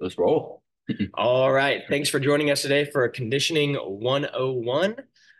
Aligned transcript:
Let's 0.00 0.16
roll. 0.16 0.62
All 1.14 1.52
right. 1.52 1.82
Thanks 1.88 2.08
for 2.08 2.18
joining 2.18 2.50
us 2.50 2.62
today 2.62 2.86
for 2.86 3.06
Conditioning 3.08 3.74
101. 3.74 4.96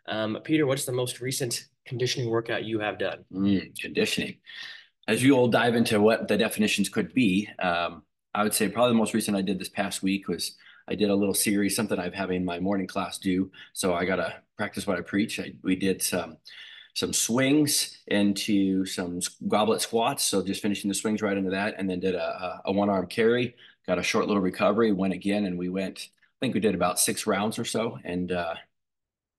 Um, 0.06 0.38
Peter, 0.44 0.66
what's 0.66 0.84
the 0.84 0.92
most 0.92 1.22
recent 1.22 1.64
conditioning 1.86 2.28
workout 2.28 2.64
you 2.64 2.78
have 2.80 2.98
done? 2.98 3.24
Mm, 3.32 3.80
conditioning. 3.80 4.36
As 5.08 5.22
you 5.22 5.34
all 5.34 5.48
dive 5.48 5.74
into 5.74 6.00
what 6.00 6.28
the 6.28 6.36
definitions 6.36 6.88
could 6.90 7.14
be, 7.14 7.48
um, 7.58 8.02
I 8.34 8.42
would 8.42 8.52
say 8.52 8.68
probably 8.68 8.92
the 8.92 8.98
most 8.98 9.14
recent 9.14 9.36
I 9.36 9.40
did 9.40 9.58
this 9.58 9.70
past 9.70 10.02
week 10.02 10.28
was 10.28 10.56
I 10.86 10.94
did 10.94 11.08
a 11.08 11.14
little 11.14 11.34
series, 11.34 11.74
something 11.74 11.98
I've 11.98 12.14
having 12.14 12.44
my 12.44 12.60
morning 12.60 12.86
class 12.86 13.18
do. 13.18 13.50
So 13.72 13.94
I 13.94 14.04
got 14.04 14.16
to 14.16 14.34
practice 14.58 14.86
what 14.86 14.98
I 14.98 15.00
preach. 15.00 15.40
I, 15.40 15.54
we 15.62 15.74
did 15.74 16.02
some 16.02 16.36
some 16.94 17.12
swings 17.12 17.98
into 18.08 18.84
some 18.84 19.20
goblet 19.48 19.80
squats. 19.80 20.24
So 20.24 20.44
just 20.44 20.60
finishing 20.60 20.88
the 20.88 20.94
swings 20.94 21.22
right 21.22 21.36
into 21.36 21.50
that, 21.50 21.76
and 21.78 21.88
then 21.88 22.00
did 22.00 22.14
a, 22.14 22.60
a 22.66 22.72
one 22.72 22.90
arm 22.90 23.06
carry. 23.06 23.54
Got 23.86 23.98
a 23.98 24.02
short 24.02 24.26
little 24.26 24.42
recovery. 24.42 24.92
Went 24.92 25.14
again, 25.14 25.44
and 25.44 25.58
we 25.58 25.68
went. 25.68 26.08
I 26.08 26.38
think 26.40 26.54
we 26.54 26.60
did 26.60 26.74
about 26.74 26.98
six 26.98 27.26
rounds 27.26 27.58
or 27.58 27.64
so, 27.64 27.98
and 28.04 28.32
uh, 28.32 28.54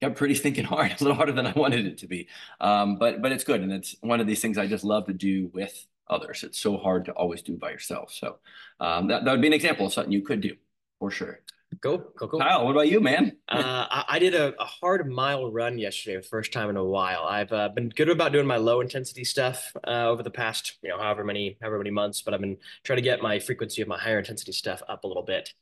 got 0.02 0.16
pretty 0.16 0.36
thinking 0.36 0.66
hard. 0.66 0.92
A 0.92 1.04
little 1.04 1.16
harder 1.16 1.32
than 1.32 1.48
I 1.48 1.54
wanted 1.54 1.86
it 1.86 2.00
to 2.00 2.08
be, 2.08 2.28
um, 2.60 2.98
but 2.98 3.22
but 3.22 3.32
it's 3.32 3.44
good, 3.44 3.62
and 3.62 3.72
it's 3.72 3.96
one 4.02 4.20
of 4.20 4.28
these 4.28 4.42
things 4.42 4.58
I 4.58 4.68
just 4.68 4.84
love 4.84 5.06
to 5.08 5.14
do 5.14 5.50
with 5.54 5.86
others. 6.10 6.44
It's 6.44 6.60
so 6.60 6.78
hard 6.78 7.06
to 7.06 7.12
always 7.14 7.42
do 7.42 7.58
by 7.58 7.72
yourself. 7.72 8.14
So 8.14 8.40
um, 8.80 9.08
that 9.08 9.26
that 9.26 9.32
would 9.32 9.42
be 9.42 9.48
an 9.48 9.54
example 9.54 9.86
of 9.86 9.94
something 9.94 10.12
you 10.12 10.24
could 10.24 10.42
do 10.42 10.56
for 11.00 11.12
sure. 11.12 11.40
Go, 11.80 11.98
go, 12.18 12.28
go. 12.28 12.40
Kyle, 12.40 12.66
what 12.66 12.72
about 12.72 12.90
you, 12.90 13.00
man? 13.00 13.38
uh, 13.50 13.86
I, 13.90 14.06
I, 14.10 14.20
did 14.20 14.36
a, 14.36 14.54
a, 14.62 14.66
hard 14.66 15.10
mile 15.10 15.50
run 15.52 15.78
yesterday, 15.78 16.18
the 16.18 16.24
first 16.24 16.52
time 16.52 16.70
in 16.70 16.76
a 16.76 16.84
while. 16.84 17.24
I've 17.24 17.52
uh, 17.52 17.70
been 17.70 17.90
good 17.90 18.10
about 18.10 18.34
doing 18.34 18.46
my 18.46 18.58
low 18.58 18.82
intensity 18.82 19.24
stuff 19.24 19.72
uh, 19.88 20.08
over 20.10 20.22
the 20.22 20.32
past, 20.32 20.78
you 20.82 20.90
know, 20.90 20.98
however 20.98 21.24
many, 21.24 21.58
however 21.62 21.78
many 21.78 21.92
months, 21.92 22.22
but 22.22 22.34
I've 22.34 22.42
been 22.42 22.58
trying 22.84 22.98
to 22.98 23.04
get 23.04 23.22
my 23.22 23.40
frequency 23.40 23.82
of 23.82 23.88
my 23.88 23.98
higher 23.98 24.20
intensity 24.20 24.52
stuff 24.52 24.84
up 24.90 25.06
a 25.06 25.08
little 25.08 25.24
bit. 25.24 25.54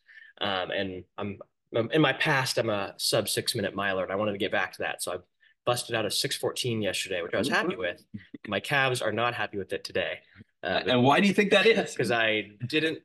Um, 0.42 0.72
and 0.72 1.04
I'm, 1.18 1.38
I'm, 1.76 1.92
in 1.92 2.02
my 2.02 2.14
past, 2.14 2.58
I'm 2.58 2.70
a 2.70 2.96
sub 2.98 3.30
six 3.30 3.54
minute 3.54 3.76
miler, 3.76 4.04
and 4.04 4.12
I 4.12 4.16
wanted 4.16 4.32
to 4.32 4.40
get 4.40 4.52
back 4.52 4.74
to 4.74 4.80
that. 4.80 5.04
So 5.04 5.14
I 5.14 5.18
busted 5.66 5.96
out 5.96 6.06
a 6.06 6.12
614 6.12 6.82
yesterday, 6.82 7.22
which 7.22 7.34
I 7.36 7.38
was 7.38 7.50
happy 7.50 7.76
with. 7.76 8.04
My 8.48 8.60
calves 8.60 9.02
are 9.02 9.12
not 9.12 9.36
happy 9.36 9.60
with 9.60 9.72
it 9.74 9.84
today. 9.84 10.20
Uh, 10.64 10.82
and 10.88 11.04
why 11.04 11.20
do 11.20 11.28
you 11.28 11.34
think 11.34 11.52
that 11.52 11.66
is? 11.68 11.92
Because 11.92 12.12
I 12.12 12.50
didn't 12.68 13.00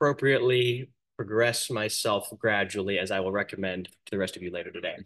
appropriately 0.00 0.90
progress 1.18 1.68
myself 1.68 2.32
gradually, 2.38 2.98
as 2.98 3.10
I 3.10 3.18
will 3.18 3.32
recommend 3.32 3.86
to 4.06 4.10
the 4.12 4.18
rest 4.18 4.36
of 4.36 4.42
you 4.42 4.52
later 4.52 4.70
today. 4.70 4.96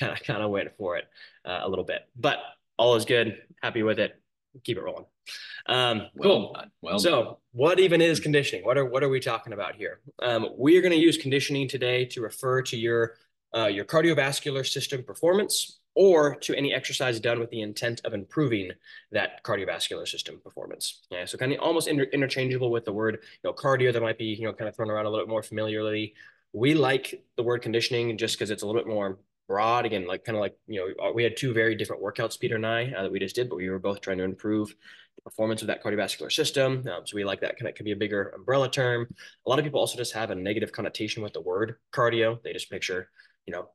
Kind 0.00 0.12
of, 0.12 0.22
kind 0.22 0.42
of 0.42 0.50
waiting 0.50 0.72
for 0.78 0.96
it 0.96 1.04
uh, 1.44 1.60
a 1.62 1.68
little 1.68 1.84
bit, 1.84 2.08
but 2.18 2.38
all 2.78 2.96
is 2.96 3.04
good. 3.04 3.36
Happy 3.62 3.82
with 3.82 4.00
it. 4.00 4.20
Keep 4.64 4.78
it 4.78 4.82
rolling. 4.82 5.04
Um, 5.66 6.08
well 6.14 6.30
cool. 6.30 6.56
Well 6.80 6.98
so, 6.98 7.38
what 7.52 7.78
even 7.78 8.00
is 8.00 8.18
conditioning? 8.18 8.64
What 8.64 8.76
are 8.76 8.84
what 8.84 9.02
are 9.02 9.08
we 9.08 9.20
talking 9.20 9.52
about 9.52 9.76
here? 9.76 10.00
Um, 10.20 10.48
we 10.58 10.76
are 10.76 10.80
going 10.80 10.92
to 10.92 10.98
use 10.98 11.16
conditioning 11.16 11.68
today 11.68 12.04
to 12.06 12.20
refer 12.20 12.62
to 12.62 12.76
your 12.76 13.14
uh, 13.56 13.66
your 13.66 13.84
cardiovascular 13.84 14.66
system 14.66 15.04
performance 15.04 15.78
or 15.94 16.36
to 16.36 16.54
any 16.54 16.72
exercise 16.72 17.20
done 17.20 17.38
with 17.38 17.50
the 17.50 17.60
intent 17.60 18.00
of 18.04 18.14
improving 18.14 18.70
that 19.10 19.42
cardiovascular 19.44 20.08
system 20.08 20.40
performance. 20.42 21.02
Yeah, 21.10 21.24
so 21.24 21.36
kind 21.38 21.52
of 21.52 21.60
almost 21.60 21.88
inter 21.88 22.04
interchangeable 22.04 22.70
with 22.70 22.84
the 22.84 22.92
word 22.92 23.18
you 23.22 23.50
know 23.50 23.52
cardio 23.52 23.92
that 23.92 24.02
might 24.02 24.18
be 24.18 24.26
you 24.26 24.46
know 24.46 24.52
kind 24.52 24.68
of 24.68 24.76
thrown 24.76 24.90
around 24.90 25.06
a 25.06 25.10
little 25.10 25.24
bit 25.24 25.30
more 25.30 25.42
familiarly. 25.42 26.14
We 26.52 26.74
like 26.74 27.24
the 27.36 27.42
word 27.42 27.62
conditioning 27.62 28.16
just 28.18 28.34
because 28.34 28.50
it's 28.50 28.62
a 28.62 28.66
little 28.66 28.80
bit 28.80 28.88
more 28.88 29.18
broad. 29.48 29.84
Again, 29.84 30.06
like 30.06 30.24
kind 30.24 30.36
of 30.36 30.40
like 30.40 30.56
you 30.66 30.80
know 30.98 31.08
uh, 31.08 31.12
we 31.12 31.22
had 31.22 31.36
two 31.36 31.52
very 31.52 31.74
different 31.74 32.02
workouts, 32.02 32.38
Peter 32.38 32.56
and 32.56 32.66
I, 32.66 32.92
uh, 32.92 33.02
that 33.02 33.12
we 33.12 33.18
just 33.18 33.34
did, 33.34 33.48
but 33.48 33.56
we 33.56 33.68
were 33.68 33.78
both 33.78 34.00
trying 34.00 34.18
to 34.18 34.24
improve 34.24 34.74
the 35.16 35.22
performance 35.22 35.60
of 35.60 35.68
that 35.68 35.84
cardiovascular 35.84 36.32
system. 36.32 36.86
Um, 36.88 37.06
so 37.06 37.16
we 37.16 37.24
like 37.24 37.40
that 37.42 37.58
kind 37.58 37.68
of 37.68 37.74
could 37.74 37.84
be 37.84 37.92
a 37.92 37.96
bigger 37.96 38.28
umbrella 38.30 38.70
term. 38.70 39.06
A 39.46 39.50
lot 39.50 39.58
of 39.58 39.64
people 39.64 39.80
also 39.80 39.98
just 39.98 40.14
have 40.14 40.30
a 40.30 40.34
negative 40.34 40.72
connotation 40.72 41.22
with 41.22 41.34
the 41.34 41.42
word 41.42 41.76
cardio. 41.92 42.42
They 42.42 42.54
just 42.54 42.70
picture 42.70 43.10
you 43.46 43.52
know 43.52 43.68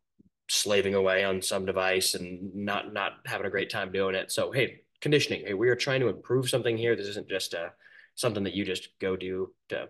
slaving 0.50 0.96
away 0.96 1.24
on 1.24 1.42
some 1.42 1.66
device 1.66 2.14
and 2.14 2.54
not 2.56 2.94
not 2.94 3.14
having 3.26 3.48
a 3.48 3.50
great 3.50 3.70
time 3.70 3.92
doing 3.92 4.16
it. 4.16 4.32
So 4.32 4.52
hey, 4.52 4.82
conditioning. 5.02 5.46
Hey, 5.46 5.54
we 5.54 5.70
are 5.70 5.76
trying 5.76 6.02
to 6.02 6.08
improve 6.08 6.50
something 6.50 6.78
here. 6.78 6.96
This 6.96 7.08
isn't 7.08 7.30
just 7.30 7.54
a 7.54 7.62
uh, 7.62 7.70
something 8.16 8.44
that 8.46 8.54
you 8.54 8.66
just 8.66 8.90
go 9.00 9.16
do 9.16 9.54
to 9.70 9.90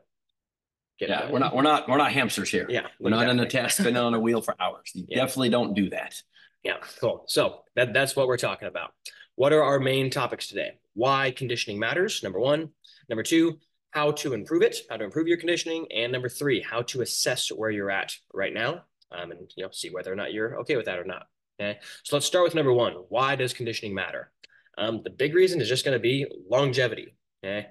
get. 0.99 1.09
Yeah, 1.09 1.31
we're 1.31 1.39
not 1.39 1.55
we're 1.55 1.61
not 1.61 1.87
we're 1.87 1.97
not 1.97 2.11
hamsters 2.11 2.49
here. 2.49 2.65
Yeah, 2.69 2.87
we're 2.99 3.09
exactly. 3.09 3.25
not 3.25 3.29
in 3.29 3.39
a 3.39 3.49
test 3.49 3.77
spinning 3.77 3.97
on 3.97 4.13
a 4.13 4.19
wheel 4.19 4.41
for 4.41 4.55
hours. 4.59 4.91
You 4.93 5.05
yeah. 5.07 5.17
definitely 5.19 5.49
don't 5.49 5.73
do 5.73 5.89
that. 5.91 6.21
Yeah, 6.63 6.77
cool. 6.99 7.25
So 7.27 7.61
that 7.75 7.93
that's 7.93 8.15
what 8.15 8.27
we're 8.27 8.37
talking 8.37 8.67
about. 8.67 8.91
What 9.35 9.53
are 9.53 9.63
our 9.63 9.79
main 9.79 10.09
topics 10.09 10.47
today? 10.47 10.79
Why 10.93 11.31
conditioning 11.31 11.79
matters. 11.79 12.23
Number 12.23 12.39
one. 12.39 12.69
Number 13.09 13.23
two, 13.23 13.57
how 13.91 14.11
to 14.11 14.33
improve 14.33 14.63
it, 14.63 14.75
how 14.89 14.97
to 14.97 15.05
improve 15.05 15.29
your 15.29 15.37
conditioning, 15.37 15.87
and 15.95 16.11
number 16.11 16.27
three, 16.27 16.61
how 16.61 16.81
to 16.81 17.01
assess 17.01 17.47
where 17.47 17.69
you're 17.69 17.89
at 17.89 18.13
right 18.33 18.53
now 18.53 18.83
um, 19.11 19.31
and 19.31 19.51
you 19.55 19.63
know 19.63 19.71
see 19.71 19.89
whether 19.89 20.11
or 20.11 20.15
not 20.15 20.33
you're 20.33 20.59
okay 20.61 20.75
with 20.75 20.85
that 20.85 20.99
or 20.99 21.05
not. 21.05 21.27
Okay, 21.59 21.79
so 22.03 22.15
let's 22.15 22.25
start 22.25 22.43
with 22.43 22.55
number 22.55 22.73
one. 22.73 22.93
Why 23.09 23.35
does 23.35 23.53
conditioning 23.53 23.93
matter? 23.93 24.31
Um, 24.77 25.01
the 25.03 25.09
big 25.09 25.33
reason 25.33 25.59
is 25.59 25.67
just 25.67 25.85
going 25.85 25.95
to 25.95 26.01
be 26.01 26.25
longevity. 26.49 27.15
Okay, 27.43 27.67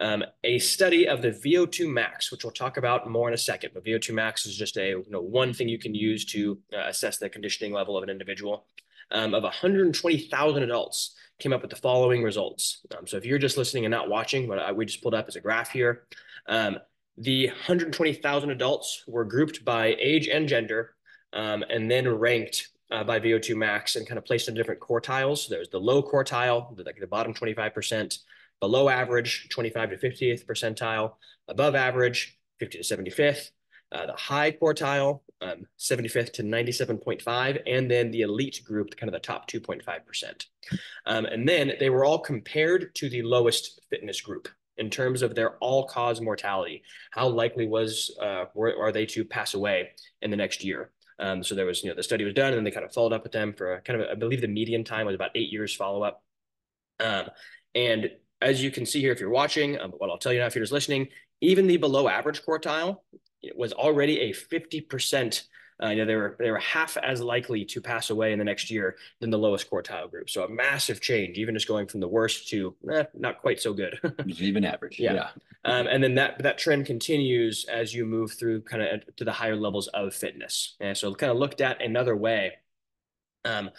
um, 0.00 0.24
a 0.44 0.58
study 0.58 1.08
of 1.08 1.22
the 1.22 1.30
VO2 1.30 1.92
max, 1.92 2.30
which 2.30 2.44
we'll 2.44 2.52
talk 2.52 2.76
about 2.76 3.08
more 3.10 3.28
in 3.28 3.34
a 3.34 3.38
second, 3.38 3.70
but 3.74 3.84
VO2 3.84 4.14
max 4.14 4.46
is 4.46 4.56
just 4.56 4.76
a 4.76 4.88
you 4.88 5.06
know 5.08 5.20
one 5.20 5.52
thing 5.52 5.68
you 5.68 5.78
can 5.78 5.94
use 5.94 6.24
to 6.26 6.58
uh, 6.74 6.88
assess 6.88 7.18
the 7.18 7.28
conditioning 7.28 7.72
level 7.72 7.96
of 7.96 8.02
an 8.02 8.10
individual. 8.10 8.66
Um, 9.10 9.32
of 9.32 9.42
120,000 9.42 10.62
adults 10.62 11.16
came 11.38 11.54
up 11.54 11.62
with 11.62 11.70
the 11.70 11.76
following 11.76 12.22
results. 12.22 12.84
Um, 12.96 13.06
so 13.06 13.16
if 13.16 13.24
you're 13.24 13.38
just 13.38 13.56
listening 13.56 13.86
and 13.86 13.90
not 13.90 14.10
watching, 14.10 14.46
what 14.48 14.58
I, 14.58 14.72
we 14.72 14.84
just 14.84 15.02
pulled 15.02 15.14
up 15.14 15.28
as 15.28 15.36
a 15.36 15.40
graph 15.40 15.70
here, 15.70 16.06
um, 16.46 16.78
the 17.20 17.48
120,000 17.48 18.50
adults 18.50 19.04
were 19.06 19.24
grouped 19.24 19.64
by 19.64 19.96
age 20.00 20.28
and 20.28 20.48
gender 20.48 20.94
um, 21.32 21.64
and 21.68 21.90
then 21.90 22.08
ranked 22.08 22.68
uh, 22.90 23.04
by 23.04 23.20
VO2 23.20 23.56
max 23.56 23.96
and 23.96 24.06
kind 24.06 24.18
of 24.18 24.24
placed 24.24 24.48
in 24.48 24.54
different 24.54 24.80
quartiles. 24.80 25.38
So 25.38 25.54
there's 25.54 25.68
the 25.68 25.80
low 25.80 26.02
quartile, 26.02 26.76
the, 26.76 26.84
like 26.84 26.98
the 26.98 27.06
bottom 27.06 27.34
25%, 27.34 28.18
below 28.60 28.88
average, 28.88 29.48
25 29.50 29.90
to 29.90 29.96
50th 29.96 30.46
percentile, 30.46 31.14
above 31.48 31.74
average, 31.74 32.38
50 32.60 32.78
to 32.78 32.96
75th, 32.96 33.50
uh, 33.92 34.06
the 34.06 34.16
high 34.16 34.52
quartile, 34.52 35.20
um, 35.40 35.66
75th 35.78 36.32
to 36.34 36.42
97.5, 36.42 37.62
and 37.66 37.90
then 37.90 38.10
the 38.10 38.22
elite 38.22 38.62
group, 38.64 38.96
kind 38.96 39.08
of 39.08 39.12
the 39.12 39.20
top 39.20 39.48
2.5%. 39.48 40.46
Um, 41.06 41.26
and 41.26 41.48
then 41.48 41.72
they 41.78 41.90
were 41.90 42.04
all 42.04 42.18
compared 42.18 42.94
to 42.96 43.08
the 43.08 43.22
lowest 43.22 43.80
fitness 43.90 44.20
group 44.20 44.48
in 44.78 44.90
terms 44.90 45.22
of 45.22 45.34
their 45.34 45.56
all-cause 45.58 46.20
mortality. 46.20 46.82
How 47.10 47.28
likely 47.28 47.66
was 47.66 48.16
uh, 48.20 48.44
were, 48.54 48.74
are 48.80 48.92
they 48.92 49.06
to 49.06 49.24
pass 49.24 49.54
away 49.54 49.90
in 50.22 50.30
the 50.30 50.36
next 50.36 50.64
year? 50.64 50.90
Um, 51.18 51.42
so 51.42 51.54
there 51.54 51.66
was, 51.66 51.82
you 51.82 51.90
know, 51.90 51.96
the 51.96 52.02
study 52.02 52.24
was 52.24 52.34
done, 52.34 52.48
and 52.48 52.56
then 52.56 52.64
they 52.64 52.70
kind 52.70 52.86
of 52.86 52.92
followed 52.92 53.12
up 53.12 53.24
with 53.24 53.32
them 53.32 53.52
for 53.52 53.82
kind 53.84 54.00
of, 54.00 54.08
I 54.08 54.14
believe, 54.14 54.40
the 54.40 54.48
median 54.48 54.84
time 54.84 55.06
was 55.06 55.14
about 55.14 55.32
eight 55.34 55.52
years 55.52 55.74
follow-up. 55.74 56.22
Um, 57.00 57.24
and 57.74 58.10
as 58.40 58.62
you 58.62 58.70
can 58.70 58.86
see 58.86 59.00
here, 59.00 59.12
if 59.12 59.20
you're 59.20 59.30
watching, 59.30 59.80
um, 59.80 59.90
what 59.98 60.10
I'll 60.10 60.18
tell 60.18 60.32
you 60.32 60.40
now, 60.40 60.46
if 60.46 60.54
you're 60.54 60.62
just 60.62 60.72
listening, 60.72 61.08
even 61.40 61.66
the 61.66 61.76
below 61.76 62.08
average 62.08 62.42
quartile 62.44 62.98
was 63.56 63.72
already 63.72 64.20
a 64.20 64.32
50% 64.32 65.42
uh, 65.82 65.88
you 65.88 65.96
know, 65.96 66.04
they 66.04 66.16
were 66.16 66.36
they 66.38 66.50
were 66.50 66.58
half 66.58 66.96
as 66.96 67.20
likely 67.20 67.64
to 67.64 67.80
pass 67.80 68.10
away 68.10 68.32
in 68.32 68.38
the 68.38 68.44
next 68.44 68.70
year 68.70 68.96
than 69.20 69.30
the 69.30 69.38
lowest 69.38 69.70
quartile 69.70 70.10
group. 70.10 70.28
So 70.28 70.44
a 70.44 70.48
massive 70.48 71.00
change, 71.00 71.38
even 71.38 71.54
just 71.54 71.68
going 71.68 71.86
from 71.86 72.00
the 72.00 72.08
worst 72.08 72.48
to 72.48 72.74
eh, 72.92 73.04
not 73.14 73.40
quite 73.40 73.60
so 73.60 73.72
good. 73.72 73.98
even 74.26 74.64
average. 74.64 74.98
Yeah. 74.98 75.14
yeah. 75.14 75.28
Um, 75.64 75.86
and 75.86 76.02
then 76.02 76.16
that 76.16 76.42
that 76.42 76.58
trend 76.58 76.86
continues 76.86 77.64
as 77.66 77.94
you 77.94 78.04
move 78.06 78.32
through 78.32 78.62
kind 78.62 78.82
of 78.82 79.16
to 79.16 79.24
the 79.24 79.32
higher 79.32 79.56
levels 79.56 79.86
of 79.88 80.14
fitness. 80.14 80.76
And 80.80 80.96
so 80.96 81.14
kind 81.14 81.30
of 81.30 81.38
looked 81.38 81.60
at 81.60 81.80
another 81.80 82.16
way. 82.16 82.54
Um, 83.44 83.70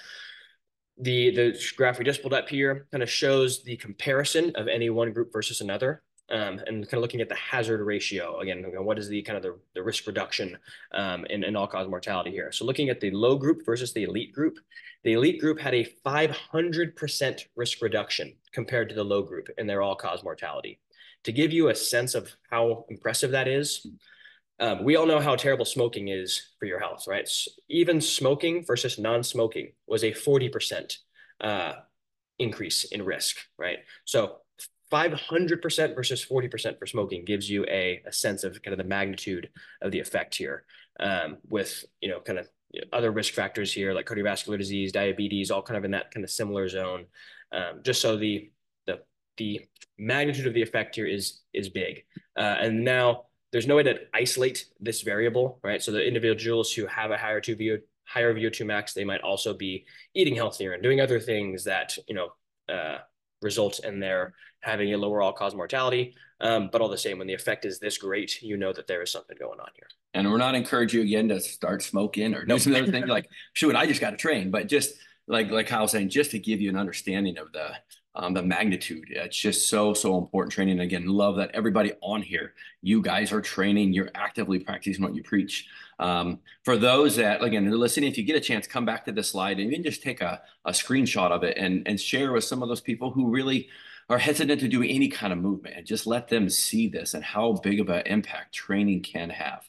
the 0.98 1.31
the 1.31 1.60
graph 1.76 2.00
we 2.00 2.06
just 2.06 2.22
pulled 2.22 2.34
up 2.34 2.48
here 2.48 2.88
kind 2.92 3.04
of 3.04 3.10
shows 3.10 3.64
the 3.64 3.76
comparison 3.78 4.54
of 4.56 4.68
any 4.68 4.90
one 4.90 5.12
group 5.12 5.34
versus 5.34 5.60
another 5.60 6.04
um, 6.31 6.59
and 6.67 6.85
kind 6.85 6.94
of 6.94 7.01
looking 7.01 7.22
at 7.22 7.29
the 7.29 7.35
hazard 7.35 7.84
ratio 7.84 8.40
again 8.40 8.63
what 8.84 9.00
is 9.00 9.07
the 9.07 9.22
kind 9.23 9.38
of 9.38 9.44
the, 9.44 9.57
the 9.75 9.84
risk 9.84 10.06
reduction 10.07 10.57
um, 10.94 11.25
in, 11.25 11.44
in 11.44 11.56
all-cause 11.56 11.88
mortality 11.88 12.31
here. 12.31 12.51
So 12.51 12.65
looking 12.65 12.89
at 12.89 13.00
the 13.00 13.12
low 13.12 13.36
group 13.36 13.65
versus 13.65 13.94
the 13.94 14.04
elite 14.04 14.33
group 14.33 14.57
the 15.04 15.13
elite 15.13 15.39
group 15.39 15.59
had 15.59 15.74
a 15.74 15.88
500% 16.06 17.42
risk 17.56 17.81
reduction 17.81 18.33
compared 18.51 18.89
to 18.89 18.95
the 18.95 19.04
low 19.04 19.21
group 19.21 19.48
in 19.57 19.65
their 19.65 19.81
all-cause 19.81 20.24
mortality. 20.24 20.80
To 21.24 21.31
give 21.31 21.54
you 21.54 21.69
a 21.69 21.75
sense 21.75 22.15
of 22.15 22.30
how 22.50 22.86
impressive 22.89 23.31
that 23.31 23.48
is 23.48 23.86
um, 24.62 24.83
we 24.83 24.98
all 24.98 25.06
know 25.06 25.21
how 25.21 25.38
terrible 25.38 25.63
smoking 25.63 26.09
is 26.09 26.50
for 26.59 26.65
your 26.65 26.80
health 26.80 27.06
right? 27.07 27.30
Even 27.69 28.01
smoking 28.01 28.65
versus 28.65 29.00
non-smoking 29.00 29.71
was 29.88 30.04
a 30.04 30.12
40% 30.12 30.98
uh, 31.42 31.74
increase 32.38 32.83
in 32.86 33.04
risk 33.04 33.38
right? 33.57 33.80
So 34.06 34.38
500% 34.91 35.95
versus 35.95 36.25
40% 36.25 36.80
for 36.80 36.86
smoking 36.86 37.25
gives 37.25 37.50
you 37.50 37.65
a, 37.65 38.01
a 38.06 38.12
sense 38.12 38.44
of 38.44 38.62
kind 38.62 38.74
of 38.74 38.77
the 38.77 38.89
magnitude 38.89 39.50
of 39.81 39.91
the 39.91 40.00
effect 40.00 40.36
here 40.36 40.65
um, 41.00 41.38
with, 41.47 41.86
you 42.01 42.09
know, 42.09 42.19
kind 42.19 42.39
of 42.39 42.47
other 42.94 43.12
risk 43.12 43.33
factors 43.33 43.74
here 43.74 43.94
like 43.94 44.06
cardiovascular 44.06 44.57
disease, 44.57 44.91
diabetes, 44.91 45.51
all 45.51 45.62
kind 45.62 45.77
of 45.77 45.86
in 45.86 45.91
that 45.91 46.12
kind 46.12 46.24
of 46.24 46.30
similar 46.30 46.68
zone. 46.68 47.06
Um, 47.51 47.81
just 47.83 48.01
so 48.01 48.18
the, 48.18 48.51
the, 48.88 49.00
the 49.38 49.62
magnitude 49.97 50.47
of 50.47 50.53
the 50.53 50.62
effect 50.62 50.95
here 50.95 51.07
is, 51.07 51.42
is 51.53 51.69
big. 51.69 52.03
Uh, 52.38 52.57
and 52.59 52.83
now 52.83 53.25
there's 53.51 53.68
no 53.68 53.75
way 53.75 53.83
to 53.83 54.00
isolate 54.13 54.65
this 54.80 55.01
variable, 55.01 55.59
right? 55.63 55.81
So 55.81 55.92
the 55.92 56.06
individuals 56.06 56.71
who 56.71 56.85
have 56.88 57.12
a 57.12 57.18
higher 57.18 57.42
two 57.42 57.56
VO 57.56 57.77
higher 58.06 58.33
VO2 58.33 58.65
max, 58.65 58.94
they 58.94 59.06
might 59.06 59.21
also 59.21 59.53
be 59.53 59.85
eating 60.15 60.35
healthier 60.35 60.74
and 60.74 60.81
doing 60.81 61.00
other 61.00 61.19
things 61.19 61.63
that 61.65 61.95
you 62.07 62.15
know 62.15 62.30
uh, 62.74 63.00
result 63.41 63.80
in 63.83 64.00
their 64.00 64.33
having 64.62 64.94
a 64.94 64.97
lower 64.97 65.21
all 65.21 65.33
cause 65.33 65.56
mortality. 65.56 66.15
Um, 66.41 66.69
but 66.71 66.81
all 66.81 66.89
the 66.89 66.97
same, 66.97 67.18
when 67.18 67.27
the 67.27 67.33
effect 67.33 67.65
is 67.65 67.80
this 67.80 67.97
great, 67.97 68.41
you 68.41 68.57
know 68.57 68.71
that 68.74 68.88
there 68.88 69.01
is 69.01 69.12
something 69.12 69.38
going 69.39 69.59
on 69.59 69.69
here. 69.75 69.88
And 70.13 70.30
we're 70.30 70.38
not 70.38 70.56
encouraging 70.56 71.01
you 71.01 71.06
again 71.06 71.30
to 71.30 71.39
start 71.39 71.83
smoking 71.83 72.33
or 72.33 72.45
do 72.45 72.57
some 72.57 72.75
other 72.75 72.91
thing 72.91 73.07
like, 73.07 73.30
shoot, 73.53 73.75
I 73.75 73.86
just 73.86 74.01
got 74.01 74.12
to 74.12 74.18
train. 74.18 74.50
But 74.50 74.68
just 74.68 74.95
like 75.27 75.51
like 75.51 75.68
Kyle 75.68 75.83
was 75.83 75.91
saying, 75.91 76.09
just 76.09 76.31
to 76.31 76.39
give 76.39 76.59
you 76.62 76.69
an 76.69 76.77
understanding 76.77 77.38
of 77.38 77.51
the 77.51 77.71
um, 78.19 78.33
the 78.33 78.44
magnitude. 78.44 79.06
It's 79.10 79.38
just 79.38 79.69
so, 79.69 79.94
so 79.94 80.18
important 80.18 80.51
training. 80.51 80.81
Again, 80.81 81.07
love 81.07 81.38
that 81.38 81.51
everybody 81.54 81.94
on 82.01 82.21
here, 82.21 82.54
you 82.81 83.01
guys 83.01 83.31
are 83.31 83.39
training, 83.39 83.94
you're 83.94 84.12
actively 84.13 84.60
practicing 84.60 85.01
what 85.01 85.16
you 85.16 85.24
preach. 85.24 85.68
Um, 86.00 86.39
for 86.66 86.75
those 86.77 87.16
that, 87.16 87.42
again, 87.42 87.66
are 87.68 87.77
listening, 87.77 88.10
if 88.12 88.18
you 88.18 88.25
get 88.25 88.36
a 88.36 88.42
chance, 88.42 88.68
come 88.68 88.86
back 88.86 89.06
to 89.06 89.13
the 89.13 89.24
slide 89.24 89.57
and 89.60 89.71
even 89.71 89.83
just 89.83 90.04
take 90.04 90.19
a, 90.19 90.42
a 90.66 90.71
screenshot 90.71 91.31
of 91.31 91.44
it 91.44 91.57
and, 91.57 91.88
and 91.88 92.00
share 92.00 92.33
with 92.33 92.44
some 92.44 92.62
of 92.62 92.68
those 92.68 92.81
people 92.81 93.10
who 93.10 93.30
really 93.30 93.69
are 94.10 94.18
hesitant 94.18 94.60
to 94.60 94.68
do 94.68 94.83
any 94.83 95.07
kind 95.07 95.31
of 95.31 95.39
movement 95.39 95.77
and 95.77 95.86
just 95.86 96.06
let 96.06 96.27
them 96.27 96.50
see 96.50 96.89
this 96.89 97.13
and 97.13 97.24
how 97.24 97.54
big 97.54 97.80
of 97.80 97.88
an 97.88 98.04
impact 98.06 98.54
training 98.54 99.01
can 99.01 99.30
have. 99.30 99.63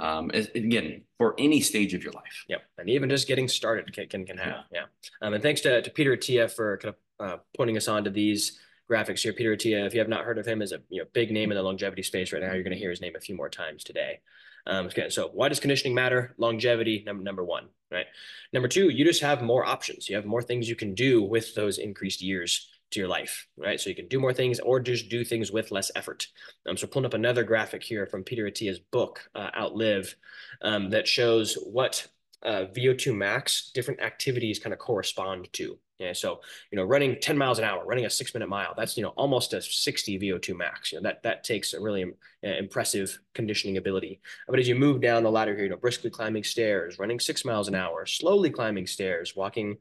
Um, 0.00 0.30
again, 0.34 1.02
for 1.16 1.36
any 1.38 1.60
stage 1.60 1.94
of 1.94 2.02
your 2.02 2.12
life. 2.12 2.44
Yep. 2.48 2.62
And 2.78 2.90
even 2.90 3.08
just 3.08 3.28
getting 3.28 3.46
started 3.46 3.90
can, 3.94 4.08
can, 4.08 4.26
can 4.26 4.36
have. 4.38 4.64
Yeah. 4.72 4.80
yeah. 4.80 5.26
Um, 5.26 5.34
and 5.34 5.42
thanks 5.42 5.60
to, 5.62 5.80
to 5.80 5.90
Peter 5.90 6.16
Attia 6.16 6.50
for 6.50 6.76
kind 6.78 6.92
of 6.92 6.96
uh, 7.20 7.36
pointing 7.56 7.76
us 7.76 7.88
on 7.88 8.04
to 8.04 8.10
these 8.10 8.58
graphics 8.90 9.20
here. 9.20 9.32
Peter 9.32 9.56
Attia, 9.56 9.86
if 9.86 9.94
you 9.94 10.00
have 10.00 10.08
not 10.08 10.24
heard 10.24 10.38
of 10.38 10.46
him, 10.46 10.62
is 10.62 10.72
a 10.72 10.80
you 10.88 11.00
know 11.00 11.08
big 11.12 11.30
name 11.30 11.50
in 11.50 11.56
the 11.56 11.62
longevity 11.62 12.02
space 12.02 12.32
right 12.32 12.42
now. 12.42 12.52
You're 12.52 12.62
going 12.62 12.72
to 12.72 12.78
hear 12.78 12.90
his 12.90 13.00
name 13.00 13.16
a 13.16 13.20
few 13.20 13.36
more 13.36 13.48
times 13.48 13.84
today. 13.84 14.20
Um, 14.66 14.86
okay, 14.86 15.10
so 15.10 15.28
why 15.32 15.48
does 15.48 15.60
conditioning 15.60 15.94
matter? 15.94 16.34
Longevity, 16.38 17.02
number 17.04 17.22
number 17.22 17.44
one, 17.44 17.68
right? 17.90 18.06
Number 18.52 18.68
two, 18.68 18.88
you 18.88 19.04
just 19.04 19.20
have 19.20 19.42
more 19.42 19.64
options. 19.64 20.08
You 20.08 20.16
have 20.16 20.24
more 20.24 20.42
things 20.42 20.68
you 20.68 20.76
can 20.76 20.94
do 20.94 21.22
with 21.22 21.54
those 21.54 21.78
increased 21.78 22.22
years 22.22 22.68
to 22.90 23.00
your 23.00 23.08
life, 23.08 23.46
right? 23.56 23.78
So 23.78 23.90
you 23.90 23.96
can 23.96 24.08
do 24.08 24.20
more 24.20 24.32
things 24.32 24.60
or 24.60 24.80
just 24.80 25.10
do 25.10 25.24
things 25.24 25.52
with 25.52 25.70
less 25.70 25.90
effort. 25.94 26.26
Um, 26.68 26.76
so 26.76 26.86
pulling 26.86 27.06
up 27.06 27.14
another 27.14 27.44
graphic 27.44 27.82
here 27.82 28.06
from 28.06 28.24
Peter 28.24 28.46
Attia's 28.46 28.78
book, 28.78 29.28
uh, 29.34 29.50
Outlive, 29.56 30.14
um, 30.62 30.90
that 30.90 31.06
shows 31.06 31.54
what 31.54 32.06
uh, 32.42 32.66
VO2 32.74 33.14
max 33.14 33.70
different 33.74 34.00
activities 34.00 34.58
kind 34.58 34.72
of 34.72 34.78
correspond 34.78 35.48
to. 35.54 35.78
Yeah, 35.98 36.12
so 36.12 36.40
you 36.72 36.76
know, 36.76 36.82
running 36.84 37.20
10 37.20 37.38
miles 37.38 37.58
an 37.58 37.64
hour, 37.64 37.84
running 37.86 38.04
a 38.04 38.10
six 38.10 38.34
minute 38.34 38.48
mile, 38.48 38.74
that's 38.76 38.96
you 38.96 39.02
know 39.04 39.10
almost 39.10 39.52
a 39.54 39.62
60 39.62 40.18
VO2 40.18 40.56
max. 40.56 40.90
You 40.90 40.98
know, 40.98 41.02
that 41.02 41.22
that 41.22 41.44
takes 41.44 41.72
a 41.72 41.80
really 41.80 42.04
uh, 42.04 42.48
impressive 42.48 43.16
conditioning 43.32 43.76
ability. 43.76 44.20
But 44.48 44.58
as 44.58 44.66
you 44.66 44.74
move 44.74 45.00
down 45.00 45.22
the 45.22 45.30
ladder 45.30 45.54
here, 45.54 45.64
you 45.64 45.70
know, 45.70 45.76
briskly 45.76 46.10
climbing 46.10 46.42
stairs, 46.42 46.98
running 46.98 47.20
six 47.20 47.44
miles 47.44 47.68
an 47.68 47.76
hour, 47.76 48.06
slowly 48.06 48.50
climbing 48.50 48.88
stairs, 48.88 49.36
walking 49.36 49.76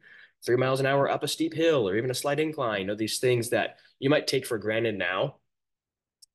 three 0.45 0.57
miles 0.57 0.79
an 0.79 0.85
hour 0.85 1.09
up 1.09 1.23
a 1.23 1.27
steep 1.27 1.53
hill 1.53 1.87
or 1.87 1.97
even 1.97 2.11
a 2.11 2.15
slight 2.15 2.39
incline, 2.39 2.81
you 2.81 2.87
know, 2.87 2.95
these 2.95 3.19
things 3.19 3.49
that 3.49 3.77
you 3.99 4.09
might 4.09 4.27
take 4.27 4.45
for 4.45 4.57
granted 4.57 4.97
now. 4.97 5.37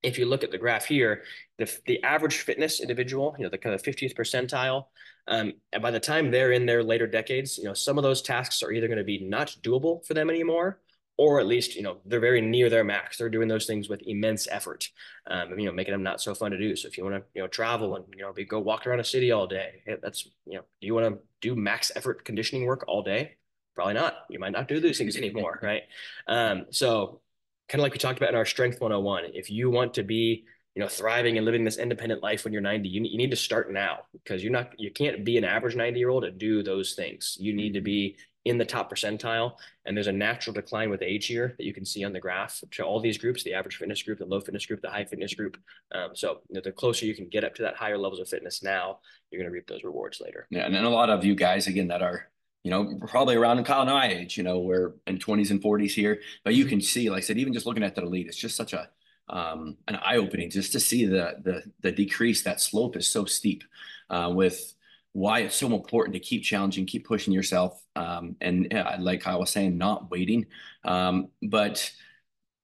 If 0.03 0.19
you 0.19 0.27
look 0.27 0.45
at 0.45 0.51
the 0.51 0.59
graph 0.59 0.87
here, 0.87 1.25
the, 1.59 1.73
the 1.87 2.03
average 2.03 2.39
fitness 2.39 2.81
individual, 2.81 3.35
you 3.39 3.45
know, 3.45 3.51
the 3.51 3.59
kind 3.59 3.75
of 3.75 3.83
50th 3.83 4.15
percentile, 4.15 4.85
um, 5.27 5.53
and 5.73 5.83
by 5.83 5.91
the 5.91 6.01
time 6.01 6.31
they're 6.31 6.53
in 6.53 6.67
their 6.67 6.83
later 6.83 7.07
decades, 7.07 7.59
you 7.59 7.65
know, 7.65 7.75
some 7.75 7.99
of 7.99 8.03
those 8.03 8.23
tasks 8.23 8.63
are 8.63 8.73
either 8.73 8.87
going 8.87 8.99
to 8.99 9.05
be 9.05 9.25
not 9.25 9.55
doable 9.63 10.05
for 10.07 10.15
them 10.15 10.31
anymore, 10.31 10.81
or 11.19 11.41
at 11.41 11.47
least, 11.47 11.75
you 11.75 11.83
know, 11.83 11.99
they're 12.07 12.21
very 12.21 12.41
near 12.41 12.71
their 12.71 12.85
max. 12.85 13.19
They're 13.19 13.29
doing 13.29 13.49
those 13.49 13.67
things 13.67 13.89
with 13.89 14.01
immense 14.07 14.47
effort, 14.51 14.89
um, 15.27 15.59
you 15.59 15.67
know, 15.67 15.73
making 15.73 15.93
them 15.93 16.03
not 16.03 16.21
so 16.21 16.35
fun 16.35 16.53
to 16.53 16.59
do. 16.59 16.77
So 16.77 16.87
if 16.87 16.97
you 16.97 17.05
want 17.05 17.17
to, 17.17 17.23
you 17.35 17.43
know, 17.43 17.49
travel 17.49 17.97
and, 17.97 18.05
you 18.17 18.23
know, 18.23 18.33
be, 18.33 18.45
go 18.45 18.61
walk 18.61 18.87
around 18.87 19.01
a 19.01 19.05
city 19.05 19.33
all 19.33 19.49
day, 19.49 19.83
that's, 20.01 20.29
you 20.47 20.55
know, 20.55 20.63
do 20.81 20.87
you 20.87 20.95
want 20.95 21.13
to 21.13 21.21
do 21.41 21.57
max 21.57 21.91
effort 21.97 22.25
conditioning 22.25 22.67
work 22.67 22.85
all 22.87 23.03
day? 23.03 23.35
Probably 23.75 23.95
not. 23.95 24.15
You 24.31 24.39
might 24.39 24.53
not 24.53 24.69
do 24.69 24.81
those 24.81 24.97
things 24.97 25.17
anymore, 25.17 25.59
right? 25.63 25.83
Um, 26.29 26.67
so 26.71 27.21
kind 27.69 27.81
of 27.81 27.83
like 27.83 27.93
we 27.93 27.99
talked 27.99 28.19
about 28.19 28.31
in 28.31 28.37
our 28.37 28.47
strength 28.47 28.81
101, 28.81 29.25
if 29.35 29.51
you 29.51 29.71
want 29.71 29.95
to 29.95 30.03
be 30.03 30.45
you 30.75 30.85
know, 30.85 30.89
thriving 30.89 31.37
and 31.37 31.45
living 31.45 31.65
this 31.65 31.77
independent 31.77 32.23
life 32.23 32.45
when 32.45 32.53
you're 32.53 32.63
90, 32.63 32.89
you, 32.89 33.03
you 33.03 33.19
need 33.19 33.31
to 33.31 33.37
start 33.37 33.73
now 33.73 33.99
because 34.13 34.45
you're 34.45 34.53
not, 34.53 34.79
you 34.79 34.93
can't 34.93 35.25
be 35.25 35.37
an 35.37 35.43
average 35.43 35.75
90 35.75 35.99
year 35.99 36.09
old 36.09 36.23
and 36.23 36.39
do 36.39 36.63
those 36.63 36.95
things. 36.95 37.37
You 37.41 37.53
need 37.53 37.75
to 37.75 37.81
be 37.81 38.17
in 38.45 38.59
the 38.59 38.65
top 38.65 38.91
percentile. 38.91 39.55
And 39.85 39.97
there's 39.97 40.07
a 40.07 40.13
natural 40.13 40.55
decline 40.55 40.89
with 40.89 41.03
age 41.03 41.27
here 41.27 41.55
that 41.59 41.65
you 41.65 41.75
can 41.75 41.85
see 41.85 42.05
on 42.05 42.13
the 42.13 42.21
graph 42.21 42.63
to 42.71 42.85
all 42.85 43.01
these 43.01 43.19
groups, 43.19 43.43
the 43.43 43.55
average 43.55 43.77
fitness 43.77 44.03
group, 44.03 44.21
the 44.21 44.25
low 44.25 44.41
fitness 44.41 44.67
group, 44.67 44.81
the 44.81 44.89
high 44.89 45.05
fitness 45.05 45.35
group. 45.35 45.57
Um, 45.93 46.11
so 46.15 46.43
you 46.49 46.55
know, 46.55 46.61
the 46.63 46.71
closer 46.71 47.07
you 47.07 47.15
can 47.17 47.29
get 47.29 47.43
up 47.43 47.57
to 47.57 47.63
that 47.63 47.75
higher 47.75 47.99
levels 47.99 48.21
of 48.21 48.29
fitness 48.29 48.63
now, 48.63 49.01
you're 49.31 49.41
going 49.41 49.51
to 49.51 49.55
reap 49.55 49.67
those 49.67 49.83
rewards 49.85 50.21
later. 50.21 50.47
Yeah. 50.51 50.65
And 50.65 50.75
then 50.75 50.85
a 50.85 50.91
lot 50.91 51.11
of 51.11 51.25
you 51.25 51.35
guys, 51.35 51.67
again, 51.67 51.89
that 51.89 52.03
are, 52.03 52.29
you 52.65 52.71
know, 52.71 52.99
probably 53.07 53.37
around 53.37 53.63
Kyle 53.65 53.83
and 53.83 53.91
I 53.91 54.09
age, 54.09 54.37
you 54.37 54.43
know, 54.43 54.59
we're 54.61 54.95
in 55.07 55.19
20s 55.19 55.51
and 55.51 55.63
40s 55.63 55.93
here, 55.93 56.21
but 56.45 56.55
you 56.55 56.65
mm-hmm. 56.65 56.71
can 56.71 56.81
see, 56.81 57.09
like 57.09 57.19
I 57.19 57.21
said, 57.21 57.39
even 57.39 57.53
just 57.53 57.67
looking 57.67 57.83
at 57.83 57.95
that 57.95 58.05
elite, 58.05 58.27
it's 58.27 58.37
just 58.37 58.57
such 58.57 58.73
a, 58.73 58.89
um, 59.31 59.77
an 59.87 59.97
eye 59.97 60.17
opening 60.17 60.51
just 60.51 60.73
to 60.73 60.81
see 60.81 61.05
the 61.05 61.37
the 61.43 61.63
the 61.83 61.93
decrease. 61.93 62.43
That 62.43 62.61
slope 62.61 62.97
is 62.97 63.07
so 63.07 63.25
steep 63.27 63.63
uh, 64.11 64.33
with 64.35 64.75
why 65.13 65.41
it's 65.41 65.57
so 65.57 65.73
important 65.75 66.15
to 66.15 66.21
keep 66.21 66.45
challenging, 66.45 66.87
keep 66.87 67.07
pushing 67.07 67.33
yourself, 67.33 67.83
um, 67.97 68.37
and 68.41 68.69
yeah, 68.71 68.97
like 68.99 69.27
I 69.27 69.37
was 69.37 69.51
saying, 69.51 69.77
not 69.77 70.11
waiting, 70.11 70.47
um, 70.85 71.29
but 71.43 71.91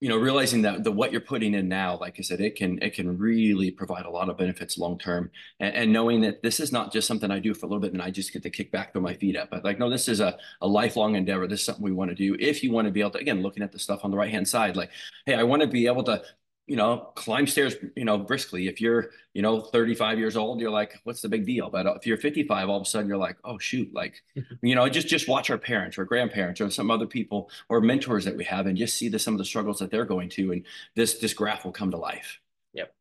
you 0.01 0.09
know 0.09 0.17
realizing 0.17 0.63
that 0.63 0.85
the 0.85 0.93
what 0.93 1.13
you're 1.13 1.21
putting 1.21 1.55
in 1.55 1.69
now 1.69 1.99
like 1.99 2.17
i 2.19 2.23
said 2.23 2.41
it 2.41 2.57
can 2.57 2.79
it 2.83 2.95
can 2.95 3.17
really 3.17 3.71
provide 3.71 4.05
a 4.05 4.11
lot 4.11 4.29
of 4.29 4.37
benefits 4.37 4.77
long 4.77 4.99
term. 4.99 5.31
And, 5.61 5.75
and, 5.75 5.93
knowing 5.93 6.21
that 6.23 6.43
this 6.43 6.61
is 6.61 6.73
not 6.73 6.93
just 6.93 7.07
something 7.07 7.31
i 7.31 7.39
do 7.39 7.55
for 7.55 7.67
a 7.67 7.69
little 7.69 7.81
bit 7.81 7.93
and 7.93 8.03
i 8.03 8.11
just 8.11 8.33
get 8.33 8.43
to 8.43 8.51
kick 8.51 8.73
back 8.73 8.93
throw 8.93 9.01
my 9.01 9.15
feet 9.15 9.37
up 9.37 9.51
but 9.51 9.65
like 9.65 9.79
no 9.79 9.89
this 9.89 10.09
is 10.09 10.21
a, 10.21 10.37
a 10.61 10.67
lifelong 10.67 11.15
endeavor. 11.15 11.47
This 11.47 11.61
is 11.61 11.67
something 11.67 11.85
we 11.85 11.93
want 11.93 12.11
to 12.11 12.15
do. 12.15 12.37
If 12.39 12.63
you 12.63 12.73
want 12.73 12.87
to 12.87 12.93
be 12.93 13.01
able 13.01 13.13
to 13.13 13.19
again 13.19 13.43
looking 13.43 13.63
at 13.63 13.73
the 13.73 13.79
stuff 13.79 14.05
on 14.05 14.11
the 14.11 14.17
right 14.17 14.31
hand 14.31 14.47
side 14.47 14.77
like 14.77 14.91
hey 15.27 15.35
i 15.35 15.43
want 15.43 15.63
to 15.63 15.69
be 15.69 15.87
able 15.87 16.03
to 16.05 16.23
you 16.67 16.77
know, 16.77 17.11
climb 17.15 17.47
stairs, 17.47 17.77
you 17.95 18.07
know, 18.07 18.17
briskly. 18.17 18.69
If 18.69 18.81
you're, 18.81 19.11
you 19.35 19.43
know, 19.43 19.61
35 19.61 20.19
years 20.19 20.37
old, 20.37 20.61
you're 20.61 20.71
like, 20.71 20.99
what's 21.05 21.21
the 21.21 21.29
big 21.29 21.45
deal? 21.45 21.69
But 21.69 21.87
if 21.97 22.07
you're 22.07 22.17
55, 22.17 22.71
all 22.71 22.77
of 22.77 22.83
a 22.83 22.87
sudden 22.87 23.07
you're 23.07 23.19
like, 23.19 23.37
oh 23.45 23.59
shoot, 23.59 23.93
like, 23.93 24.23
you 24.63 24.75
know, 24.75 24.89
just 24.89 25.07
just 25.07 25.29
watch 25.29 25.51
our 25.51 25.59
parents 25.59 25.99
or 25.99 26.05
grandparents 26.05 26.61
or 26.61 26.71
some 26.71 26.91
other 26.91 27.07
people 27.07 27.51
or 27.69 27.81
mentors 27.81 28.25
that 28.25 28.37
we 28.37 28.45
have 28.45 28.67
and 28.67 28.79
just 28.79 28.97
see 28.97 29.09
the 29.09 29.19
some 29.19 29.35
of 29.35 29.39
the 29.39 29.45
struggles 29.45 29.79
that 29.79 29.91
they're 29.91 30.07
going 30.07 30.31
to, 30.31 30.53
and 30.53 30.65
this 30.95 31.19
this 31.19 31.35
graph 31.35 31.65
will 31.65 31.73
come 31.73 31.91
to 31.91 31.99
life. 31.99 32.41
Yep. 32.73 32.95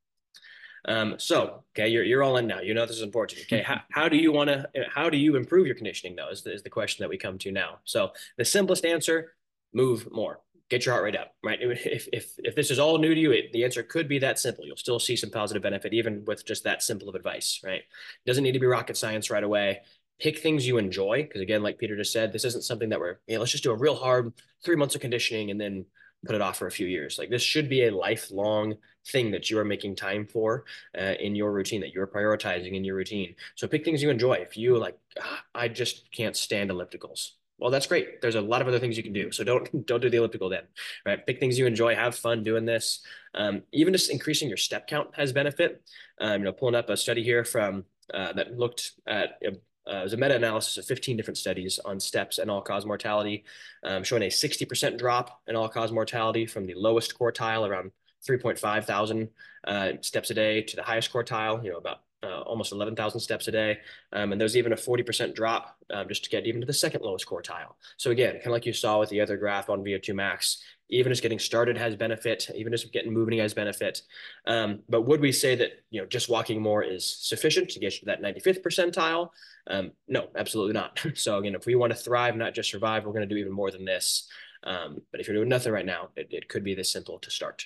Um, 0.86 1.16
so 1.18 1.64
okay, 1.72 1.88
you're 1.88 2.04
you're 2.04 2.24
all 2.24 2.36
in 2.36 2.48
now. 2.48 2.60
You 2.60 2.74
know 2.74 2.86
this 2.86 2.98
is 2.98 3.04
important. 3.04 3.42
Okay, 3.44 3.62
how, 3.62 3.82
how 3.92 4.10
do 4.10 4.18
you 4.18 4.34
want 4.34 4.50
to 4.50 4.68
how 4.94 5.10
do 5.10 5.18
you 5.18 5.38
improve 5.38 5.68
your 5.68 5.76
conditioning 5.76 6.18
though? 6.18 6.30
Is 6.30 6.42
the, 6.42 6.52
is 6.52 6.64
the 6.64 6.70
question 6.70 7.02
that 7.04 7.10
we 7.10 7.18
come 7.18 7.38
to 7.38 7.52
now. 7.52 7.80
So 7.86 8.12
the 8.38 8.44
simplest 8.44 8.84
answer: 8.84 9.36
move 9.74 10.12
more 10.12 10.42
get 10.74 10.86
your 10.86 10.94
heart 10.94 11.06
rate 11.06 11.16
up, 11.16 11.36
right? 11.44 11.60
If, 11.62 12.08
if, 12.12 12.34
if 12.40 12.56
this 12.56 12.72
is 12.72 12.80
all 12.80 12.98
new 12.98 13.14
to 13.14 13.20
you, 13.20 13.32
it, 13.32 13.52
the 13.54 13.64
answer 13.64 13.84
could 13.84 14.08
be 14.08 14.20
that 14.20 14.40
simple. 14.40 14.66
You'll 14.66 14.76
still 14.76 15.00
see 15.00 15.16
some 15.16 15.30
positive 15.30 15.62
benefit, 15.62 15.94
even 15.94 16.26
with 16.26 16.46
just 16.46 16.64
that 16.64 16.82
simple 16.82 17.10
of 17.10 17.16
advice, 17.16 17.62
right? 17.64 17.82
It 17.82 18.26
doesn't 18.26 18.44
need 18.44 18.54
to 18.54 18.60
be 18.60 18.66
rocket 18.66 18.98
science 18.98 19.30
right 19.30 19.44
away. 19.44 19.82
Pick 20.20 20.40
things 20.40 20.66
you 20.68 20.78
enjoy. 20.78 21.24
Because 21.24 21.42
again, 21.42 21.62
like 21.62 21.78
Peter 21.78 21.96
just 21.96 22.12
said, 22.12 22.34
this 22.34 22.46
isn't 22.46 22.64
something 22.64 22.90
that 22.90 23.00
we're, 23.00 23.18
let's 23.28 23.52
just 23.52 23.64
do 23.64 23.72
a 23.72 23.78
real 23.78 23.96
hard 23.96 24.34
three 24.64 24.76
months 24.76 24.96
of 24.96 25.02
conditioning 25.02 25.52
and 25.52 25.62
then 25.62 25.86
put 26.26 26.36
it 26.36 26.42
off 26.42 26.58
for 26.58 26.68
a 26.68 26.72
few 26.72 26.88
years. 26.88 27.20
Like 27.20 27.30
this 27.30 27.44
should 27.44 27.70
be 27.70 27.86
a 27.86 27.96
lifelong 27.96 28.76
thing 29.12 29.32
that 29.32 29.50
you 29.52 29.60
are 29.60 29.66
making 29.66 29.96
time 29.96 30.26
for 30.26 30.66
uh, 30.98 31.14
in 31.20 31.36
your 31.36 31.52
routine, 31.52 31.82
that 31.82 31.94
you're 31.94 32.08
prioritizing 32.08 32.74
in 32.74 32.84
your 32.84 32.96
routine. 32.96 33.36
So 33.56 33.68
pick 33.68 33.86
things 33.86 34.02
you 34.02 34.10
enjoy. 34.10 34.36
If 34.36 34.58
you 34.58 34.78
like, 34.78 34.98
ah, 35.22 35.44
I 35.54 35.68
just 35.68 36.10
can't 36.12 36.36
stand 36.36 36.72
ellipticals 36.72 37.32
well 37.60 37.72
that's 37.72 37.88
great. 37.88 38.22
There's 38.22 38.36
a 38.36 38.42
lot 38.42 38.62
of 38.62 38.68
other 38.68 38.80
things 38.80 38.98
you 38.98 39.04
can 39.04 39.14
do. 39.14 39.32
So 39.32 39.44
don't 39.44 39.86
don't 39.86 40.02
do 40.02 40.10
the 40.10 40.18
elliptical 40.18 40.50
then 40.50 40.64
right? 41.06 41.26
Pick 41.26 41.40
things 41.40 41.58
you 41.58 41.66
enjoy 41.66 41.96
have 41.96 42.16
fun 42.16 42.44
doing 42.44 42.66
this. 42.66 43.02
Um, 43.36 43.64
even 43.72 43.94
just 43.94 44.12
increasing 44.12 44.48
your 44.48 44.58
step 44.58 44.88
count 44.88 45.10
has 45.14 45.32
benefit. 45.32 45.82
Um, 46.20 46.40
you 46.42 46.46
know 46.46 46.54
pulling 46.54 46.76
up 46.76 46.90
a 46.90 46.98
study 46.98 47.24
here 47.24 47.44
from 47.44 47.86
uh, 48.14 48.34
that 48.34 48.58
looked 48.58 48.92
at 49.08 49.38
uh, 49.86 49.98
it 49.98 50.04
was 50.04 50.14
a 50.14 50.18
meta-analysis 50.18 50.78
of 50.78 50.86
15 50.86 51.18
different 51.18 51.38
studies 51.38 51.78
on 51.84 52.00
steps 52.00 52.38
and 52.38 52.50
all-cause 52.50 52.86
mortality 52.86 53.44
um, 53.84 54.04
showing 54.04 54.24
a 54.24 54.28
60% 54.28 54.98
drop 54.98 55.42
in 55.48 55.58
all-cause 55.58 55.92
mortality 55.92 56.46
from 56.46 56.66
the 56.66 56.74
lowest 56.74 57.18
quartile 57.18 57.68
around 57.68 57.92
3.5 58.28 58.86
thousand 58.86 59.30
uh, 59.66 59.92
steps 60.02 60.30
a 60.30 60.34
day 60.34 60.62
to 60.62 60.78
the 60.78 60.84
highest 60.84 61.12
quartile 61.12 61.64
you 61.64 61.72
know 61.72 61.78
about 61.78 62.00
uh, 62.24 62.42
almost 62.42 62.72
11,000 62.72 63.20
steps 63.20 63.48
a 63.48 63.52
day. 63.52 63.80
Um, 64.12 64.32
and 64.32 64.40
there's 64.40 64.56
even 64.56 64.74
a 64.74 64.78
40% 64.78 65.36
drop 65.36 65.78
um, 65.94 66.08
just 66.08 66.24
to 66.24 66.30
get 66.30 66.46
even 66.46 66.62
to 66.62 66.68
the 66.68 66.74
second 66.74 67.02
lowest 67.02 67.26
quartile. 67.26 67.74
So 67.98 68.12
again, 68.12 68.34
kind 68.34 68.48
of 68.48 68.54
like 68.54 68.66
you 68.66 68.74
saw 68.74 69.00
with 69.00 69.10
the 69.10 69.22
other 69.22 69.38
graph 69.38 69.70
on 69.70 69.84
VO2 69.84 70.16
max, 70.16 70.64
even 70.90 71.12
just 71.12 71.24
getting 71.24 71.40
started 71.40 71.78
has 71.78 71.96
benefit, 71.96 72.50
even 72.56 72.72
just 72.72 72.92
getting 72.94 73.14
moving 73.14 73.40
has 73.40 73.54
benefit. 73.54 74.02
Um, 74.46 74.80
but 74.88 75.02
would 75.04 75.22
we 75.22 75.32
say 75.32 75.56
that, 75.56 75.84
you 75.90 76.02
know, 76.02 76.08
just 76.08 76.30
walking 76.30 76.62
more 76.62 76.84
is 76.84 77.06
sufficient 77.06 77.70
to 77.72 77.80
get 77.80 77.94
you 77.94 78.00
to 78.02 78.06
that 78.06 78.22
95th 78.22 78.62
percentile? 78.62 79.30
Um, 79.68 79.92
no, 80.08 80.28
absolutely 80.36 80.74
not. 80.74 81.00
so 81.16 81.38
again, 81.38 81.56
if 81.56 81.66
we 81.66 81.76
want 81.76 81.92
to 81.92 82.00
thrive, 82.00 82.36
not 82.36 82.54
just 82.54 82.70
survive, 82.70 83.06
we're 83.06 83.14
going 83.14 83.28
to 83.28 83.34
do 83.34 83.40
even 83.40 83.54
more 83.54 83.72
than 83.72 83.86
this. 83.86 84.28
Um, 84.64 85.02
but 85.12 85.20
if 85.20 85.28
you're 85.28 85.36
doing 85.36 85.50
nothing 85.50 85.74
right 85.74 85.86
now, 85.86 86.10
it, 86.16 86.28
it 86.32 86.48
could 86.48 86.64
be 86.64 86.74
this 86.74 86.92
simple 86.92 87.20
to 87.20 87.30
start. 87.30 87.66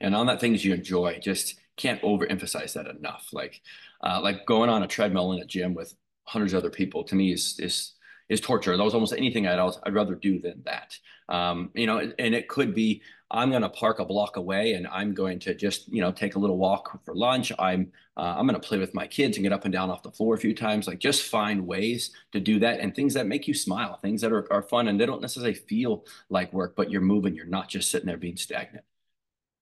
And 0.00 0.14
on 0.14 0.26
that 0.26 0.40
things 0.40 0.64
you 0.64 0.74
enjoy, 0.74 1.18
just 1.22 1.58
can't 1.76 2.00
overemphasize 2.02 2.74
that 2.74 2.86
enough. 2.86 3.28
Like, 3.32 3.60
uh, 4.02 4.20
like 4.22 4.46
going 4.46 4.70
on 4.70 4.82
a 4.82 4.86
treadmill 4.86 5.32
in 5.32 5.42
a 5.42 5.46
gym 5.46 5.74
with 5.74 5.94
hundreds 6.24 6.52
of 6.52 6.58
other 6.58 6.70
people 6.70 7.02
to 7.04 7.14
me 7.14 7.32
is 7.32 7.56
is 7.58 7.94
is 8.28 8.40
torture. 8.40 8.76
That 8.76 8.84
was 8.84 8.94
almost 8.94 9.12
anything 9.12 9.46
I'd 9.46 9.58
I'd 9.58 9.94
rather 9.94 10.14
do 10.14 10.40
than 10.40 10.62
that. 10.64 10.96
Um, 11.28 11.70
you 11.74 11.86
know, 11.86 11.98
and 12.18 12.34
it 12.34 12.48
could 12.48 12.74
be 12.74 13.02
I'm 13.32 13.50
going 13.50 13.62
to 13.62 13.68
park 13.68 14.00
a 14.00 14.04
block 14.04 14.36
away 14.36 14.72
and 14.72 14.86
I'm 14.88 15.14
going 15.14 15.38
to 15.40 15.54
just 15.54 15.88
you 15.92 16.00
know 16.00 16.12
take 16.12 16.36
a 16.36 16.38
little 16.38 16.58
walk 16.58 17.04
for 17.04 17.14
lunch. 17.14 17.52
I'm 17.58 17.92
uh, 18.16 18.34
I'm 18.36 18.46
going 18.46 18.60
to 18.60 18.66
play 18.66 18.78
with 18.78 18.94
my 18.94 19.06
kids 19.06 19.36
and 19.36 19.44
get 19.44 19.52
up 19.52 19.64
and 19.64 19.72
down 19.72 19.90
off 19.90 20.02
the 20.02 20.10
floor 20.10 20.34
a 20.34 20.38
few 20.38 20.54
times. 20.54 20.86
Like 20.86 20.98
just 20.98 21.24
find 21.24 21.66
ways 21.66 22.10
to 22.32 22.40
do 22.40 22.58
that 22.60 22.80
and 22.80 22.94
things 22.94 23.14
that 23.14 23.26
make 23.26 23.48
you 23.48 23.54
smile, 23.54 23.98
things 23.98 24.20
that 24.22 24.32
are, 24.32 24.50
are 24.52 24.62
fun 24.62 24.88
and 24.88 25.00
they 25.00 25.06
don't 25.06 25.22
necessarily 25.22 25.54
feel 25.54 26.04
like 26.28 26.52
work, 26.52 26.74
but 26.76 26.90
you're 26.90 27.00
moving. 27.00 27.34
You're 27.34 27.46
not 27.46 27.68
just 27.68 27.90
sitting 27.90 28.06
there 28.06 28.16
being 28.16 28.36
stagnant. 28.36 28.84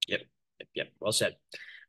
Yep. 0.08 0.20
Yep. 0.60 0.68
yep. 0.74 0.88
Well 1.00 1.12
said. 1.12 1.36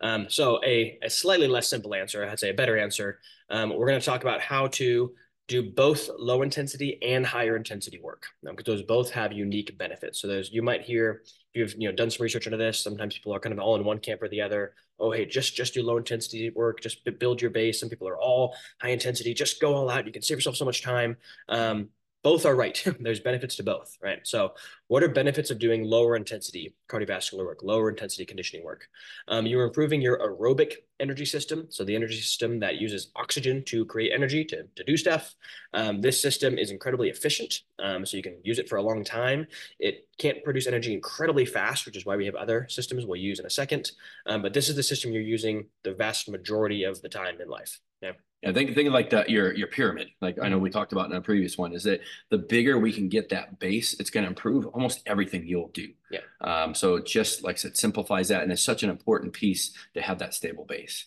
Um, 0.02 0.28
so 0.30 0.60
a, 0.64 0.98
a 1.04 1.10
slightly 1.10 1.48
less 1.48 1.70
simple 1.70 1.94
answer, 1.94 2.26
I'd 2.26 2.40
say 2.40 2.50
a 2.52 2.54
better 2.54 2.78
answer. 2.78 3.20
Um, 3.50 3.70
we're 3.76 3.88
going 3.88 4.00
to 4.00 4.06
talk 4.06 4.22
about 4.22 4.42
how 4.42 4.68
to 4.68 5.14
do 5.48 5.64
both 5.72 6.10
low 6.18 6.44
intensity 6.44 7.02
and 7.02 7.26
higher 7.26 7.58
intensity 7.58 8.00
work 8.00 8.28
because 8.44 8.68
um, 8.68 8.76
those 8.76 8.84
both 8.84 9.10
have 9.10 9.34
unique 9.34 9.76
benefits. 9.78 10.22
So 10.22 10.28
there's 10.28 10.52
you 10.52 10.62
might 10.62 10.84
hear 10.84 11.24
if 11.54 11.60
you've 11.60 11.82
you 11.82 11.90
know 11.90 11.96
done 11.96 12.12
some 12.12 12.24
research 12.24 12.46
into 12.46 12.58
this. 12.58 12.80
Sometimes 12.80 13.16
people 13.16 13.34
are 13.34 13.40
kind 13.40 13.52
of 13.52 13.60
all 13.60 13.76
in 13.76 13.84
one 13.84 13.98
camp 14.00 14.22
or 14.22 14.30
the 14.30 14.42
other. 14.42 14.76
Oh 15.00 15.12
hey, 15.12 15.26
just 15.26 15.56
just 15.56 15.74
do 15.74 15.82
low 15.82 15.98
intensity 15.98 16.52
work, 16.52 16.82
just 16.82 17.04
build 17.18 17.42
your 17.42 17.50
base. 17.50 17.80
Some 17.80 17.90
people 17.90 18.08
are 18.08 18.20
all 18.20 18.56
high 18.80 18.90
intensity, 18.90 19.34
just 19.34 19.60
go 19.60 19.74
all 19.74 19.90
out. 19.90 20.06
You 20.06 20.12
can 20.12 20.22
save 20.22 20.38
yourself 20.38 20.56
so 20.56 20.66
much 20.66 20.84
time. 20.84 21.18
Um, 21.50 21.90
both 22.22 22.46
are 22.46 22.56
right. 22.56 22.84
There's 23.00 23.20
benefits 23.20 23.56
to 23.58 23.64
both, 23.64 23.98
right? 24.02 24.20
So, 24.24 24.54
what 24.88 25.04
are 25.04 25.10
benefits 25.10 25.52
of 25.52 25.60
doing 25.60 25.84
lower 25.84 26.16
intensity 26.16 26.76
cardiovascular 26.90 27.46
work, 27.46 27.64
lower 27.64 27.90
intensity 27.90 28.26
conditioning 28.26 28.66
work? 28.66 28.88
Um, 29.28 29.46
you're 29.46 29.64
improving 29.64 30.02
your 30.02 30.20
aerobic 30.20 30.74
energy 31.00 31.26
system. 31.26 31.68
So, 31.70 31.84
the 31.84 31.96
energy 31.96 32.20
system 32.20 32.60
that 32.60 32.76
uses 32.76 33.12
oxygen 33.16 33.64
to 33.66 33.86
create 33.86 34.12
energy 34.14 34.44
to, 34.46 34.64
to 34.76 34.84
do 34.84 34.98
stuff. 34.98 35.34
Um, 35.74 36.02
this 36.02 36.22
system 36.22 36.58
is 36.58 36.72
incredibly 36.72 37.10
efficient. 37.10 37.62
Um, 37.80 38.06
so, 38.06 38.18
you 38.18 38.24
can 38.24 38.38
use 38.44 38.60
it 38.60 38.68
for 38.68 38.78
a 38.78 38.82
long 38.84 39.04
time. 39.04 39.48
It 39.80 40.08
can't 40.18 40.44
produce 40.44 40.68
energy 40.68 40.94
incredibly 40.94 41.46
fast, 41.46 41.86
which 41.86 41.96
is 41.96 42.06
why 42.06 42.18
we 42.18 42.26
have 42.26 42.36
other 42.36 42.68
systems 42.70 43.06
we'll 43.06 43.22
use 43.22 43.40
in 43.40 43.46
a 43.46 43.50
second. 43.50 43.92
Um, 44.26 44.42
but 44.42 44.54
this 44.54 44.68
is 44.68 44.76
the 44.76 44.84
system 44.84 45.12
you're 45.12 45.22
using 45.22 45.68
the 45.84 45.94
vast 45.94 46.30
majority 46.30 46.84
of 46.84 47.02
the 47.02 47.10
time 47.10 47.40
in 47.40 47.48
life. 47.48 47.80
Yeah. 48.02 48.14
Yeah, 48.42 48.54
think 48.54 48.74
think 48.74 48.90
like 48.92 49.10
the 49.10 49.26
your 49.28 49.54
your 49.54 49.68
pyramid. 49.68 50.10
Like 50.22 50.38
I 50.42 50.48
know 50.48 50.56
mm-hmm. 50.56 50.64
we 50.64 50.70
talked 50.70 50.94
about 50.94 51.10
in 51.10 51.16
a 51.16 51.22
previous 51.22 51.58
one, 51.58 51.74
is 51.74 51.84
that 51.84 52.02
the 52.30 52.38
bigger 52.38 52.80
we 52.80 52.94
can 52.94 53.10
get 53.10 53.30
that 53.30 53.60
base, 53.60 54.00
it's 54.00 54.10
going 54.10 54.24
to 54.24 54.30
improve 54.30 54.66
almost 54.68 55.02
everything 55.06 55.46
you'll 55.46 55.70
do. 55.70 55.90
Yeah. 56.10 56.20
Um. 56.42 56.74
So 56.74 57.00
just 57.00 57.44
like 57.44 57.56
I 57.56 57.58
said, 57.58 57.78
simplifies 57.78 58.30
that, 58.30 58.44
and 58.44 58.52
it's 58.52 58.62
such 58.62 58.84
an 58.84 58.90
important 58.90 59.34
piece 59.34 59.74
to 59.94 60.02
have 60.02 60.20
that 60.20 60.34
stable 60.34 60.66
base. 60.66 61.06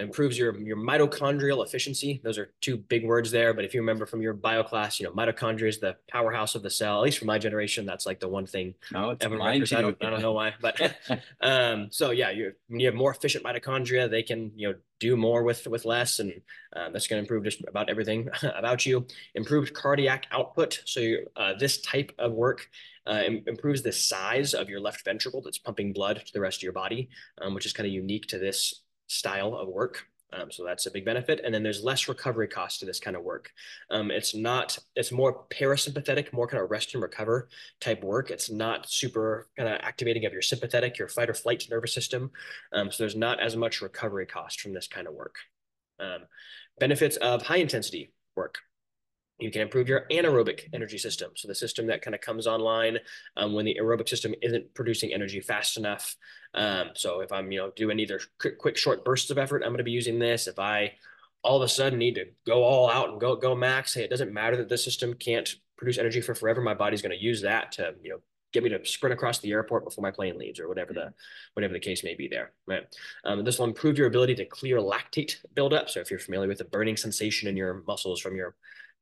Improves 0.00 0.38
your, 0.38 0.58
your 0.58 0.76
mitochondrial 0.76 1.64
efficiency. 1.64 2.20
Those 2.22 2.38
are 2.38 2.52
two 2.60 2.76
big 2.76 3.04
words 3.04 3.30
there. 3.30 3.54
But 3.54 3.64
if 3.64 3.74
you 3.74 3.80
remember 3.80 4.06
from 4.06 4.22
your 4.22 4.32
bio 4.32 4.62
class, 4.62 4.98
you 4.98 5.06
know, 5.06 5.12
mitochondria 5.12 5.68
is 5.68 5.78
the 5.78 5.96
powerhouse 6.08 6.54
of 6.54 6.62
the 6.62 6.70
cell. 6.70 6.98
At 6.98 7.04
least 7.04 7.18
for 7.18 7.24
my 7.24 7.38
generation, 7.38 7.86
that's 7.86 8.06
like 8.06 8.20
the 8.20 8.28
one 8.28 8.46
thing. 8.46 8.74
No, 8.92 9.10
it's 9.10 9.24
ever 9.24 9.36
mine 9.36 9.62
I 9.62 9.80
don't, 9.80 9.96
I 10.04 10.10
don't 10.10 10.22
know 10.22 10.32
why, 10.32 10.54
but 10.60 10.96
um, 11.40 11.88
so 11.90 12.10
yeah, 12.10 12.30
you 12.30 12.52
when 12.68 12.80
you 12.80 12.86
have 12.86 12.94
more 12.94 13.10
efficient 13.10 13.44
mitochondria, 13.44 14.10
they 14.10 14.22
can 14.22 14.52
you 14.56 14.68
know 14.68 14.74
do 15.00 15.16
more 15.16 15.42
with 15.42 15.66
with 15.66 15.84
less, 15.84 16.18
and 16.18 16.32
um, 16.74 16.92
that's 16.92 17.06
going 17.06 17.18
to 17.18 17.24
improve 17.24 17.44
just 17.44 17.62
about 17.66 17.90
everything 17.90 18.28
about 18.42 18.86
you. 18.86 19.06
Improved 19.34 19.74
cardiac 19.74 20.26
output. 20.30 20.82
So 20.84 21.00
you, 21.00 21.26
uh, 21.36 21.54
this 21.58 21.80
type 21.80 22.12
of 22.18 22.32
work 22.32 22.68
uh, 23.06 23.22
improves 23.46 23.82
the 23.82 23.92
size 23.92 24.54
of 24.54 24.68
your 24.68 24.80
left 24.80 25.04
ventricle 25.04 25.42
that's 25.42 25.58
pumping 25.58 25.92
blood 25.92 26.22
to 26.24 26.32
the 26.32 26.40
rest 26.40 26.58
of 26.58 26.62
your 26.62 26.72
body, 26.72 27.08
um, 27.40 27.54
which 27.54 27.66
is 27.66 27.72
kind 27.72 27.86
of 27.86 27.92
unique 27.92 28.26
to 28.28 28.38
this 28.38 28.82
style 29.06 29.54
of 29.54 29.68
work. 29.68 30.06
Um, 30.32 30.50
so 30.50 30.64
that's 30.64 30.86
a 30.86 30.90
big 30.90 31.04
benefit. 31.04 31.40
And 31.44 31.54
then 31.54 31.62
there's 31.62 31.84
less 31.84 32.08
recovery 32.08 32.48
cost 32.48 32.80
to 32.80 32.86
this 32.86 32.98
kind 32.98 33.16
of 33.16 33.22
work. 33.22 33.50
Um, 33.90 34.10
it's 34.10 34.34
not, 34.34 34.76
it's 34.96 35.12
more 35.12 35.44
parasympathetic, 35.48 36.32
more 36.32 36.48
kind 36.48 36.62
of 36.62 36.70
rest 36.70 36.94
and 36.94 37.02
recover 37.02 37.48
type 37.80 38.02
work. 38.02 38.30
It's 38.30 38.50
not 38.50 38.90
super 38.90 39.48
kind 39.56 39.68
of 39.68 39.80
activating 39.80 40.26
of 40.26 40.32
your 40.32 40.42
sympathetic, 40.42 40.98
your 40.98 41.08
fight 41.08 41.30
or 41.30 41.34
flight 41.34 41.66
nervous 41.70 41.94
system. 41.94 42.32
Um, 42.72 42.90
so 42.90 43.04
there's 43.04 43.16
not 43.16 43.38
as 43.40 43.56
much 43.56 43.80
recovery 43.80 44.26
cost 44.26 44.60
from 44.60 44.74
this 44.74 44.88
kind 44.88 45.06
of 45.06 45.14
work. 45.14 45.36
Um, 46.00 46.22
benefits 46.80 47.16
of 47.18 47.42
high 47.42 47.58
intensity 47.58 48.12
work. 48.34 48.58
You 49.38 49.50
can 49.50 49.62
improve 49.62 49.88
your 49.88 50.06
anaerobic 50.10 50.68
energy 50.72 50.98
system. 50.98 51.32
So 51.34 51.48
the 51.48 51.54
system 51.54 51.88
that 51.88 52.02
kind 52.02 52.14
of 52.14 52.20
comes 52.20 52.46
online 52.46 52.98
um, 53.36 53.52
when 53.52 53.64
the 53.64 53.76
aerobic 53.80 54.08
system 54.08 54.34
isn't 54.42 54.72
producing 54.74 55.12
energy 55.12 55.40
fast 55.40 55.76
enough. 55.76 56.16
Um, 56.54 56.90
so 56.94 57.20
if 57.20 57.32
I'm, 57.32 57.50
you 57.50 57.58
know, 57.58 57.72
doing 57.74 57.98
either 57.98 58.20
quick, 58.40 58.58
quick 58.58 58.76
short 58.76 59.04
bursts 59.04 59.30
of 59.30 59.38
effort, 59.38 59.62
I'm 59.62 59.70
going 59.70 59.78
to 59.78 59.84
be 59.84 59.90
using 59.90 60.18
this. 60.18 60.46
If 60.46 60.58
I 60.58 60.92
all 61.42 61.56
of 61.56 61.62
a 61.62 61.68
sudden 61.68 61.98
need 61.98 62.14
to 62.14 62.26
go 62.46 62.62
all 62.62 62.88
out 62.88 63.10
and 63.10 63.20
go 63.20 63.34
go 63.34 63.54
max, 63.54 63.94
hey, 63.94 64.04
it 64.04 64.10
doesn't 64.10 64.32
matter 64.32 64.56
that 64.56 64.68
the 64.68 64.78
system 64.78 65.14
can't 65.14 65.52
produce 65.76 65.98
energy 65.98 66.20
for 66.20 66.34
forever. 66.34 66.60
My 66.60 66.74
body's 66.74 67.02
going 67.02 67.16
to 67.16 67.22
use 67.22 67.42
that 67.42 67.72
to, 67.72 67.94
you 68.02 68.10
know, 68.10 68.20
get 68.54 68.62
me 68.62 68.70
to 68.70 68.86
sprint 68.86 69.12
across 69.12 69.40
the 69.40 69.50
airport 69.50 69.84
before 69.84 70.02
my 70.02 70.12
plane 70.12 70.38
leaves 70.38 70.60
or 70.60 70.68
whatever 70.68 70.92
the 70.92 71.12
whatever 71.54 71.74
the 71.74 71.80
case 71.80 72.04
may 72.04 72.14
be 72.14 72.28
there 72.28 72.52
right 72.66 72.84
um, 73.24 73.44
this 73.44 73.58
will 73.58 73.66
improve 73.66 73.98
your 73.98 74.06
ability 74.06 74.34
to 74.34 74.44
clear 74.44 74.78
lactate 74.78 75.34
buildup 75.54 75.90
so 75.90 75.98
if 75.98 76.08
you're 76.08 76.20
familiar 76.20 76.46
with 76.46 76.58
the 76.58 76.64
burning 76.64 76.96
sensation 76.96 77.48
in 77.48 77.56
your 77.56 77.82
muscles 77.86 78.20
from 78.20 78.36
your 78.36 78.54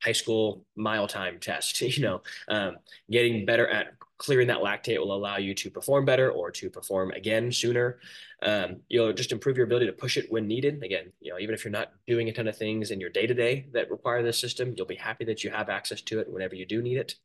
high 0.02 0.12
school 0.12 0.64
mile 0.76 1.06
time 1.06 1.38
test. 1.40 1.80
You 1.92 2.02
know, 2.02 2.22
um, 2.48 2.76
getting 3.10 3.44
better 3.44 3.68
at 3.68 3.94
clearing 4.22 4.46
that 4.46 4.58
lactate 4.58 4.98
will 4.98 5.14
allow 5.14 5.36
you 5.36 5.52
to 5.52 5.68
perform 5.68 6.04
better 6.04 6.30
or 6.30 6.50
to 6.52 6.70
perform 6.70 7.10
again 7.10 7.50
sooner. 7.50 7.98
Um, 8.42 8.76
you'll 8.88 9.12
just 9.12 9.32
improve 9.32 9.56
your 9.56 9.66
ability 9.66 9.86
to 9.86 9.92
push 9.92 10.16
it 10.16 10.30
when 10.30 10.46
needed. 10.46 10.82
Again, 10.82 11.12
you 11.20 11.32
know, 11.32 11.38
even 11.40 11.54
if 11.54 11.64
you're 11.64 11.72
not 11.72 11.92
doing 12.06 12.28
a 12.28 12.32
ton 12.32 12.46
of 12.46 12.56
things 12.56 12.92
in 12.92 13.00
your 13.00 13.10
day 13.10 13.26
to 13.26 13.34
day 13.34 13.66
that 13.72 13.90
require 13.90 14.22
this 14.22 14.40
system, 14.40 14.74
you'll 14.76 14.86
be 14.86 14.94
happy 14.94 15.24
that 15.24 15.42
you 15.42 15.50
have 15.50 15.68
access 15.68 16.00
to 16.02 16.20
it 16.20 16.32
whenever 16.32 16.54
you 16.54 16.64
do 16.64 16.80
need 16.80 16.98
it. 16.98 17.16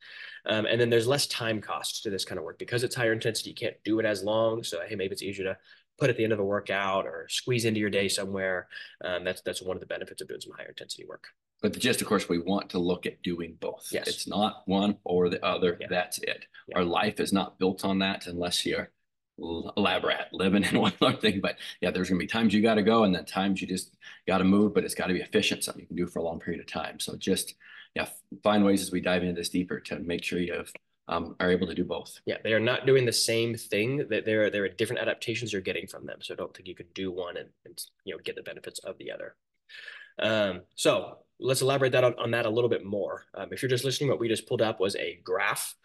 Um, 0.48 0.66
and 0.66 0.82
then 0.82 0.90
there's 0.90 1.08
less 1.08 1.28
time 1.28 1.62
cost 1.62 2.04
to 2.04 2.10
this 2.10 2.26
kind 2.26 2.40
of 2.40 2.46
work 2.46 2.58
because 2.58 2.84
it's 2.84 2.96
higher 2.96 3.14
intensity. 3.14 3.52
You 3.52 3.56
can't 3.56 3.78
do 3.86 4.00
it 4.00 4.06
as 4.06 4.24
long. 4.24 4.64
So 4.64 4.80
hey, 4.86 4.96
maybe 4.96 5.14
it's 5.14 5.24
easier 5.24 5.46
to 5.46 5.58
put 6.00 6.10
at 6.10 6.18
the 6.18 6.24
end 6.24 6.34
of 6.34 6.40
a 6.40 6.46
workout 6.46 7.06
or 7.06 7.28
squeeze 7.30 7.66
into 7.66 7.80
your 7.80 7.90
day 7.90 8.08
somewhere. 8.08 8.68
Um, 9.04 9.24
that's 9.24 9.42
that's 9.42 9.62
one 9.62 9.78
of 9.78 9.82
the 9.82 9.88
benefits 9.88 10.22
of 10.22 10.28
doing 10.28 10.42
some 10.42 10.54
higher 10.58 10.70
intensity 10.70 11.06
work. 11.08 11.28
But 11.62 11.74
the 11.74 11.80
gist, 11.80 12.02
of 12.02 12.08
course, 12.08 12.30
we 12.30 12.40
want 12.40 12.70
to 12.72 12.80
look 12.80 13.06
at 13.06 13.22
doing 13.24 13.58
both. 13.60 13.88
Yes. 13.92 14.08
It's 14.08 14.28
not 14.28 14.64
one 14.66 14.98
or 15.04 15.30
the 15.30 15.44
other. 15.44 15.78
Yeah. 15.80 15.88
That's 15.90 16.20
it. 16.20 16.46
Yeah. 16.68 16.78
Our 16.78 16.84
life 16.84 17.20
is 17.20 17.34
not 17.34 17.58
built 17.58 17.84
on 17.84 18.00
that 18.00 18.28
unless 18.28 18.66
you're 18.66 18.92
a 19.40 19.80
lab 19.80 20.04
rat 20.04 20.30
living 20.32 20.64
in 20.64 20.80
one 20.80 20.94
other 21.02 21.18
thing. 21.18 21.42
But 21.42 21.58
yeah, 21.82 21.92
there's 21.92 22.10
going 22.10 22.20
to 22.20 22.24
be 22.24 22.28
times 22.28 22.54
you 22.54 22.62
got 22.62 22.76
to 22.76 22.84
go 22.84 23.04
and 23.04 23.14
then 23.14 23.26
times 23.26 23.62
you 23.62 23.68
just 23.68 23.96
got 24.28 24.38
to 24.40 24.44
move, 24.44 24.74
but 24.74 24.84
it's 24.84 24.96
got 24.96 25.08
to 25.08 25.14
be 25.14 25.22
efficient, 25.22 25.64
something 25.64 25.82
you 25.82 25.88
can 25.88 25.96
do 25.96 26.08
for 26.08 26.20
a 26.20 26.24
long 26.24 26.40
period 26.40 26.62
of 26.62 26.68
time. 26.68 27.00
So 27.00 27.16
just, 27.16 27.56
yeah, 27.96 28.08
find 28.44 28.64
ways 28.64 28.82
as 28.82 28.92
we 28.92 29.02
dive 29.02 29.24
into 29.24 29.34
this 29.34 29.50
deeper 29.50 29.80
to 29.80 30.00
make 30.00 30.24
sure 30.24 30.40
you 30.40 30.54
have 30.54 30.72
um, 31.08 31.36
are 31.40 31.52
able 31.52 31.68
to 31.68 31.74
do 31.74 31.86
both. 31.86 32.20
Yeah, 32.26 32.38
they 32.44 32.54
are 32.54 32.60
not 32.60 32.86
doing 32.86 33.06
the 33.06 33.14
same 33.14 33.56
thing. 33.56 34.08
That 34.10 34.26
there 34.26 34.46
are 34.46 34.50
there 34.50 34.66
are 34.66 34.70
different 34.70 35.02
adaptations 35.02 35.54
you're 35.54 35.62
getting 35.62 35.88
from 35.88 36.06
them. 36.06 36.20
So 36.22 36.34
I 36.34 36.38
don't 36.38 36.54
think 36.54 36.68
you 36.68 36.76
could 36.76 36.94
do 36.94 37.12
one 37.12 37.38
and, 37.38 37.50
and 37.66 37.82
you 38.04 38.14
know 38.14 38.20
get 38.24 38.36
the 38.36 38.44
benefits 38.44 38.80
of 38.80 38.98
the 38.98 39.12
other. 39.12 39.36
Um, 40.20 40.64
so 40.76 41.20
let's 41.40 41.62
elaborate 41.62 41.92
that 41.92 42.04
on, 42.04 42.16
on 42.18 42.32
that 42.32 42.46
a 42.46 42.50
little 42.50 42.70
bit 42.70 42.86
more. 42.86 43.26
Um, 43.36 43.50
if 43.52 43.62
you're 43.62 43.70
just 43.70 43.84
listening, 43.84 44.10
what 44.10 44.20
we 44.20 44.28
just 44.28 44.48
pulled 44.48 44.62
up 44.62 44.80
was 44.80 44.96
a 44.96 45.20
graph 45.24 45.76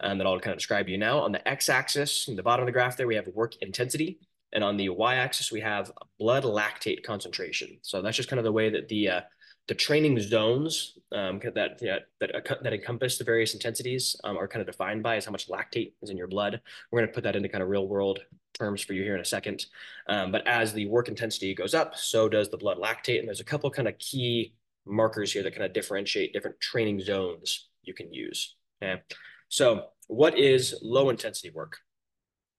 um, 0.00 0.18
that 0.18 0.26
I'll 0.26 0.40
kind 0.40 0.52
of 0.52 0.58
describe 0.58 0.86
to 0.86 0.92
you 0.92 0.98
now. 0.98 1.18
On 1.20 1.32
the 1.32 1.46
x-axis, 1.46 2.28
in 2.28 2.36
the 2.36 2.42
bottom 2.42 2.62
of 2.62 2.66
the 2.66 2.72
graph 2.72 2.96
there, 2.96 3.06
we 3.06 3.16
have 3.16 3.26
work 3.28 3.54
intensity. 3.60 4.18
And 4.52 4.62
on 4.62 4.76
the 4.76 4.88
y-axis, 4.90 5.50
we 5.50 5.60
have 5.60 5.92
blood 6.18 6.44
lactate 6.44 7.02
concentration. 7.02 7.78
So 7.82 8.02
that's 8.02 8.16
just 8.16 8.28
kind 8.28 8.38
of 8.38 8.44
the 8.44 8.52
way 8.52 8.68
that 8.70 8.88
the 8.88 9.08
uh, 9.08 9.20
the 9.68 9.74
training 9.74 10.18
zones 10.20 10.98
um, 11.12 11.40
that 11.54 11.78
that 11.78 12.06
that 12.18 12.72
encompass 12.72 13.16
the 13.16 13.24
various 13.24 13.54
intensities 13.54 14.16
um, 14.24 14.36
are 14.36 14.48
kind 14.48 14.60
of 14.60 14.66
defined 14.66 15.02
by 15.02 15.16
is 15.16 15.24
how 15.24 15.30
much 15.30 15.48
lactate 15.48 15.92
is 16.02 16.10
in 16.10 16.16
your 16.16 16.26
blood. 16.26 16.60
We're 16.90 17.00
going 17.00 17.08
to 17.08 17.14
put 17.14 17.24
that 17.24 17.36
into 17.36 17.48
kind 17.48 17.62
of 17.62 17.70
real 17.70 17.86
world 17.86 18.18
terms 18.54 18.82
for 18.82 18.92
you 18.92 19.02
here 19.02 19.14
in 19.14 19.20
a 19.20 19.24
second. 19.24 19.66
Um, 20.08 20.32
but 20.32 20.46
as 20.46 20.72
the 20.72 20.86
work 20.86 21.08
intensity 21.08 21.54
goes 21.54 21.74
up, 21.74 21.96
so 21.96 22.28
does 22.28 22.50
the 22.50 22.56
blood 22.56 22.78
lactate. 22.78 23.20
And 23.20 23.28
there's 23.28 23.40
a 23.40 23.44
couple 23.44 23.70
kind 23.70 23.88
of 23.88 23.98
key 23.98 24.54
markers 24.86 25.32
here 25.32 25.42
that 25.42 25.54
kind 25.54 25.64
of 25.64 25.72
differentiate 25.72 26.32
different 26.32 26.60
training 26.60 27.00
zones 27.00 27.68
you 27.82 27.94
can 27.94 28.12
use. 28.12 28.56
Okay. 28.82 29.02
So 29.48 29.86
what 30.08 30.38
is 30.38 30.78
low 30.82 31.10
intensity 31.10 31.50
work? 31.50 31.78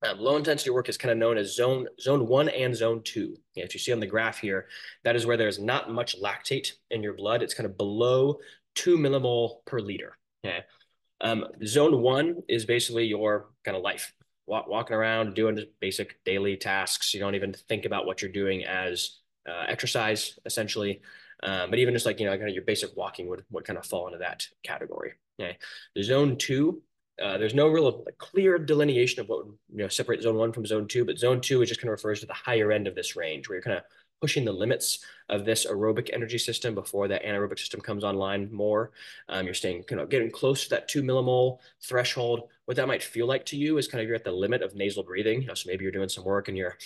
Um, 0.05 0.19
low 0.19 0.35
intensity 0.35 0.69
work 0.69 0.89
is 0.89 0.97
kind 0.97 1.11
of 1.11 1.17
known 1.17 1.37
as 1.37 1.55
zone 1.55 1.87
zone 1.99 2.27
one 2.27 2.49
and 2.49 2.75
zone 2.75 3.01
two. 3.03 3.35
Yeah, 3.55 3.63
if 3.63 3.73
you 3.73 3.79
see 3.79 3.93
on 3.93 3.99
the 3.99 4.07
graph 4.07 4.39
here, 4.39 4.67
that 5.03 5.15
is 5.15 5.25
where 5.25 5.37
there's 5.37 5.59
not 5.59 5.91
much 5.91 6.21
lactate 6.21 6.73
in 6.91 7.01
your 7.01 7.13
blood. 7.13 7.41
It's 7.41 7.53
kind 7.53 7.69
of 7.69 7.77
below 7.77 8.39
two 8.75 8.97
millimole 8.97 9.65
per 9.65 9.79
liter. 9.79 10.17
Okay. 10.45 10.59
Um, 11.21 11.45
zone 11.65 12.01
one 12.01 12.43
is 12.49 12.65
basically 12.65 13.05
your 13.05 13.49
kind 13.63 13.77
of 13.77 13.83
life, 13.83 14.13
Walk, 14.45 14.67
walking 14.67 14.95
around, 14.95 15.35
doing 15.35 15.57
basic 15.79 16.21
daily 16.25 16.57
tasks. 16.57 17.13
You 17.13 17.21
don't 17.21 17.35
even 17.35 17.53
think 17.53 17.85
about 17.85 18.05
what 18.05 18.21
you're 18.21 18.31
doing 18.31 18.65
as 18.65 19.19
uh, 19.49 19.65
exercise, 19.69 20.37
essentially. 20.45 21.01
Um, 21.43 21.69
but 21.69 21.77
even 21.79 21.93
just 21.93 22.05
like, 22.07 22.19
you 22.19 22.25
know, 22.25 22.35
kind 22.35 22.49
of 22.49 22.55
your 22.55 22.63
basic 22.63 22.97
walking 22.97 23.27
would, 23.29 23.43
would 23.51 23.65
kind 23.65 23.77
of 23.77 23.85
fall 23.85 24.07
into 24.07 24.19
that 24.19 24.47
category. 24.63 25.11
Okay. 25.39 25.57
The 25.95 26.03
zone 26.03 26.37
two 26.37 26.81
Uh, 27.21 27.37
there's 27.37 27.53
no 27.53 27.67
real 27.67 28.03
like, 28.05 28.17
clear 28.17 28.57
delineation 28.57 29.21
of 29.21 29.27
what 29.29 29.45
you 29.45 29.77
know 29.77 29.87
separate 29.87 30.23
zone 30.23 30.35
one 30.35 30.51
from 30.51 30.65
zone 30.65 30.87
two, 30.87 31.05
but 31.05 31.19
zone 31.19 31.39
two 31.39 31.61
is 31.61 31.69
just 31.69 31.79
kind 31.79 31.89
of 31.89 31.97
refers 31.99 32.19
to 32.21 32.25
the 32.25 32.33
higher 32.33 32.71
end 32.71 32.87
of 32.87 32.95
this 32.95 33.15
range 33.15 33.47
where 33.47 33.55
you're 33.57 33.61
kind 33.63 33.77
of 33.77 33.83
pushing 34.19 34.45
the 34.45 34.51
limits 34.63 35.05
of 35.29 35.45
this 35.45 35.65
aerobic 35.67 36.09
energy 36.11 36.39
system 36.39 36.73
before 36.73 37.07
that 37.07 37.23
anaerobic 37.23 37.59
system 37.59 37.81
comes 37.81 38.03
online 38.03 38.49
more. 38.51 38.91
Um, 39.29 39.45
you're 39.45 39.53
staying 39.53 39.83
kind 39.83 40.01
of 40.01 40.09
getting 40.09 40.31
close 40.31 40.63
to 40.63 40.69
that 40.71 40.87
two 40.87 41.03
millimole 41.03 41.59
threshold. 41.87 42.49
What 42.65 42.77
that 42.77 42.87
might 42.87 43.03
feel 43.03 43.27
like 43.27 43.45
to 43.47 43.57
you 43.57 43.77
is 43.77 43.87
kind 43.87 44.01
of 44.01 44.07
you're 44.07 44.15
at 44.15 44.23
the 44.23 44.31
limit 44.31 44.63
of 44.63 44.73
nasal 44.73 45.03
breathing. 45.03 45.41
You 45.41 45.47
know, 45.49 45.55
so 45.55 45.69
maybe 45.69 45.83
you're 45.83 45.91
doing 45.91 46.09
some 46.09 46.23
work 46.23 46.47
and 46.47 46.57
you're 46.57 46.77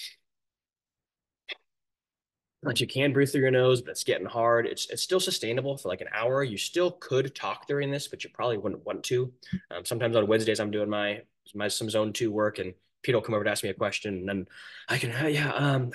like 2.63 2.79
you 2.79 2.87
can 2.87 3.13
breathe 3.13 3.31
through 3.31 3.41
your 3.41 3.51
nose, 3.51 3.81
but 3.81 3.91
it's 3.91 4.03
getting 4.03 4.25
hard. 4.25 4.65
It's 4.65 4.89
it's 4.89 5.03
still 5.03 5.19
sustainable 5.19 5.77
for 5.77 5.89
like 5.89 6.01
an 6.01 6.07
hour. 6.13 6.43
You 6.43 6.57
still 6.57 6.91
could 6.91 7.35
talk 7.35 7.67
during 7.67 7.91
this, 7.91 8.07
but 8.07 8.23
you 8.23 8.29
probably 8.33 8.57
wouldn't 8.57 8.85
want 8.85 9.03
to. 9.05 9.31
Um, 9.71 9.85
sometimes 9.85 10.15
on 10.15 10.27
Wednesdays 10.27 10.59
I'm 10.59 10.71
doing 10.71 10.89
my 10.89 11.21
my 11.53 11.67
some 11.67 11.89
zone 11.89 12.13
two 12.13 12.31
work, 12.31 12.59
and 12.59 12.73
Pete 13.03 13.13
will 13.13 13.21
come 13.21 13.35
over 13.35 13.43
to 13.43 13.49
ask 13.49 13.63
me 13.63 13.69
a 13.69 13.75
question, 13.75 14.15
and 14.15 14.29
then 14.29 14.47
I 14.89 14.97
can 14.97 15.11
uh, 15.11 15.27
yeah 15.27 15.51
um 15.51 15.91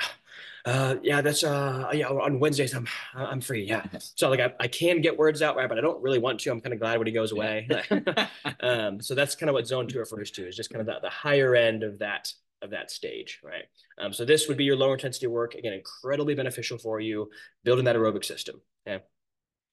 uh 0.65 0.95
yeah 1.03 1.21
that's 1.21 1.43
uh 1.43 1.91
yeah 1.93 2.07
on 2.07 2.39
Wednesdays 2.39 2.75
I'm 2.75 2.87
I'm 3.15 3.41
free 3.41 3.65
yeah. 3.65 3.85
So 3.99 4.31
like 4.31 4.41
I, 4.41 4.53
I 4.61 4.69
can 4.69 5.01
get 5.01 5.19
words 5.19 5.43
out 5.43 5.57
right, 5.57 5.69
but 5.69 5.79
I 5.79 5.81
don't 5.81 6.01
really 6.01 6.21
want 6.21 6.39
to. 6.41 6.51
I'm 6.53 6.61
kind 6.61 6.73
of 6.73 6.79
glad 6.79 6.99
when 6.99 7.09
he 7.09 7.13
goes 7.13 7.33
away. 7.33 7.69
um, 8.61 9.01
so 9.01 9.17
that's 9.17 9.35
kind 9.35 9.51
of 9.51 9.55
what 9.55 9.67
zone 9.67 9.89
two 9.89 9.99
refers 9.99 10.31
to 10.33 10.47
is 10.47 10.57
just 10.57 10.71
kind 10.71 10.81
of 10.81 10.87
the, 10.87 11.01
the 11.03 11.11
higher 11.11 11.57
end 11.57 11.83
of 11.83 11.99
that 11.99 12.33
of 12.63 12.71
that 12.71 12.91
stage, 12.91 13.41
right? 13.43 13.65
Um, 13.99 14.13
so 14.13 14.25
this 14.25 14.49
would 14.49 14.57
be 14.57 14.65
your 14.65 14.77
lower 14.77 14.95
intensity 14.95 15.27
work. 15.27 15.55
Again, 15.55 15.73
incredibly 15.73 16.35
beneficial 16.35 16.79
for 16.79 17.01
you 17.01 17.31
building 17.65 17.85
that 17.85 17.97
aerobic 17.97 18.25
system. 18.25 18.61
Okay. 18.87 19.03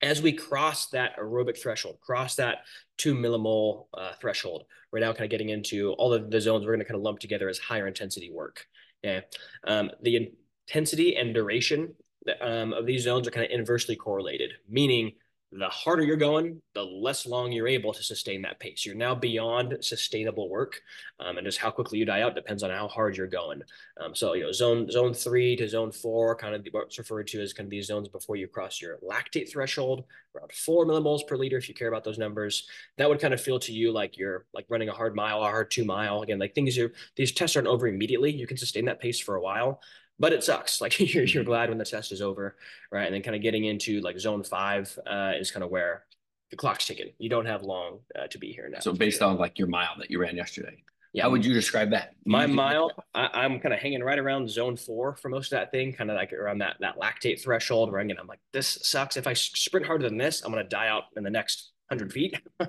As 0.01 0.21
we 0.21 0.31
cross 0.31 0.87
that 0.89 1.17
aerobic 1.17 1.57
threshold, 1.57 1.99
cross 2.01 2.35
that 2.35 2.59
two 2.97 3.13
millimole 3.13 3.87
uh, 3.93 4.13
threshold, 4.21 4.63
we're 4.91 4.99
now 4.99 5.11
kind 5.11 5.25
of 5.25 5.29
getting 5.29 5.49
into 5.49 5.91
all 5.93 6.13
of 6.13 6.31
the 6.31 6.41
zones 6.41 6.65
we're 6.65 6.71
going 6.71 6.79
to 6.79 6.85
kind 6.85 6.95
of 6.95 7.01
lump 7.01 7.19
together 7.19 7.49
as 7.49 7.59
higher 7.59 7.87
intensity 7.87 8.31
work. 8.31 8.65
Okay. 9.05 9.25
Um, 9.65 9.91
the 10.01 10.31
intensity 10.67 11.15
and 11.15 11.33
duration 11.33 11.95
um, 12.41 12.73
of 12.73 12.85
these 12.85 13.03
zones 13.03 13.27
are 13.27 13.31
kind 13.31 13.45
of 13.45 13.51
inversely 13.51 13.95
correlated, 13.95 14.53
meaning 14.69 15.13
the 15.51 15.67
harder 15.67 16.03
you're 16.03 16.15
going, 16.15 16.61
the 16.75 16.83
less 16.83 17.25
long 17.25 17.51
you're 17.51 17.67
able 17.67 17.91
to 17.91 18.03
sustain 18.03 18.43
that 18.43 18.59
pace. 18.59 18.85
You're 18.85 18.95
now 18.95 19.15
beyond 19.15 19.77
sustainable 19.81 20.47
work, 20.47 20.79
um, 21.19 21.37
and 21.37 21.45
just 21.45 21.57
how 21.57 21.71
quickly 21.71 21.97
you 21.97 22.05
die 22.05 22.21
out 22.21 22.35
depends 22.35 22.61
on 22.61 22.69
how 22.69 22.87
hard 22.87 23.17
you're 23.17 23.27
going. 23.27 23.63
Um, 23.99 24.13
so 24.13 24.33
you 24.33 24.43
know, 24.43 24.51
zone 24.51 24.91
zone 24.91 25.13
three 25.13 25.55
to 25.55 25.67
zone 25.67 25.91
four, 25.91 26.35
kind 26.35 26.53
of 26.53 26.67
what's 26.71 26.99
referred 26.99 27.27
to 27.27 27.41
as 27.41 27.53
kind 27.53 27.65
of 27.65 27.71
these 27.71 27.87
zones 27.87 28.07
before 28.07 28.35
you 28.35 28.47
cross 28.47 28.79
your 28.79 28.97
lactate 28.97 29.51
threshold, 29.51 30.03
around 30.35 30.51
four 30.51 30.85
millimoles 30.85 31.25
per 31.25 31.35
liter. 31.35 31.57
If 31.57 31.67
you 31.67 31.73
care 31.73 31.87
about 31.87 32.03
those 32.03 32.19
numbers, 32.19 32.67
that 32.97 33.09
would 33.09 33.19
kind 33.19 33.33
of 33.33 33.41
feel 33.41 33.59
to 33.59 33.73
you 33.73 33.91
like 33.91 34.17
you're 34.17 34.45
like 34.53 34.67
running 34.69 34.89
a 34.89 34.93
hard 34.93 35.15
mile, 35.15 35.41
a 35.41 35.45
hard 35.45 35.71
two 35.71 35.83
mile. 35.83 36.21
Again, 36.21 36.37
like 36.37 36.53
things 36.53 36.77
you 36.77 36.91
these 37.15 37.31
tests 37.31 37.55
aren't 37.55 37.67
over 37.67 37.87
immediately. 37.87 38.31
You 38.31 38.45
can 38.45 38.57
sustain 38.57 38.85
that 38.85 38.99
pace 38.99 39.19
for 39.19 39.35
a 39.35 39.41
while, 39.41 39.81
but 40.19 40.33
it 40.33 40.43
sucks. 40.43 40.81
Like 40.89 40.99
you're, 40.99 41.23
you're 41.23 41.43
mm-hmm. 41.43 41.49
glad 41.49 41.69
when 41.69 41.77
the 41.77 41.85
test 41.85 42.11
is 42.11 42.21
over, 42.21 42.55
right? 42.91 43.05
And 43.05 43.13
then 43.13 43.21
kind 43.21 43.35
of 43.35 43.41
getting 43.41 43.65
into 43.65 44.01
like 44.01 44.19
zone 44.19 44.43
five 44.43 44.97
uh, 45.07 45.33
is 45.39 45.51
kind 45.51 45.63
of 45.63 45.69
where 45.69 46.05
the 46.51 46.57
clock's 46.57 46.85
ticking. 46.87 47.11
You 47.17 47.29
don't 47.29 47.45
have 47.45 47.63
long 47.63 47.99
uh, 48.17 48.27
to 48.27 48.37
be 48.37 48.51
here 48.51 48.69
now. 48.69 48.79
So 48.79 48.93
based 48.93 49.21
on 49.21 49.37
like 49.37 49.59
your 49.59 49.67
mile 49.67 49.95
that 49.99 50.09
you 50.09 50.19
ran 50.19 50.35
yesterday, 50.35 50.83
yeah. 51.11 51.23
How 51.23 51.31
would 51.31 51.43
you 51.43 51.53
describe 51.53 51.89
that? 51.91 52.13
My 52.25 52.45
mile, 52.45 52.91
I, 53.15 53.43
am 53.43 53.59
kind 53.59 53.73
of 53.73 53.79
hanging 53.79 54.03
right 54.03 54.19
around 54.19 54.47
zone 54.47 54.77
four 54.77 55.15
for 55.15 55.29
most 55.29 55.51
of 55.51 55.57
that 55.57 55.71
thing, 55.71 55.91
kind 55.91 56.11
of 56.11 56.15
like 56.15 56.33
around 56.33 56.59
that 56.59 56.77
that 56.81 56.99
lactate 56.99 57.41
threshold 57.41 57.91
where 57.91 57.99
I'm, 57.99 58.11
I'm 58.11 58.27
like, 58.27 58.39
this 58.53 58.77
sucks. 58.83 59.17
If 59.17 59.25
I 59.25 59.33
sprint 59.33 59.87
harder 59.87 60.07
than 60.07 60.17
this, 60.17 60.43
I'm 60.43 60.51
going 60.51 60.63
to 60.63 60.69
die 60.69 60.87
out 60.87 61.05
in 61.17 61.23
the 61.23 61.31
next 61.31 61.71
hundred 61.89 62.13
feet. 62.13 62.39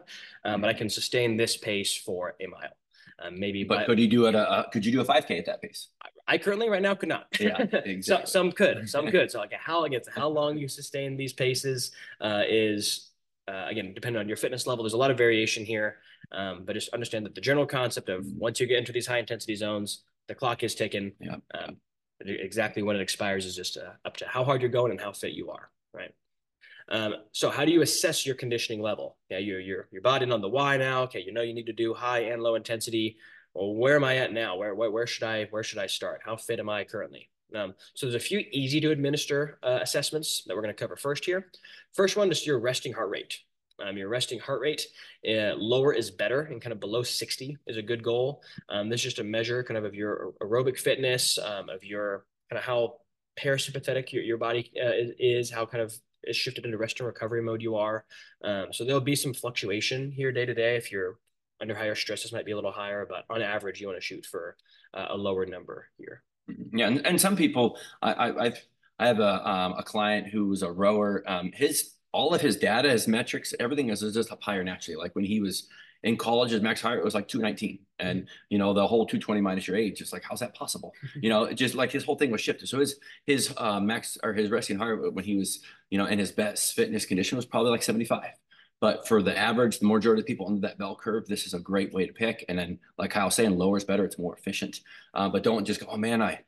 um, 0.45 0.63
but 0.63 0.71
I 0.71 0.73
can 0.73 0.89
sustain 0.89 1.37
this 1.37 1.59
pace 1.59 1.95
for 1.95 2.35
a 2.41 2.47
mile. 2.47 2.71
Um, 3.23 3.39
maybe, 3.39 3.65
but, 3.65 3.81
but 3.81 3.87
could 3.87 4.01
you 4.01 4.09
do 4.09 4.25
it? 4.27 4.35
A, 4.35 4.67
could 4.73 4.87
you 4.87 4.93
do 4.93 5.03
a 5.03 5.05
5K 5.05 5.39
at 5.39 5.45
that 5.45 5.61
pace? 5.61 5.89
I 6.27 6.39
currently 6.39 6.69
right 6.69 6.83
now 6.83 6.95
could 6.95 7.09
not. 7.09 7.27
Yeah, 7.39 7.57
exactly. 7.63 8.03
so, 8.03 8.23
some 8.25 8.53
could, 8.53 8.89
some 8.89 9.11
could. 9.11 9.31
So 9.31 9.39
like 9.39 9.53
how 9.53 9.85
again, 9.85 10.01
how 10.15 10.29
long 10.29 10.57
you 10.57 10.69
sustain 10.69 11.17
these 11.17 11.33
paces 11.33 11.93
uh, 12.21 12.43
is 12.49 13.11
uh, 13.49 13.67
again 13.69 13.93
depending 13.95 14.21
on 14.21 14.29
your 14.29 14.37
fitness 14.37 14.67
level. 14.67 14.85
There's 14.85 14.95
a 14.95 14.99
lot 14.99 15.11
of 15.11 15.19
variation 15.19 15.65
here, 15.65 15.99
um, 16.33 16.63
but 16.65 16.75
just 16.75 16.91
understand 16.91 17.27
that 17.27 17.35
the 17.35 17.41
general 17.41 17.67
concept 17.67 18.09
of 18.09 18.27
once 18.27 18.61
you 18.61 18.67
get 18.67 18.79
into 18.79 18.93
these 18.93 19.07
high 19.07 19.19
intensity 19.19 19.57
zones, 19.57 20.03
the 20.29 20.35
clock 20.35 20.63
is 20.63 20.75
ticking. 20.75 21.13
Yeah. 21.21 21.37
Um, 21.55 21.77
exactly 22.21 22.83
when 22.83 22.97
it 22.97 23.03
expires 23.03 23.47
is 23.47 23.57
just 23.57 23.79
uh, 23.79 23.93
up 24.05 24.17
to 24.19 24.27
how 24.27 24.45
hard 24.45 24.61
you're 24.61 24.71
going 24.71 24.91
and 24.91 25.01
how 25.01 25.13
fit 25.13 25.33
you 25.33 25.51
are. 25.51 25.71
Right. 25.93 26.13
Um, 26.91 27.15
so 27.33 27.51
how 27.51 27.65
do 27.65 27.73
you 27.73 27.83
assess 27.83 28.27
your 28.27 28.35
conditioning 28.35 28.83
level? 28.83 29.17
Yeah, 29.29 29.39
you're 29.39 29.61
you're 29.61 29.89
you're 29.93 30.03
bought 30.03 30.23
in 30.23 30.33
on 30.33 30.41
the 30.41 30.49
why 30.49 30.77
now. 30.77 31.03
Okay, 31.05 31.23
you 31.23 31.33
know 31.33 31.43
you 31.43 31.55
need 31.55 31.67
to 31.67 31.73
do 31.73 31.95
high 31.95 32.21
and 32.21 32.43
low 32.43 32.57
intensity 32.57 33.17
well, 33.55 33.75
where 33.75 33.97
am 33.97 34.05
I 34.05 34.19
at 34.19 34.33
now? 34.33 34.57
Where, 34.57 34.75
where, 34.75 34.91
where 34.91 35.07
should 35.07 35.25
I, 35.25 35.47
where 35.51 35.63
should 35.63 35.79
I 35.79 35.87
start? 35.87 36.21
How 36.25 36.37
fit 36.37 36.61
am 36.61 36.69
I 36.69 36.85
currently? 36.85 37.29
Um, 37.55 37.75
so 37.95 38.07
there's 38.07 38.23
a 38.23 38.25
few 38.25 38.45
easy 38.53 38.81
to 38.81 38.91
administer 38.91 39.59
uh, 39.63 39.81
assessments 39.83 40.45
that 40.47 40.55
we're 40.55 40.63
going 40.63 40.75
to 40.75 40.81
cover 40.81 40.97
first 40.97 41.25
here. 41.25 41.51
First 41.95 42.17
one 42.17 42.31
is 42.31 42.47
your 42.47 42.61
resting 42.61 42.93
heart 42.93 43.11
rate. 43.11 43.39
Um, 43.85 43.97
your 43.97 44.09
resting 44.09 44.39
heart 44.39 44.61
rate, 44.61 44.87
uh, 45.27 45.55
lower 45.57 45.95
is 45.95 46.11
better 46.11 46.43
and 46.43 46.61
kind 46.61 46.73
of 46.73 46.81
below 46.81 47.03
60 47.03 47.57
is 47.67 47.77
a 47.79 47.83
good 47.83 48.03
goal. 48.03 48.43
Um, 48.69 48.91
this 48.91 49.01
is 49.01 49.05
just 49.05 49.21
a 49.21 49.25
measure 49.25 49.65
kind 49.65 49.79
of 49.79 49.85
of 49.85 49.95
your 49.95 50.35
aerobic 50.43 50.79
fitness, 50.79 51.39
um, 51.39 51.71
of 51.71 51.83
your 51.83 52.27
kind 52.51 52.59
of 52.59 52.65
how 52.65 52.97
parasympathetic 53.39 54.13
your, 54.13 54.23
your 54.23 54.37
body 54.37 54.71
uh, 54.79 54.93
is, 55.19 55.51
how 55.51 55.65
kind 55.65 55.83
of 55.83 55.95
is 56.25 56.37
shifted 56.37 56.67
into 56.67 56.77
rest 56.77 57.01
and 57.01 57.07
recovery 57.07 57.41
mode 57.43 57.63
you 57.63 57.77
are. 57.77 58.05
Um, 58.45 58.67
so 58.71 58.85
there'll 58.85 59.01
be 59.01 59.17
some 59.17 59.33
fluctuation 59.33 60.11
here 60.11 60.31
day 60.31 60.45
to 60.45 60.53
day 60.53 60.77
if 60.77 60.93
you're 60.93 61.17
under 61.61 61.75
higher 61.75 61.95
stresses 61.95 62.33
might 62.33 62.45
be 62.45 62.53
a 62.53 62.57
little 62.57 62.73
higher, 62.73 63.07
but 63.09 63.25
on 63.29 63.43
average, 63.43 63.81
you 63.81 63.87
want 63.87 63.99
to 63.99 64.05
shoot 64.05 64.27
for 64.27 64.57
uh, 64.95 65.07
a 65.11 65.17
lower 65.17 65.47
number 65.47 65.87
here. 65.99 66.23
Mm-hmm. 66.51 66.79
Yeah, 66.79 66.87
and, 66.87 67.07
and 67.07 67.21
some 67.21 67.37
people, 67.37 67.79
I, 68.03 68.13
I, 68.13 68.45
I've 68.45 68.65
I 68.99 69.07
have 69.07 69.19
a 69.19 69.49
um, 69.49 69.75
a 69.79 69.83
client 69.83 70.29
who's 70.29 70.63
a 70.63 70.71
rower. 70.71 71.25
Um, 71.27 71.53
his 71.55 71.95
all 72.13 72.35
of 72.35 72.41
his 72.41 72.57
data, 72.57 72.91
his 72.91 73.09
metrics, 73.09 73.55
everything 73.59 73.89
is, 73.89 74.03
is 74.03 74.15
just 74.15 74.31
up 74.31 74.43
higher 74.43 74.63
naturally. 74.65 74.97
Like 74.97 75.15
when 75.15 75.25
he 75.25 75.41
was 75.41 75.69
in 76.03 76.17
college, 76.17 76.51
his 76.51 76.61
max 76.61 76.81
height 76.81 77.03
was 77.03 77.15
like 77.15 77.29
219. 77.29 77.79
And, 77.99 78.23
mm-hmm. 78.23 78.27
you 78.49 78.59
know, 78.59 78.75
the 78.75 78.87
whole 78.87 79.07
220 79.07 79.41
minus 79.41 79.67
your 79.67 79.77
age, 79.77 79.99
just 79.99 80.13
like, 80.13 80.25
how's 80.29 80.41
that 80.41 80.55
possible? 80.55 80.93
you 81.21 81.29
know, 81.29 81.53
just 81.53 81.75
like 81.75 81.93
his 81.93 82.05
whole 82.05 82.17
thing 82.17 82.31
was 82.31 82.41
shifted. 82.41 82.69
So 82.69 82.81
his, 82.81 82.97
his 83.27 83.55
uh, 83.57 83.81
max 83.81 84.19
or 84.23 84.33
his 84.33 84.51
resting 84.51 84.79
heart 84.79 85.15
when 85.15 85.25
he 85.25 85.37
was, 85.37 85.61
you 85.91 85.99
know, 85.99 86.07
in 86.07 86.19
his 86.19 86.33
best 86.33 86.75
fitness 86.75 87.05
condition 87.05 87.37
was 87.37 87.47
probably 87.47 87.71
like 87.71 87.83
75. 87.83 88.31
But 88.81 89.07
for 89.07 89.23
the 89.23 89.37
average, 89.37 89.79
the 89.79 89.87
majority 89.87 90.23
of 90.23 90.27
people 90.27 90.47
under 90.47 90.61
that 90.63 90.79
bell 90.79 90.97
curve, 90.97 91.27
this 91.27 91.47
is 91.47 91.53
a 91.53 91.59
great 91.59 91.93
way 91.93 92.07
to 92.07 92.13
pick. 92.13 92.45
And 92.49 92.59
then, 92.59 92.79
like 92.97 93.11
Kyle 93.11 93.27
was 93.27 93.35
saying, 93.35 93.57
lower 93.57 93.77
is 93.77 93.85
better. 93.85 94.05
It's 94.05 94.19
more 94.19 94.35
efficient. 94.35 94.81
Uh, 95.13 95.29
but 95.29 95.43
don't 95.43 95.67
just 95.67 95.81
go, 95.81 95.87
oh 95.91 95.99
man, 95.99 96.23
I, 96.23 96.41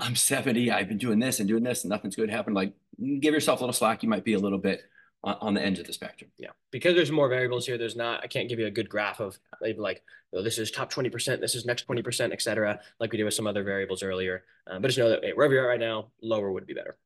I'm 0.00 0.16
70. 0.16 0.70
I've 0.70 0.88
been 0.88 0.98
doing 0.98 1.18
this 1.18 1.38
and 1.38 1.48
doing 1.48 1.62
this, 1.62 1.84
and 1.84 1.90
nothing's 1.90 2.16
good 2.16 2.30
happened. 2.30 2.56
Like, 2.56 2.72
give 3.20 3.34
yourself 3.34 3.60
a 3.60 3.62
little 3.62 3.74
slack. 3.74 4.02
You 4.02 4.08
might 4.08 4.24
be 4.24 4.34
a 4.34 4.38
little 4.38 4.58
bit 4.58 4.82
on, 5.22 5.36
on 5.40 5.54
the 5.54 5.64
edge 5.64 5.78
of 5.78 5.86
the 5.86 5.92
spectrum. 5.92 6.30
Yeah, 6.38 6.50
because 6.70 6.94
there's 6.94 7.12
more 7.12 7.28
variables 7.28 7.66
here. 7.66 7.78
There's 7.78 7.96
not. 7.96 8.22
I 8.22 8.26
can't 8.26 8.48
give 8.48 8.58
you 8.58 8.66
a 8.66 8.70
good 8.70 8.88
graph 8.88 9.20
of 9.20 9.38
like, 9.60 10.02
oh, 10.34 10.42
this 10.42 10.58
is 10.58 10.70
top 10.70 10.92
20%, 10.92 11.40
this 11.40 11.54
is 11.54 11.66
next 11.66 11.86
20%, 11.86 12.32
et 12.32 12.42
cetera, 12.42 12.80
like 12.98 13.12
we 13.12 13.18
did 13.18 13.24
with 13.24 13.34
some 13.34 13.46
other 13.46 13.64
variables 13.64 14.02
earlier. 14.02 14.44
Uh, 14.70 14.78
but 14.78 14.88
just 14.88 14.98
know 14.98 15.08
that 15.08 15.24
hey, 15.24 15.32
wherever 15.32 15.54
you're 15.54 15.68
right 15.68 15.80
now, 15.80 16.08
lower 16.22 16.52
would 16.52 16.66
be 16.66 16.74
better. 16.74 16.96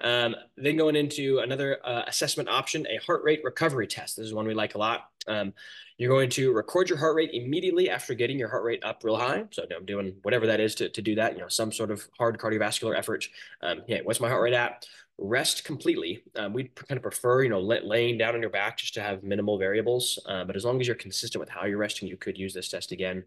Um, 0.00 0.34
then 0.56 0.76
going 0.76 0.96
into 0.96 1.40
another 1.40 1.78
uh, 1.84 2.04
assessment 2.06 2.48
option, 2.48 2.86
a 2.88 2.96
heart 3.04 3.22
rate 3.22 3.40
recovery 3.44 3.86
test. 3.86 4.16
This 4.16 4.26
is 4.26 4.34
one 4.34 4.46
we 4.46 4.54
like 4.54 4.74
a 4.74 4.78
lot. 4.78 5.10
Um, 5.26 5.52
you're 5.98 6.10
going 6.10 6.30
to 6.30 6.52
record 6.52 6.88
your 6.88 6.96
heart 6.96 7.14
rate 7.14 7.30
immediately 7.34 7.90
after 7.90 8.14
getting 8.14 8.38
your 8.38 8.48
heart 8.48 8.64
rate 8.64 8.82
up 8.82 9.04
real 9.04 9.16
high. 9.16 9.44
So 9.50 9.64
I'm 9.76 9.84
doing 9.84 10.14
whatever 10.22 10.46
that 10.46 10.58
is 10.58 10.74
to, 10.76 10.88
to 10.88 11.02
do 11.02 11.14
that, 11.16 11.34
you 11.34 11.40
know, 11.40 11.48
some 11.48 11.70
sort 11.70 11.90
of 11.90 12.08
hard 12.18 12.38
cardiovascular 12.38 12.96
effort. 12.96 13.28
Um, 13.60 13.82
yeah, 13.86 13.98
what's 14.02 14.20
my 14.20 14.30
heart 14.30 14.42
rate 14.42 14.54
at? 14.54 14.86
Rest 15.18 15.64
completely. 15.64 16.22
Um, 16.36 16.54
we 16.54 16.64
kind 16.74 16.96
of 16.96 17.02
prefer, 17.02 17.42
you 17.42 17.50
know, 17.50 17.60
laying 17.60 18.16
down 18.16 18.34
on 18.34 18.40
your 18.40 18.48
back 18.48 18.78
just 18.78 18.94
to 18.94 19.02
have 19.02 19.22
minimal 19.22 19.58
variables. 19.58 20.18
Uh, 20.24 20.44
but 20.44 20.56
as 20.56 20.64
long 20.64 20.80
as 20.80 20.86
you're 20.86 20.96
consistent 20.96 21.38
with 21.38 21.50
how 21.50 21.66
you're 21.66 21.76
resting, 21.76 22.08
you 22.08 22.16
could 22.16 22.38
use 22.38 22.54
this 22.54 22.70
test 22.70 22.92
again. 22.92 23.24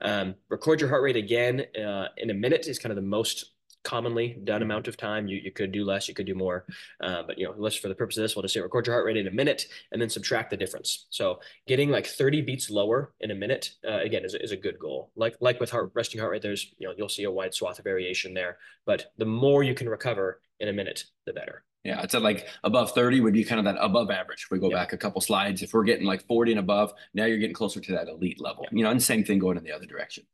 Um, 0.00 0.36
record 0.48 0.80
your 0.80 0.88
heart 0.88 1.02
rate 1.02 1.16
again 1.16 1.66
uh, 1.76 2.06
in 2.18 2.30
a 2.30 2.34
minute 2.34 2.68
is 2.68 2.78
kind 2.78 2.92
of 2.92 2.96
the 2.96 3.02
most 3.02 3.50
commonly 3.84 4.38
done 4.44 4.56
mm-hmm. 4.56 4.70
amount 4.70 4.88
of 4.88 4.96
time. 4.96 5.28
You, 5.28 5.38
you 5.38 5.50
could 5.50 5.72
do 5.72 5.84
less, 5.84 6.08
you 6.08 6.14
could 6.14 6.26
do 6.26 6.34
more. 6.34 6.64
Uh, 7.02 7.22
but, 7.26 7.38
you 7.38 7.46
know, 7.46 7.54
let's 7.56 7.76
for 7.76 7.88
the 7.88 7.94
purpose 7.94 8.16
of 8.16 8.22
this, 8.22 8.36
we'll 8.36 8.42
just 8.42 8.54
say 8.54 8.60
record 8.60 8.86
your 8.86 8.94
heart 8.94 9.06
rate 9.06 9.16
in 9.16 9.26
a 9.26 9.30
minute 9.30 9.66
and 9.90 10.00
then 10.00 10.08
subtract 10.08 10.50
the 10.50 10.56
difference. 10.56 11.06
So 11.10 11.40
getting 11.66 11.90
like 11.90 12.06
30 12.06 12.42
beats 12.42 12.70
lower 12.70 13.12
in 13.20 13.30
a 13.30 13.34
minute, 13.34 13.70
uh, 13.86 14.00
again, 14.00 14.24
is, 14.24 14.34
is 14.34 14.52
a 14.52 14.56
good 14.56 14.78
goal. 14.78 15.10
Like, 15.16 15.36
like 15.40 15.60
with 15.60 15.70
heart 15.70 15.92
resting 15.94 16.20
heart 16.20 16.32
rate, 16.32 16.42
there's, 16.42 16.74
you 16.78 16.88
know, 16.88 16.94
you'll 16.96 17.08
see 17.08 17.24
a 17.24 17.30
wide 17.30 17.54
swath 17.54 17.78
of 17.78 17.84
variation 17.84 18.34
there, 18.34 18.58
but 18.86 19.12
the 19.18 19.26
more 19.26 19.62
you 19.62 19.74
can 19.74 19.88
recover 19.88 20.40
in 20.60 20.68
a 20.68 20.72
minute, 20.72 21.04
the 21.26 21.32
better. 21.32 21.64
Yeah, 21.84 22.00
I'd 22.00 22.12
say 22.12 22.18
like 22.18 22.46
above 22.62 22.92
30 22.92 23.20
would 23.20 23.32
be 23.32 23.42
kind 23.42 23.58
of 23.58 23.64
that 23.64 23.82
above 23.84 24.10
average. 24.10 24.44
If 24.44 24.50
we 24.52 24.60
go 24.60 24.70
yeah. 24.70 24.76
back 24.76 24.92
a 24.92 24.96
couple 24.96 25.20
slides, 25.20 25.62
if 25.62 25.74
we're 25.74 25.82
getting 25.82 26.06
like 26.06 26.24
40 26.26 26.52
and 26.52 26.60
above, 26.60 26.92
now 27.12 27.24
you're 27.24 27.38
getting 27.38 27.54
closer 27.54 27.80
to 27.80 27.92
that 27.92 28.06
elite 28.08 28.40
level. 28.40 28.64
Yeah. 28.70 28.76
You 28.78 28.84
know, 28.84 28.90
and 28.90 29.02
same 29.02 29.24
thing 29.24 29.40
going 29.40 29.58
in 29.58 29.64
the 29.64 29.72
other 29.72 29.86
direction. 29.86 30.24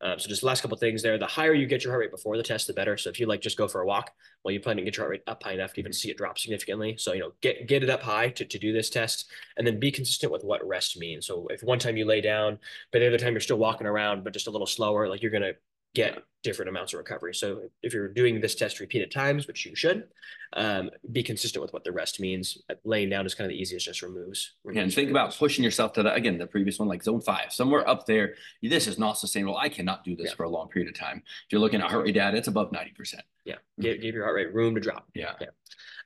Um, 0.00 0.18
so 0.18 0.28
just 0.28 0.42
last 0.42 0.60
couple 0.60 0.76
things 0.76 1.02
there. 1.02 1.18
The 1.18 1.26
higher 1.26 1.54
you 1.54 1.66
get 1.66 1.84
your 1.84 1.92
heart 1.92 2.00
rate 2.00 2.10
before 2.10 2.36
the 2.36 2.42
test, 2.42 2.66
the 2.66 2.72
better. 2.72 2.96
So 2.96 3.10
if 3.10 3.18
you 3.18 3.26
like 3.26 3.40
just 3.40 3.56
go 3.56 3.68
for 3.68 3.80
a 3.80 3.86
walk, 3.86 4.12
well, 4.42 4.52
you 4.52 4.60
plan 4.60 4.76
to 4.76 4.82
get 4.82 4.96
your 4.96 5.04
heart 5.04 5.10
rate 5.12 5.22
up 5.26 5.42
high 5.42 5.52
enough 5.52 5.72
to 5.74 5.80
even 5.80 5.92
see 5.92 6.10
it 6.10 6.16
drop 6.16 6.38
significantly. 6.38 6.96
So 6.98 7.12
you 7.12 7.20
know, 7.20 7.32
get 7.40 7.66
get 7.66 7.82
it 7.82 7.90
up 7.90 8.02
high 8.02 8.30
to, 8.30 8.44
to 8.44 8.58
do 8.58 8.72
this 8.72 8.90
test, 8.90 9.30
and 9.56 9.66
then 9.66 9.80
be 9.80 9.90
consistent 9.90 10.32
with 10.32 10.44
what 10.44 10.66
rest 10.66 10.98
means. 10.98 11.26
So 11.26 11.46
if 11.48 11.62
one 11.62 11.78
time 11.78 11.96
you 11.96 12.04
lay 12.04 12.20
down, 12.20 12.58
but 12.92 13.00
the 13.00 13.08
other 13.08 13.18
time 13.18 13.32
you're 13.32 13.40
still 13.40 13.58
walking 13.58 13.86
around, 13.86 14.24
but 14.24 14.32
just 14.32 14.46
a 14.46 14.50
little 14.50 14.66
slower, 14.66 15.08
like 15.08 15.22
you're 15.22 15.30
gonna 15.30 15.52
get 15.96 16.22
different 16.42 16.68
amounts 16.68 16.92
of 16.92 16.98
recovery. 16.98 17.34
So 17.34 17.62
if 17.82 17.92
you're 17.94 18.06
doing 18.06 18.40
this 18.40 18.54
test 18.54 18.78
repeated 18.78 19.10
times, 19.10 19.46
which 19.48 19.64
you 19.66 19.74
should, 19.74 20.04
um, 20.52 20.90
be 21.10 21.22
consistent 21.22 21.62
with 21.62 21.72
what 21.72 21.82
the 21.84 21.90
rest 21.90 22.20
means. 22.20 22.58
Laying 22.84 23.08
down 23.08 23.26
is 23.26 23.34
kind 23.34 23.46
of 23.46 23.54
the 23.54 23.60
easiest, 23.60 23.86
just 23.86 24.02
removes. 24.02 24.52
removes 24.62 24.82
and 24.82 24.94
think 24.94 25.10
about 25.10 25.34
pushing 25.34 25.64
yourself 25.64 25.94
to 25.94 26.02
the 26.04 26.14
again 26.14 26.38
the 26.38 26.46
previous 26.46 26.78
one 26.78 26.88
like 26.88 27.02
zone 27.02 27.22
five 27.22 27.52
somewhere 27.52 27.88
up 27.88 28.06
there. 28.06 28.34
This 28.62 28.86
is 28.86 28.98
not 28.98 29.18
sustainable. 29.18 29.56
I 29.56 29.68
cannot 29.68 30.04
do 30.04 30.14
this 30.14 30.28
yeah. 30.28 30.34
for 30.36 30.44
a 30.44 30.48
long 30.48 30.68
period 30.68 30.88
of 30.88 30.98
time. 30.98 31.22
If 31.24 31.46
you're 31.50 31.60
looking 31.60 31.80
at 31.80 31.90
heart 31.90 32.04
rate 32.04 32.14
data, 32.14 32.36
it's 32.36 32.48
above 32.48 32.70
ninety 32.70 32.92
percent. 32.92 33.24
Yeah, 33.44 33.56
give, 33.80 34.00
give 34.00 34.14
your 34.14 34.24
heart 34.24 34.36
rate 34.36 34.54
room 34.54 34.74
to 34.74 34.80
drop. 34.80 35.08
Yeah. 35.14 35.32
yeah. 35.40 35.48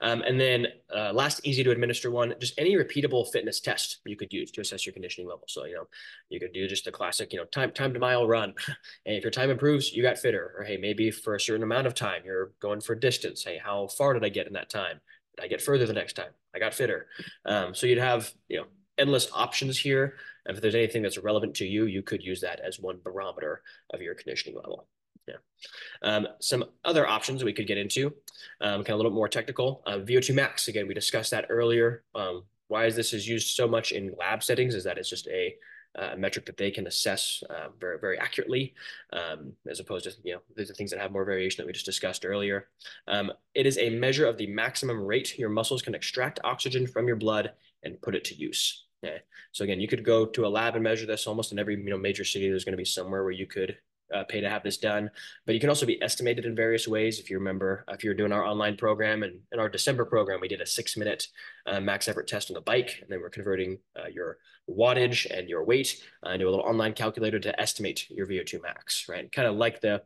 Um, 0.00 0.22
and 0.22 0.40
then 0.40 0.66
uh, 0.94 1.12
last 1.12 1.40
easy 1.44 1.62
to 1.62 1.70
administer 1.70 2.10
one, 2.10 2.34
just 2.40 2.58
any 2.58 2.74
repeatable 2.74 3.30
fitness 3.30 3.60
test 3.60 3.98
you 4.04 4.16
could 4.16 4.32
use 4.32 4.50
to 4.52 4.60
assess 4.60 4.86
your 4.86 4.92
conditioning 4.92 5.28
level. 5.28 5.44
So, 5.48 5.64
you 5.64 5.74
know, 5.74 5.88
you 6.28 6.40
could 6.40 6.52
do 6.52 6.66
just 6.66 6.86
a 6.86 6.92
classic, 6.92 7.32
you 7.32 7.38
know, 7.38 7.44
time, 7.46 7.72
time 7.72 7.92
to 7.92 8.00
mile 8.00 8.26
run. 8.26 8.54
and 9.06 9.16
if 9.16 9.22
your 9.22 9.30
time 9.30 9.50
improves, 9.50 9.92
you 9.92 10.02
got 10.02 10.18
fitter. 10.18 10.54
Or, 10.58 10.64
hey, 10.64 10.76
maybe 10.76 11.10
for 11.10 11.34
a 11.34 11.40
certain 11.40 11.62
amount 11.62 11.86
of 11.86 11.94
time, 11.94 12.22
you're 12.24 12.52
going 12.60 12.80
for 12.80 12.94
distance. 12.94 13.44
Hey, 13.44 13.60
how 13.62 13.88
far 13.88 14.14
did 14.14 14.24
I 14.24 14.30
get 14.30 14.46
in 14.46 14.54
that 14.54 14.70
time? 14.70 15.00
Did 15.36 15.44
I 15.44 15.48
get 15.48 15.62
further 15.62 15.86
the 15.86 15.92
next 15.92 16.14
time? 16.14 16.30
I 16.54 16.58
got 16.58 16.74
fitter. 16.74 17.06
Um, 17.44 17.74
so 17.74 17.86
you'd 17.86 17.98
have, 17.98 18.32
you 18.48 18.58
know, 18.58 18.66
endless 18.98 19.28
options 19.32 19.78
here. 19.78 20.14
And 20.46 20.56
if 20.56 20.62
there's 20.62 20.74
anything 20.74 21.02
that's 21.02 21.18
relevant 21.18 21.54
to 21.56 21.66
you, 21.66 21.84
you 21.84 22.02
could 22.02 22.22
use 22.22 22.40
that 22.40 22.60
as 22.60 22.80
one 22.80 22.98
barometer 23.02 23.62
of 23.92 24.00
your 24.00 24.14
conditioning 24.14 24.56
level. 24.56 24.86
Um, 26.02 26.28
some 26.40 26.64
other 26.84 27.06
options 27.06 27.44
we 27.44 27.52
could 27.52 27.66
get 27.66 27.78
into, 27.78 28.14
um, 28.60 28.82
kind 28.84 28.90
of 28.90 28.94
a 28.94 28.96
little 28.96 29.12
more 29.12 29.28
technical. 29.28 29.82
Uh, 29.86 29.98
VO2 29.98 30.34
max, 30.34 30.68
again, 30.68 30.88
we 30.88 30.94
discussed 30.94 31.30
that 31.32 31.46
earlier. 31.50 32.04
Um, 32.14 32.44
why 32.68 32.86
is 32.86 32.96
this 32.96 33.12
is 33.12 33.28
used 33.28 33.56
so 33.56 33.66
much 33.66 33.92
in 33.92 34.14
lab 34.18 34.42
settings 34.42 34.74
is 34.74 34.84
that 34.84 34.96
it's 34.96 35.10
just 35.10 35.26
a 35.28 35.54
uh, 35.98 36.14
metric 36.16 36.46
that 36.46 36.56
they 36.56 36.70
can 36.70 36.86
assess 36.86 37.42
uh, 37.50 37.66
very, 37.80 37.98
very 37.98 38.18
accurately, 38.18 38.74
um, 39.12 39.52
as 39.68 39.80
opposed 39.80 40.04
to, 40.04 40.12
you 40.22 40.34
know, 40.34 40.40
these 40.56 40.70
are 40.70 40.74
things 40.74 40.90
that 40.90 41.00
have 41.00 41.10
more 41.10 41.24
variation 41.24 41.60
that 41.60 41.66
we 41.66 41.72
just 41.72 41.84
discussed 41.84 42.24
earlier. 42.24 42.68
Um, 43.08 43.32
it 43.54 43.66
is 43.66 43.76
a 43.78 43.90
measure 43.90 44.26
of 44.26 44.38
the 44.38 44.46
maximum 44.46 45.00
rate 45.04 45.36
your 45.36 45.48
muscles 45.48 45.82
can 45.82 45.94
extract 45.94 46.38
oxygen 46.44 46.86
from 46.86 47.08
your 47.08 47.16
blood 47.16 47.52
and 47.82 48.00
put 48.02 48.14
it 48.14 48.24
to 48.24 48.34
use. 48.36 48.84
Okay. 49.04 49.18
So 49.52 49.64
again, 49.64 49.80
you 49.80 49.88
could 49.88 50.04
go 50.04 50.26
to 50.26 50.46
a 50.46 50.48
lab 50.48 50.74
and 50.74 50.84
measure 50.84 51.06
this 51.06 51.26
almost 51.26 51.52
in 51.52 51.58
every, 51.58 51.74
you 51.76 51.90
know, 51.90 51.98
major 51.98 52.24
city. 52.24 52.48
There's 52.48 52.64
going 52.64 52.74
to 52.74 52.78
be 52.78 52.84
somewhere 52.84 53.24
where 53.24 53.32
you 53.32 53.46
could 53.46 53.76
uh, 54.14 54.24
pay 54.24 54.40
to 54.40 54.48
have 54.48 54.62
this 54.62 54.78
done. 54.78 55.10
But 55.46 55.54
you 55.54 55.60
can 55.60 55.68
also 55.68 55.86
be 55.86 56.02
estimated 56.02 56.44
in 56.44 56.54
various 56.54 56.88
ways. 56.88 57.18
If 57.18 57.30
you 57.30 57.38
remember, 57.38 57.84
if 57.88 58.04
you're 58.04 58.14
doing 58.14 58.32
our 58.32 58.44
online 58.44 58.76
program 58.76 59.22
and 59.22 59.40
in 59.52 59.58
our 59.58 59.68
December 59.68 60.04
program, 60.04 60.40
we 60.40 60.48
did 60.48 60.60
a 60.60 60.66
six 60.66 60.96
minute 60.96 61.26
uh, 61.66 61.80
max 61.80 62.08
effort 62.08 62.28
test 62.28 62.50
on 62.50 62.54
the 62.54 62.60
bike, 62.60 62.98
and 63.00 63.10
then 63.10 63.20
we're 63.20 63.30
converting 63.30 63.78
uh, 63.98 64.08
your 64.08 64.38
wattage 64.68 65.26
and 65.30 65.48
your 65.48 65.64
weight 65.64 66.02
uh, 66.26 66.30
into 66.30 66.46
a 66.46 66.50
little 66.50 66.64
online 66.64 66.92
calculator 66.92 67.38
to 67.40 67.60
estimate 67.60 68.08
your 68.10 68.26
VO2 68.26 68.62
max, 68.62 69.06
right? 69.08 69.30
Kind 69.32 69.48
of 69.48 69.56
like 69.56 69.80
the 69.80 70.02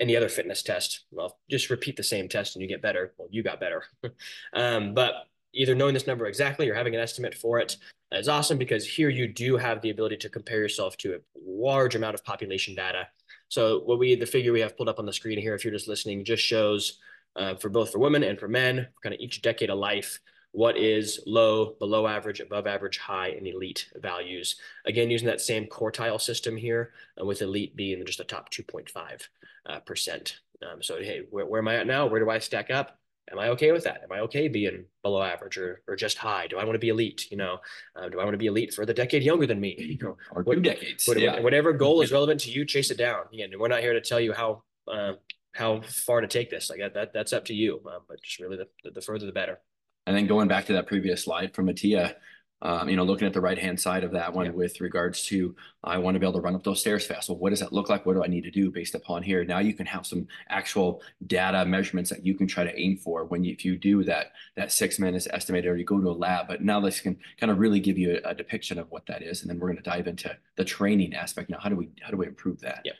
any 0.00 0.16
other 0.16 0.28
fitness 0.28 0.62
test. 0.62 1.04
Well, 1.10 1.38
just 1.48 1.70
repeat 1.70 1.96
the 1.96 2.02
same 2.02 2.28
test 2.28 2.56
and 2.56 2.62
you 2.62 2.68
get 2.68 2.82
better. 2.82 3.14
Well, 3.16 3.28
you 3.30 3.42
got 3.42 3.60
better. 3.60 3.84
um, 4.52 4.94
but 4.94 5.14
either 5.54 5.74
knowing 5.74 5.94
this 5.94 6.06
number 6.06 6.26
exactly 6.26 6.68
or 6.68 6.74
having 6.74 6.94
an 6.94 7.00
estimate 7.00 7.34
for 7.34 7.58
it 7.58 7.76
is 8.10 8.28
awesome 8.28 8.58
because 8.58 8.86
here 8.86 9.08
you 9.08 9.28
do 9.28 9.56
have 9.56 9.80
the 9.80 9.90
ability 9.90 10.16
to 10.16 10.28
compare 10.28 10.58
yourself 10.58 10.96
to 10.98 11.14
a 11.14 11.18
large 11.46 11.94
amount 11.94 12.14
of 12.14 12.24
population 12.24 12.74
data 12.74 13.06
so 13.52 13.80
what 13.80 13.98
we 13.98 14.14
the 14.14 14.24
figure 14.24 14.50
we 14.50 14.62
have 14.62 14.78
pulled 14.78 14.88
up 14.88 14.98
on 14.98 15.04
the 15.04 15.12
screen 15.12 15.38
here, 15.38 15.54
if 15.54 15.62
you're 15.62 15.74
just 15.74 15.86
listening, 15.86 16.24
just 16.24 16.42
shows 16.42 16.98
uh, 17.36 17.54
for 17.56 17.68
both 17.68 17.92
for 17.92 17.98
women 17.98 18.22
and 18.22 18.40
for 18.40 18.48
men, 18.48 18.88
kind 19.02 19.14
of 19.14 19.20
each 19.20 19.42
decade 19.42 19.68
of 19.68 19.78
life, 19.78 20.20
what 20.52 20.78
is 20.78 21.20
low, 21.26 21.74
below 21.78 22.06
average, 22.06 22.40
above 22.40 22.66
average, 22.66 22.96
high, 22.96 23.28
and 23.28 23.46
elite 23.46 23.90
values. 23.96 24.56
Again, 24.86 25.10
using 25.10 25.26
that 25.26 25.42
same 25.42 25.66
quartile 25.66 26.18
system 26.18 26.56
here, 26.56 26.94
uh, 27.20 27.26
with 27.26 27.42
elite 27.42 27.76
being 27.76 28.02
just 28.06 28.16
the 28.16 28.24
top 28.24 28.50
2.5 28.50 29.28
uh, 29.66 29.80
percent. 29.80 30.38
Um, 30.62 30.82
so 30.82 30.96
hey, 30.96 31.24
where, 31.28 31.44
where 31.44 31.60
am 31.60 31.68
I 31.68 31.76
at 31.76 31.86
now? 31.86 32.06
Where 32.06 32.20
do 32.20 32.30
I 32.30 32.38
stack 32.38 32.70
up? 32.70 33.01
Am 33.30 33.38
I 33.38 33.48
okay 33.50 33.72
with 33.72 33.84
that? 33.84 34.02
Am 34.02 34.10
I 34.10 34.20
okay 34.20 34.48
being 34.48 34.84
below 35.02 35.22
average 35.22 35.56
or, 35.56 35.82
or 35.86 35.94
just 35.94 36.18
high? 36.18 36.48
Do 36.48 36.58
I 36.58 36.64
want 36.64 36.74
to 36.74 36.80
be 36.80 36.88
elite? 36.88 37.30
You 37.30 37.36
know, 37.36 37.58
uh, 37.94 38.08
do 38.08 38.20
I 38.20 38.24
want 38.24 38.34
to 38.34 38.38
be 38.38 38.46
elite 38.46 38.74
for 38.74 38.84
the 38.84 38.92
decade 38.92 39.22
younger 39.22 39.46
than 39.46 39.60
me? 39.60 39.76
You 39.92 39.98
know, 40.08 40.16
or 40.32 40.42
what, 40.42 40.54
two 40.54 40.60
decades. 40.60 41.06
What, 41.06 41.20
yeah. 41.20 41.40
Whatever 41.40 41.72
goal 41.72 42.00
is 42.00 42.10
relevant 42.18 42.40
to 42.40 42.50
you, 42.50 42.64
chase 42.64 42.90
it 42.90 42.98
down. 42.98 43.24
Again, 43.32 43.50
we're 43.58 43.68
not 43.68 43.80
here 43.80 43.92
to 43.92 44.00
tell 44.00 44.20
you 44.20 44.32
how 44.32 44.62
uh, 44.88 45.12
how 45.52 45.82
far 45.82 46.20
to 46.20 46.26
take 46.26 46.50
this. 46.50 46.68
Like 46.70 46.80
that, 46.80 46.94
that 46.94 47.12
that's 47.12 47.32
up 47.32 47.44
to 47.46 47.54
you. 47.54 47.80
Um, 47.86 48.00
but 48.08 48.22
just 48.22 48.40
really 48.40 48.56
the, 48.56 48.90
the 48.90 49.00
further 49.00 49.26
the 49.26 49.32
better. 49.32 49.60
And 50.06 50.16
then 50.16 50.26
going 50.26 50.48
back 50.48 50.66
to 50.66 50.72
that 50.74 50.86
previous 50.86 51.24
slide 51.24 51.54
from 51.54 51.68
Attia, 51.68 52.14
um, 52.62 52.88
you 52.88 52.94
know, 52.94 53.02
looking 53.02 53.26
at 53.26 53.32
the 53.32 53.40
right 53.40 53.58
hand 53.58 53.78
side 53.78 54.04
of 54.04 54.12
that 54.12 54.32
one 54.32 54.46
yeah. 54.46 54.52
with 54.52 54.80
regards 54.80 55.24
to 55.26 55.54
I 55.82 55.98
want 55.98 56.14
to 56.14 56.20
be 56.20 56.24
able 56.24 56.34
to 56.34 56.40
run 56.40 56.54
up 56.54 56.62
those 56.62 56.80
stairs 56.80 57.04
fast. 57.04 57.28
Well, 57.28 57.38
what 57.38 57.50
does 57.50 57.58
that 57.58 57.72
look 57.72 57.88
like? 57.88 58.06
What 58.06 58.14
do 58.14 58.22
I 58.22 58.28
need 58.28 58.44
to 58.44 58.52
do 58.52 58.70
based 58.70 58.94
upon 58.94 59.24
here? 59.24 59.44
Now 59.44 59.58
you 59.58 59.74
can 59.74 59.84
have 59.86 60.06
some 60.06 60.28
actual 60.48 61.02
data 61.26 61.64
measurements 61.64 62.08
that 62.10 62.24
you 62.24 62.36
can 62.36 62.46
try 62.46 62.62
to 62.62 62.80
aim 62.80 62.96
for 62.96 63.24
when 63.24 63.42
you, 63.42 63.52
if 63.52 63.64
you 63.64 63.76
do 63.76 64.04
that 64.04 64.32
that 64.56 64.70
six 64.70 65.00
minutes 65.00 65.26
estimated 65.32 65.70
or 65.70 65.76
you 65.76 65.84
go 65.84 66.00
to 66.00 66.08
a 66.08 66.12
lab. 66.12 66.46
But 66.46 66.62
now 66.62 66.78
this 66.78 67.00
can 67.00 67.18
kind 67.38 67.50
of 67.50 67.58
really 67.58 67.80
give 67.80 67.98
you 67.98 68.20
a, 68.24 68.30
a 68.30 68.34
depiction 68.34 68.78
of 68.78 68.88
what 68.92 69.06
that 69.06 69.22
is, 69.22 69.42
and 69.42 69.50
then 69.50 69.58
we're 69.58 69.68
going 69.68 69.82
to 69.82 69.90
dive 69.90 70.06
into 70.06 70.36
the 70.56 70.64
training 70.64 71.14
aspect. 71.14 71.50
Now, 71.50 71.58
how 71.60 71.68
do 71.68 71.74
we 71.74 71.90
how 72.00 72.12
do 72.12 72.16
we 72.16 72.26
improve 72.26 72.60
that? 72.60 72.82
Yeah, 72.84 72.92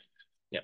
yeah. 0.51 0.59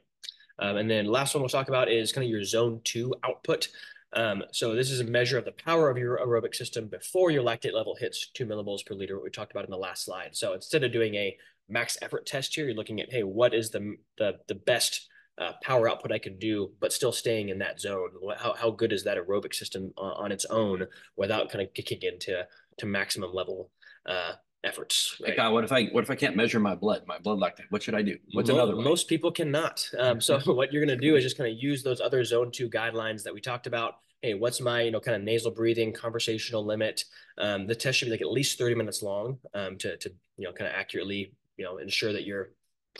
Um, 0.60 0.76
and 0.76 0.92
then 0.92 1.06
last 1.06 1.34
one 1.34 1.42
we'll 1.42 1.50
talk 1.50 1.70
about 1.70 1.90
is 1.90 2.12
kind 2.12 2.26
of 2.26 2.30
your 2.30 2.44
zone 2.44 2.82
two 2.84 3.16
output. 3.24 3.70
Um, 4.14 4.44
so 4.52 4.74
this 4.76 4.90
is 4.90 5.02
a 5.02 5.06
measure 5.06 5.38
of 5.38 5.46
the 5.46 5.52
power 5.52 5.90
of 5.90 5.98
your 5.98 6.18
aerobic 6.18 6.56
system 6.56 6.88
before 6.88 7.32
your 7.32 7.44
lactate 7.44 7.74
level 7.74 7.96
hits 7.96 8.32
two 8.32 8.46
millimoles 8.46 8.86
per 8.86 8.96
liter, 8.96 9.16
what 9.16 9.24
we 9.24 9.30
talked 9.30 9.52
about 9.52 9.66
in 9.66 9.72
the 9.72 9.78
last 9.78 10.06
slide. 10.06 10.36
So 10.36 10.54
instead 10.54 10.84
of 10.84 10.92
doing 10.92 11.16
a 11.16 11.38
max 11.68 11.98
effort 12.02 12.26
test 12.26 12.56
here, 12.56 12.66
you're 12.66 12.76
looking 12.76 13.02
at, 13.02 13.12
hey, 13.12 13.24
what 13.24 13.54
is 13.54 13.70
the, 13.70 13.96
the, 14.18 14.40
the 14.48 14.56
best 14.56 15.08
uh, 15.38 15.52
power 15.62 15.88
output 15.88 16.12
I 16.12 16.20
can 16.20 16.40
do, 16.40 16.72
but 16.80 16.92
still 16.92 17.12
staying 17.12 17.50
in 17.50 17.60
that 17.60 17.80
zone? 17.80 18.10
How, 18.38 18.54
how 18.54 18.72
good 18.72 18.92
is 18.92 19.04
that 19.04 19.18
aerobic 19.18 19.54
system 19.54 19.94
on, 19.96 20.26
on 20.26 20.32
its 20.32 20.46
own 20.46 20.88
without 21.16 21.50
kind 21.50 21.64
of 21.64 21.74
kicking 21.74 22.00
into 22.02 22.46
to 22.80 22.86
maximum 22.86 23.32
level 23.34 23.70
uh, 24.08 24.34
efforts. 24.64 25.16
Right? 25.22 25.36
God, 25.36 25.54
what 25.54 25.64
if 25.64 25.72
I 25.72 25.86
what 25.86 26.04
if 26.04 26.10
I 26.10 26.16
can't 26.16 26.36
measure 26.36 26.60
my 26.60 26.76
blood, 26.76 27.04
my 27.08 27.18
blood 27.20 27.40
lactate? 27.40 27.66
What 27.70 27.84
should 27.84 27.96
I 27.96 28.02
do? 28.02 28.18
What's 28.34 28.50
another 28.50 28.76
way? 28.76 28.84
Most 28.84 29.08
people 29.08 29.32
cannot. 29.32 29.88
Um, 29.98 30.20
so 30.20 30.40
what 30.46 30.74
you're 30.74 30.86
going 30.86 30.98
to 30.98 31.08
do 31.08 31.16
is 31.16 31.24
just 31.24 31.38
kind 31.38 31.52
of 31.52 31.58
use 31.62 31.84
those 31.84 32.02
other 32.02 32.24
zone 32.24 32.52
two 32.52 32.70
guidelines 32.70 33.24
that 33.24 33.34
we 33.34 33.42
talked 33.42 33.68
about. 33.68 33.96
Hey, 34.22 34.34
what's 34.34 34.60
my 34.60 34.82
you 34.82 34.92
know 34.92 35.00
kind 35.00 35.16
of 35.16 35.24
nasal 35.24 35.52
breathing 35.52 35.94
conversational 35.94 36.66
limit? 36.66 37.06
Um, 37.38 37.68
the 37.68 37.76
test 37.76 38.00
should 38.00 38.06
be 38.06 38.12
like 38.12 38.22
at 38.22 38.32
least 38.32 38.58
30 38.58 38.76
minutes 38.76 39.02
long 39.02 39.38
um, 39.54 39.78
to 39.78 39.98
to 39.98 40.12
you 40.38 40.46
know 40.46 40.54
kind 40.54 40.70
of 40.70 40.76
accurately 40.76 41.34
you 41.58 41.66
know 41.66 41.78
ensure 41.78 42.14
that 42.14 42.26
you're 42.26 42.52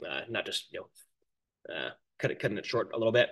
uh, 0.10 0.22
not 0.30 0.46
just 0.46 0.68
you 0.72 0.80
know 0.80 1.76
uh, 1.76 1.90
cut 2.18 2.32
it 2.32 2.40
cutting 2.40 2.58
it 2.58 2.66
short 2.66 2.92
a 2.94 2.98
little 2.98 3.14
bit. 3.14 3.30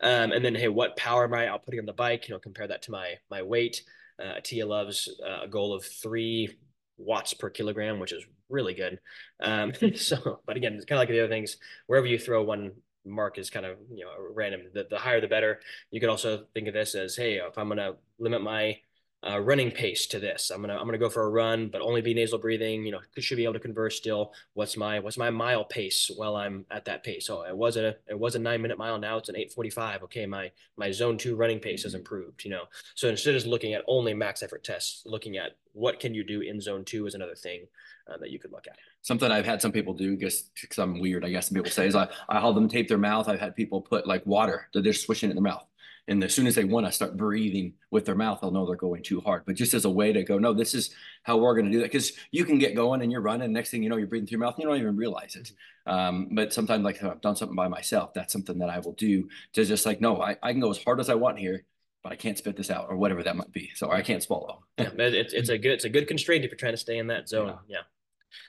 Um, 0.00 0.30
and 0.30 0.44
then 0.44 0.54
hey, 0.54 0.68
what 0.68 0.96
power 0.96 1.24
am 1.24 1.34
I 1.34 1.46
outputting 1.46 1.80
on 1.80 1.86
the 1.86 1.92
bike? 1.92 2.28
You 2.28 2.34
know, 2.34 2.40
compare 2.40 2.66
that 2.66 2.82
to 2.82 2.90
my 2.90 3.14
my 3.30 3.42
weight. 3.42 3.82
Uh, 4.20 4.40
Tia 4.42 4.66
loves 4.66 5.08
uh, 5.24 5.44
a 5.44 5.48
goal 5.48 5.72
of 5.72 5.84
three 5.84 6.58
watts 6.98 7.34
per 7.34 7.48
kilogram, 7.50 7.98
which 7.98 8.12
is 8.12 8.24
really 8.48 8.74
good. 8.74 8.98
Um, 9.40 9.72
so, 9.94 10.40
but 10.46 10.56
again, 10.56 10.74
it's 10.74 10.84
kind 10.84 10.98
of 10.98 11.00
like 11.00 11.08
the 11.08 11.20
other 11.20 11.32
things. 11.32 11.56
Wherever 11.86 12.06
you 12.06 12.18
throw 12.18 12.42
one 12.42 12.72
mark 13.06 13.38
is 13.38 13.50
kind 13.50 13.64
of 13.64 13.78
you 13.90 14.04
know 14.04 14.10
random. 14.34 14.62
The, 14.72 14.86
the 14.90 14.98
higher 14.98 15.20
the 15.20 15.28
better. 15.28 15.60
You 15.90 16.00
could 16.00 16.10
also 16.10 16.44
think 16.54 16.68
of 16.68 16.74
this 16.74 16.94
as, 16.94 17.16
hey, 17.16 17.36
if 17.36 17.56
I'm 17.56 17.68
gonna 17.68 17.94
limit 18.18 18.42
my 18.42 18.78
uh, 19.26 19.40
running 19.40 19.70
pace 19.70 20.06
to 20.06 20.20
this. 20.20 20.50
I'm 20.50 20.60
gonna 20.60 20.76
I'm 20.76 20.84
gonna 20.84 20.98
go 20.98 21.10
for 21.10 21.24
a 21.24 21.30
run, 21.30 21.68
but 21.68 21.80
only 21.80 22.00
be 22.00 22.14
nasal 22.14 22.38
breathing. 22.38 22.84
You 22.84 22.92
know, 22.92 23.00
should 23.18 23.36
be 23.36 23.44
able 23.44 23.54
to 23.54 23.60
converse 23.60 23.96
still. 23.96 24.32
What's 24.54 24.76
my 24.76 25.00
what's 25.00 25.18
my 25.18 25.30
mile 25.30 25.64
pace 25.64 26.10
while 26.14 26.36
I'm 26.36 26.64
at 26.70 26.84
that 26.84 27.02
pace? 27.02 27.26
So 27.26 27.42
it 27.42 27.56
was 27.56 27.76
a 27.76 27.96
it 28.06 28.18
was 28.18 28.36
a 28.36 28.38
nine 28.38 28.62
minute 28.62 28.78
mile. 28.78 28.98
Now 28.98 29.16
it's 29.16 29.28
an 29.28 29.36
eight 29.36 29.52
forty 29.52 29.70
five. 29.70 30.02
Okay, 30.04 30.24
my 30.24 30.50
my 30.76 30.92
zone 30.92 31.18
two 31.18 31.34
running 31.34 31.58
pace 31.58 31.82
has 31.82 31.94
improved. 31.94 32.44
You 32.44 32.50
know, 32.50 32.64
so 32.94 33.08
instead 33.08 33.30
of 33.30 33.36
just 33.36 33.46
looking 33.46 33.74
at 33.74 33.82
only 33.88 34.14
max 34.14 34.42
effort 34.42 34.62
tests, 34.62 35.02
looking 35.04 35.36
at 35.36 35.56
what 35.72 35.98
can 35.98 36.14
you 36.14 36.22
do 36.22 36.40
in 36.40 36.60
zone 36.60 36.84
two 36.84 37.06
is 37.06 37.14
another 37.14 37.34
thing 37.34 37.66
uh, 38.08 38.16
that 38.18 38.30
you 38.30 38.38
could 38.38 38.52
look 38.52 38.68
at. 38.68 38.76
Something 39.02 39.32
I've 39.32 39.46
had 39.46 39.60
some 39.60 39.72
people 39.72 39.94
do, 39.94 40.16
just 40.16 40.52
because 40.60 40.78
I'm 40.78 41.00
weird, 41.00 41.24
I 41.24 41.30
guess 41.30 41.48
some 41.48 41.56
people 41.56 41.72
say 41.72 41.88
is 41.88 41.96
I 41.96 42.08
I 42.28 42.40
have 42.40 42.54
them 42.54 42.68
tape 42.68 42.86
their 42.86 42.98
mouth. 42.98 43.28
I've 43.28 43.40
had 43.40 43.56
people 43.56 43.80
put 43.80 44.06
like 44.06 44.24
water 44.26 44.68
that 44.74 44.84
they're 44.84 44.92
swishing 44.92 45.30
in 45.30 45.34
their 45.34 45.42
mouth 45.42 45.67
and 46.08 46.24
as 46.24 46.34
soon 46.34 46.46
as 46.46 46.54
they 46.54 46.64
want 46.64 46.86
to 46.86 46.92
start 46.92 47.16
breathing 47.16 47.74
with 47.90 48.06
their 48.06 48.14
mouth, 48.14 48.40
they'll 48.40 48.50
know 48.50 48.66
they're 48.66 48.76
going 48.76 49.02
too 49.02 49.20
hard. 49.20 49.42
But 49.46 49.56
just 49.56 49.74
as 49.74 49.84
a 49.84 49.90
way 49.90 50.12
to 50.12 50.22
go, 50.22 50.38
no, 50.38 50.54
this 50.54 50.74
is 50.74 50.90
how 51.22 51.36
we're 51.36 51.54
going 51.54 51.66
to 51.66 51.70
do 51.70 51.78
that. 51.78 51.92
Because 51.92 52.12
you 52.30 52.46
can 52.46 52.58
get 52.58 52.74
going 52.74 53.02
and 53.02 53.12
you're 53.12 53.20
running. 53.20 53.52
Next 53.52 53.70
thing 53.70 53.82
you 53.82 53.90
know, 53.90 53.96
you're 53.96 54.06
breathing 54.06 54.26
through 54.26 54.38
your 54.38 54.46
mouth. 54.46 54.54
And 54.54 54.62
you 54.62 54.68
don't 54.68 54.78
even 54.78 54.96
realize 54.96 55.36
it. 55.36 55.52
Um, 55.86 56.30
but 56.32 56.52
sometimes, 56.52 56.82
like 56.82 57.02
I've 57.04 57.20
done 57.20 57.36
something 57.36 57.54
by 57.56 57.68
myself, 57.68 58.14
that's 58.14 58.32
something 58.32 58.58
that 58.58 58.70
I 58.70 58.78
will 58.78 58.94
do 58.94 59.28
to 59.52 59.64
just 59.64 59.84
like, 59.84 60.00
no, 60.00 60.20
I, 60.22 60.36
I 60.42 60.52
can 60.52 60.60
go 60.60 60.70
as 60.70 60.82
hard 60.82 60.98
as 60.98 61.10
I 61.10 61.14
want 61.14 61.38
here, 61.38 61.64
but 62.02 62.12
I 62.12 62.16
can't 62.16 62.38
spit 62.38 62.56
this 62.56 62.70
out 62.70 62.86
or 62.88 62.96
whatever 62.96 63.22
that 63.22 63.36
might 63.36 63.52
be. 63.52 63.70
So 63.74 63.90
I 63.90 64.00
can't 64.00 64.22
swallow. 64.22 64.64
yeah, 64.78 64.88
it's, 64.96 65.34
it's 65.34 65.50
a 65.50 65.58
good 65.58 65.72
it's 65.72 65.84
a 65.84 65.90
good 65.90 66.08
constraint 66.08 66.44
if 66.44 66.50
you're 66.50 66.58
trying 66.58 66.72
to 66.72 66.78
stay 66.78 66.98
in 66.98 67.08
that 67.08 67.28
zone. 67.28 67.58
Yeah. 67.68 67.76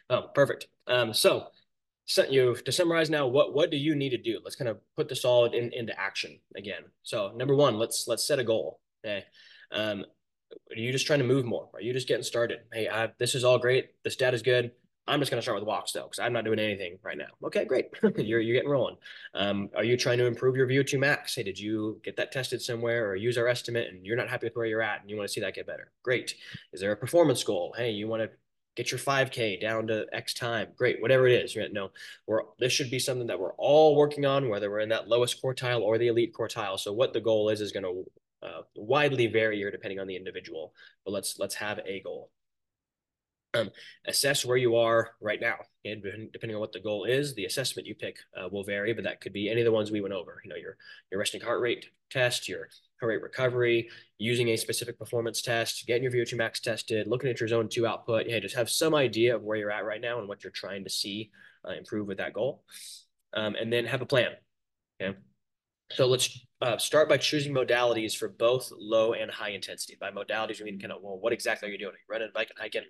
yeah. 0.10 0.18
Oh, 0.18 0.30
perfect. 0.34 0.68
Um, 0.88 1.14
so 1.14 1.48
so 2.10 2.26
you 2.26 2.56
to 2.56 2.72
summarize 2.72 3.10
now, 3.10 3.28
what 3.28 3.54
what 3.54 3.70
do 3.70 3.78
you 3.78 3.96
need 3.96 4.10
to 4.10 4.18
do? 4.18 4.40
Let's 4.44 4.56
kind 4.56 4.68
of 4.68 4.80
put 4.98 5.08
this 5.08 5.24
all 5.24 5.46
in, 5.46 5.72
into 5.74 5.98
action 5.98 6.40
again. 6.56 6.82
So 7.04 7.32
number 7.36 7.56
one, 7.56 7.78
let's 7.78 8.06
let's 8.08 8.26
set 8.26 8.40
a 8.40 8.44
goal. 8.44 8.80
Okay. 9.06 9.26
Um, 9.72 10.06
are 10.72 10.80
you 10.80 10.92
just 10.92 11.06
trying 11.06 11.20
to 11.20 11.26
move 11.26 11.46
more? 11.46 11.70
Are 11.76 11.82
you 11.82 11.94
just 11.94 12.08
getting 12.08 12.24
started? 12.24 12.62
Hey, 12.74 12.90
I, 12.90 13.12
this 13.20 13.36
is 13.36 13.44
all 13.44 13.60
great. 13.60 13.90
This 14.04 14.18
is 14.20 14.42
good. 14.42 14.72
I'm 15.08 15.20
just 15.20 15.32
going 15.32 15.40
to 15.40 15.44
start 15.44 15.60
with 15.60 15.68
walks 15.68 15.92
though, 15.92 16.04
because 16.04 16.20
I'm 16.20 16.34
not 16.34 16.46
doing 16.46 16.60
anything 16.60 16.98
right 17.04 17.18
now. 17.18 17.30
Okay, 17.44 17.66
great. 17.66 17.86
you're, 18.18 18.40
you're 18.40 18.56
getting 18.56 18.70
rolling. 18.70 18.98
Um, 19.34 19.70
are 19.76 19.84
you 19.84 19.98
trying 19.98 20.20
to 20.20 20.26
improve 20.26 20.56
your 20.56 20.68
VO2 20.68 21.00
max? 21.00 21.36
Hey, 21.36 21.44
did 21.44 21.60
you 21.60 22.00
get 22.04 22.16
that 22.18 22.32
tested 22.32 22.62
somewhere 22.62 23.08
or 23.08 23.16
use 23.16 23.38
our 23.38 23.48
estimate 23.48 23.88
and 23.90 24.06
you're 24.06 24.18
not 24.18 24.30
happy 24.30 24.48
with 24.48 24.56
where 24.56 24.66
you're 24.66 24.82
at 24.82 25.02
and 25.02 25.10
you 25.10 25.16
want 25.16 25.28
to 25.28 25.34
see 25.34 25.42
that 25.42 25.56
get 25.56 25.68
better? 25.68 25.92
Great. 26.04 26.36
Is 26.74 26.82
there 26.82 26.92
a 26.92 26.98
performance 26.98 27.44
goal? 27.44 27.74
Hey, 27.76 27.92
you 27.92 28.08
want 28.08 28.24
to 28.24 28.30
get 28.80 28.92
your 28.92 29.00
5K 29.00 29.60
down 29.60 29.88
to 29.88 30.06
X 30.14 30.34
time? 30.34 30.70
Great. 30.78 31.02
Whatever 31.02 31.28
it 31.28 31.44
is, 31.44 31.58
right? 31.58 31.72
No, 31.72 31.90
we're, 32.28 32.44
this 32.60 32.72
should 32.72 32.90
be 32.90 32.98
something 32.98 33.28
that 33.28 33.38
we're 33.38 33.54
all 33.56 33.98
working 33.98 34.26
on, 34.26 34.48
whether 34.48 34.72
we're 34.72 34.80
in 34.80 34.88
that 34.90 35.10
lowest 35.10 35.44
quartile 35.44 35.82
or 35.82 35.98
the 35.98 36.08
elite 36.08 36.34
quartile. 36.34 36.80
So 36.80 36.94
what 36.94 37.12
the 37.12 37.20
goal 37.20 37.50
is, 37.50 37.60
is 37.60 37.74
going 37.74 37.84
to 37.84 38.06
uh, 38.42 38.62
widely 38.76 39.28
vary 39.28 39.58
here 39.58 39.70
depending 39.70 40.00
on 40.00 40.08
the 40.08 40.16
individual, 40.16 40.74
but 41.04 41.12
let's, 41.12 41.38
let's 41.40 41.56
have 41.56 41.82
a 41.86 42.00
goal. 42.00 42.32
Um, 43.56 43.72
assess 44.08 44.46
where 44.46 44.58
you 44.58 44.76
are 44.76 45.12
right 45.22 45.42
now. 45.42 45.56
And 45.84 46.04
depending 46.32 46.56
on 46.56 46.60
what 46.62 46.72
the 46.72 46.80
goal 46.80 47.06
is, 47.06 47.34
the 47.34 47.46
assessment 47.46 47.88
you 47.88 47.96
pick 47.96 48.18
uh, 48.38 48.48
will 48.48 48.64
vary, 48.64 48.94
but 48.94 49.04
that 49.06 49.22
could 49.22 49.34
be 49.34 49.50
any 49.50 49.62
of 49.62 49.66
the 49.66 49.72
ones 49.72 49.90
we 49.90 50.02
went 50.02 50.14
over. 50.14 50.40
You 50.44 50.52
know, 50.52 50.56
your 50.56 50.78
your 51.10 51.20
resting 51.20 51.42
heart 51.42 51.60
rate 51.60 51.88
test, 52.12 52.48
your 52.48 52.70
heart 53.00 53.10
rate 53.10 53.22
recovery, 53.24 53.90
using 54.20 54.50
a 54.50 54.56
specific 54.56 55.00
performance 55.00 55.42
test, 55.42 55.88
getting 55.88 56.04
your 56.04 56.12
VO2 56.12 56.38
max 56.38 56.60
tested, 56.60 57.08
looking 57.08 57.30
at 57.30 57.40
your 57.40 57.50
zone 57.50 57.70
two 57.70 57.88
output. 57.88 58.28
Hey, 58.28 58.40
just 58.40 58.56
have 58.56 58.70
some 58.70 58.94
idea 58.94 59.36
of 59.36 59.42
where 59.42 59.58
you're 59.58 59.72
at 59.72 59.86
right 59.86 60.02
now 60.02 60.20
and 60.20 60.28
what 60.28 60.44
you're 60.44 60.52
trying 60.52 60.84
to 60.84 60.90
see 60.90 61.32
uh, 61.68 61.72
improve 61.72 62.08
with 62.08 62.20
that 62.20 62.34
goal, 62.34 62.64
um, 63.34 63.56
and 63.56 63.74
then 63.74 63.86
have 63.86 64.02
a 64.02 64.06
plan. 64.06 64.32
Okay. 65.02 65.18
So 65.92 66.06
let's 66.06 66.46
uh, 66.62 66.78
start 66.78 67.10
by 67.10 67.18
choosing 67.18 67.54
modalities 67.54 68.16
for 68.16 68.30
both 68.30 68.72
low 68.78 69.14
and 69.14 69.32
high 69.32 69.50
intensity. 69.50 69.98
By 70.00 70.12
modalities, 70.12 70.60
we 70.60 70.66
mean 70.66 70.80
kind 70.80 70.92
of, 70.92 71.02
well, 71.02 71.18
what 71.18 71.34
exactly 71.34 71.68
are 71.68 71.72
you 71.72 71.80
doing? 71.80 71.96
Running, 72.08 72.30
biking, 72.34 72.56
hiking? 72.60 72.84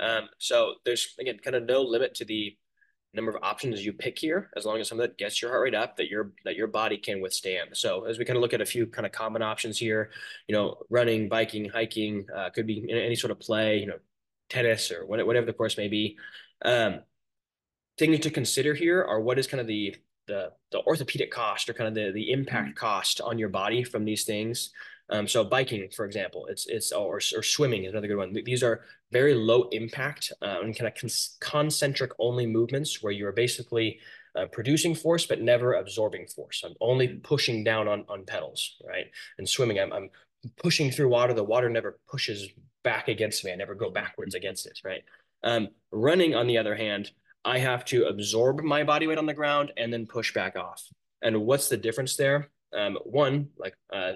Um, 0.00 0.28
so 0.38 0.74
there's, 0.84 1.14
again, 1.20 1.38
kind 1.42 1.56
of 1.56 1.64
no 1.64 1.82
limit 1.82 2.14
to 2.16 2.24
the 2.24 2.56
number 3.14 3.30
of 3.30 3.42
options 3.42 3.84
you 3.84 3.92
pick 3.92 4.18
here, 4.18 4.50
as 4.56 4.64
long 4.64 4.78
as 4.80 4.88
something 4.88 5.06
that 5.06 5.18
gets 5.18 5.42
your 5.42 5.50
heart 5.50 5.64
rate 5.64 5.74
up 5.74 5.96
that 5.96 6.08
your 6.08 6.32
that 6.44 6.56
your 6.56 6.66
body 6.68 6.98
can 6.98 7.20
withstand. 7.20 7.70
So 7.72 8.04
as 8.04 8.18
we 8.18 8.24
kind 8.24 8.36
of 8.36 8.42
look 8.42 8.52
at 8.52 8.60
a 8.60 8.66
few 8.66 8.86
kind 8.86 9.06
of 9.06 9.12
common 9.12 9.42
options 9.42 9.78
here, 9.78 10.10
you 10.46 10.54
know, 10.54 10.76
running, 10.88 11.28
biking, 11.28 11.68
hiking, 11.68 12.26
uh, 12.34 12.50
could 12.50 12.66
be 12.66 12.86
any 12.90 13.14
sort 13.14 13.30
of 13.30 13.40
play, 13.40 13.78
you 13.78 13.86
know, 13.86 13.98
tennis 14.48 14.92
or 14.92 15.06
whatever 15.06 15.46
the 15.46 15.52
course 15.52 15.76
may 15.76 15.88
be. 15.88 16.16
Um, 16.62 17.00
things 17.98 18.20
to 18.20 18.30
consider 18.30 18.74
here 18.74 19.02
are 19.02 19.20
what 19.20 19.38
is 19.38 19.46
kind 19.46 19.60
of 19.60 19.66
the 19.66 19.96
the 20.28 20.52
the 20.70 20.80
orthopedic 20.82 21.30
cost 21.32 21.68
or 21.68 21.74
kind 21.74 21.88
of 21.88 21.94
the 21.94 22.12
the 22.12 22.30
impact 22.30 22.68
mm-hmm. 22.68 22.86
cost 22.86 23.20
on 23.20 23.38
your 23.38 23.48
body 23.48 23.82
from 23.82 24.04
these 24.04 24.24
things. 24.24 24.70
Um, 25.10 25.26
so 25.26 25.42
biking, 25.42 25.88
for 25.96 26.04
example, 26.04 26.46
it's 26.46 26.66
it's 26.66 26.92
or, 26.92 27.16
or 27.16 27.42
swimming 27.42 27.84
is 27.84 27.92
another 27.92 28.06
good 28.06 28.18
one. 28.18 28.32
These 28.44 28.62
are 28.62 28.84
very 29.10 29.34
low 29.34 29.68
impact 29.72 30.32
uh, 30.42 30.58
and 30.62 30.76
kind 30.76 30.86
of 30.86 30.94
con 30.94 31.10
concentric 31.40 32.12
only 32.18 32.46
movements 32.46 33.02
where 33.02 33.12
you 33.12 33.26
are 33.26 33.32
basically 33.32 33.98
uh, 34.36 34.46
producing 34.46 34.94
force 34.94 35.26
but 35.26 35.40
never 35.40 35.74
absorbing 35.74 36.26
force. 36.26 36.62
I'm 36.64 36.74
only 36.80 37.08
mm-hmm. 37.08 37.20
pushing 37.20 37.64
down 37.64 37.88
on 37.88 38.04
on 38.08 38.24
pedals, 38.24 38.76
right? 38.86 39.06
And 39.38 39.48
swimming, 39.48 39.80
I'm 39.80 39.92
I'm 39.92 40.10
pushing 40.62 40.90
through 40.90 41.08
water. 41.08 41.34
The 41.34 41.42
water 41.42 41.70
never 41.70 41.98
pushes 42.08 42.48
back 42.84 43.08
against 43.08 43.44
me. 43.44 43.52
I 43.52 43.56
never 43.56 43.74
go 43.74 43.90
backwards 43.90 44.34
against 44.34 44.66
it, 44.66 44.80
right? 44.84 45.02
Um, 45.42 45.68
running, 45.90 46.34
on 46.34 46.46
the 46.46 46.58
other 46.58 46.74
hand, 46.74 47.10
I 47.44 47.58
have 47.58 47.84
to 47.86 48.06
absorb 48.06 48.60
my 48.62 48.84
body 48.84 49.06
weight 49.06 49.18
on 49.18 49.26
the 49.26 49.34
ground 49.34 49.72
and 49.76 49.92
then 49.92 50.06
push 50.06 50.34
back 50.34 50.56
off. 50.56 50.82
And 51.22 51.42
what's 51.42 51.68
the 51.68 51.76
difference 51.76 52.16
there? 52.16 52.48
Um, 52.76 52.98
one, 53.04 53.48
like 53.56 53.74
uh, 53.92 54.12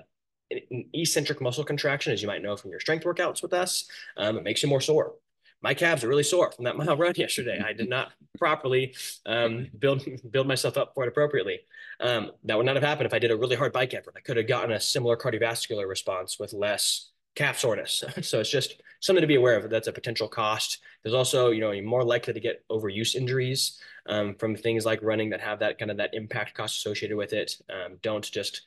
an 0.51 0.85
eccentric 0.93 1.41
muscle 1.41 1.65
contraction, 1.65 2.13
as 2.13 2.23
you 2.23 2.29
might 2.29 2.43
know 2.43 2.57
from 2.57 2.71
your 2.71 2.81
strength 2.81 3.05
workouts 3.05 3.43
with 3.43 3.53
us, 3.53 3.89
um, 4.17 4.37
it 4.37 4.45
makes 4.45 4.63
you 4.63 4.69
more 4.69 4.81
sore. 4.81 5.15
My 5.63 5.75
calves 5.75 6.03
are 6.03 6.09
really 6.09 6.25
sore 6.25 6.51
from 6.51 6.65
that 6.65 6.77
mile 6.79 6.97
run 6.97 7.15
yesterday. 7.17 7.63
I 7.65 7.73
did 7.73 7.89
not 7.89 8.13
properly 8.39 8.95
um, 9.27 9.69
build 9.79 10.05
build 10.31 10.47
myself 10.47 10.77
up 10.77 10.93
for 10.95 11.05
it 11.05 11.09
appropriately. 11.09 11.61
Um, 12.01 12.33
that 12.45 12.57
would 12.57 12.67
not 12.67 12.77
have 12.77 12.85
happened 12.85 13.07
if 13.07 13.15
I 13.15 13.19
did 13.19 13.31
a 13.31 13.37
really 13.37 13.57
hard 13.57 13.73
bike 13.73 13.95
effort. 13.95 14.15
I 14.17 14.21
could 14.21 14.37
have 14.37 14.49
gotten 14.49 14.73
a 14.73 14.81
similar 14.81 15.17
cardiovascular 15.17 15.89
response 15.89 16.39
with 16.39 16.53
less 16.53 17.11
calf 17.35 17.59
soreness. 17.59 18.05
so 18.23 18.41
it's 18.41 18.51
just 18.51 18.83
something 19.03 19.21
to 19.21 19.27
be 19.27 19.35
aware 19.35 19.59
of. 19.59 19.69
That's 19.69 19.89
a 19.89 19.93
potential 19.93 20.29
cost. 20.29 20.79
There's 21.03 21.15
also, 21.15 21.51
you 21.51 21.61
know, 21.61 21.73
you're 21.73 21.85
more 21.85 22.05
likely 22.05 22.33
to 22.33 22.41
get 22.41 22.67
overuse 22.71 23.15
injuries 23.15 23.79
um, 24.07 24.35
from 24.37 24.57
things 24.57 24.87
like 24.87 25.03
running 25.03 25.31
that 25.31 25.41
have 25.41 25.59
that 25.59 25.79
kind 25.79 25.91
of 25.91 25.99
that 25.99 26.15
impact 26.15 26.55
cost 26.55 26.79
associated 26.79 27.17
with 27.17 27.33
it. 27.33 27.57
Um, 27.69 27.99
don't 28.01 28.25
just 28.25 28.63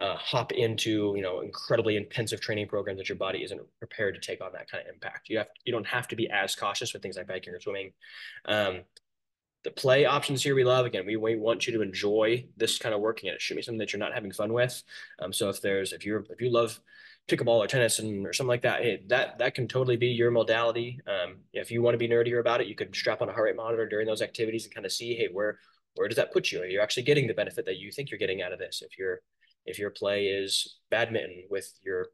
uh, 0.00 0.16
hop 0.16 0.52
into, 0.52 1.14
you 1.16 1.22
know, 1.22 1.40
incredibly 1.40 1.96
intensive 1.96 2.40
training 2.40 2.68
programs 2.68 2.98
that 2.98 3.08
your 3.08 3.16
body 3.16 3.42
isn't 3.42 3.60
prepared 3.78 4.14
to 4.14 4.20
take 4.20 4.40
on 4.42 4.52
that 4.52 4.70
kind 4.70 4.82
of 4.86 4.92
impact. 4.92 5.28
You 5.28 5.38
have, 5.38 5.48
you 5.64 5.72
don't 5.72 5.86
have 5.86 6.08
to 6.08 6.16
be 6.16 6.28
as 6.28 6.54
cautious 6.56 6.92
with 6.92 7.00
things 7.00 7.16
like 7.16 7.28
biking 7.28 7.54
or 7.54 7.60
swimming. 7.60 7.92
Um, 8.44 8.80
the 9.64 9.70
play 9.72 10.04
options 10.04 10.42
here 10.42 10.54
we 10.54 10.62
love 10.62 10.86
again 10.86 11.04
we, 11.04 11.16
we 11.16 11.34
want 11.34 11.66
you 11.66 11.72
to 11.72 11.82
enjoy 11.82 12.46
this 12.56 12.78
kind 12.78 12.94
of 12.94 13.00
working 13.00 13.28
and 13.28 13.34
it 13.34 13.42
should 13.42 13.56
be 13.56 13.62
something 13.62 13.78
that 13.78 13.92
you're 13.92 13.98
not 13.98 14.14
having 14.14 14.30
fun 14.30 14.52
with 14.52 14.84
um, 15.18 15.32
so 15.32 15.48
if 15.48 15.60
there's 15.60 15.92
if 15.92 16.06
you're 16.06 16.24
if 16.30 16.40
you 16.40 16.48
love 16.48 16.80
pickleball 17.28 17.58
or 17.58 17.66
tennis 17.66 17.98
and 17.98 18.26
or 18.26 18.32
something 18.32 18.48
like 18.48 18.62
that, 18.62 18.82
hey, 18.82 19.02
that 19.08 19.38
that 19.38 19.54
can 19.54 19.68
totally 19.68 19.96
be 19.96 20.08
your 20.08 20.30
modality. 20.30 21.00
Um, 21.06 21.36
if 21.52 21.70
you 21.70 21.82
want 21.82 21.94
to 21.94 21.98
be 21.98 22.08
nerdier 22.08 22.40
about 22.40 22.60
it, 22.60 22.66
you 22.66 22.74
could 22.74 22.94
strap 22.96 23.22
on 23.22 23.28
a 23.28 23.32
heart 23.32 23.46
rate 23.46 23.56
monitor 23.56 23.88
during 23.88 24.06
those 24.06 24.22
activities 24.22 24.64
and 24.64 24.74
kind 24.74 24.86
of 24.86 24.92
see, 24.92 25.14
hey, 25.14 25.28
where 25.32 25.58
where 25.94 26.08
does 26.08 26.16
that 26.16 26.32
put 26.32 26.50
you? 26.50 26.62
Are 26.62 26.66
you 26.66 26.80
actually 26.80 27.02
getting 27.02 27.26
the 27.26 27.34
benefit 27.34 27.66
that 27.66 27.78
you 27.78 27.92
think 27.92 28.10
you're 28.10 28.18
getting 28.18 28.42
out 28.42 28.52
of 28.52 28.58
this? 28.58 28.82
If 28.82 28.98
your 28.98 29.20
if 29.66 29.78
your 29.78 29.90
play 29.90 30.26
is 30.26 30.78
badminton 30.90 31.44
with 31.50 31.70
your 31.84 32.08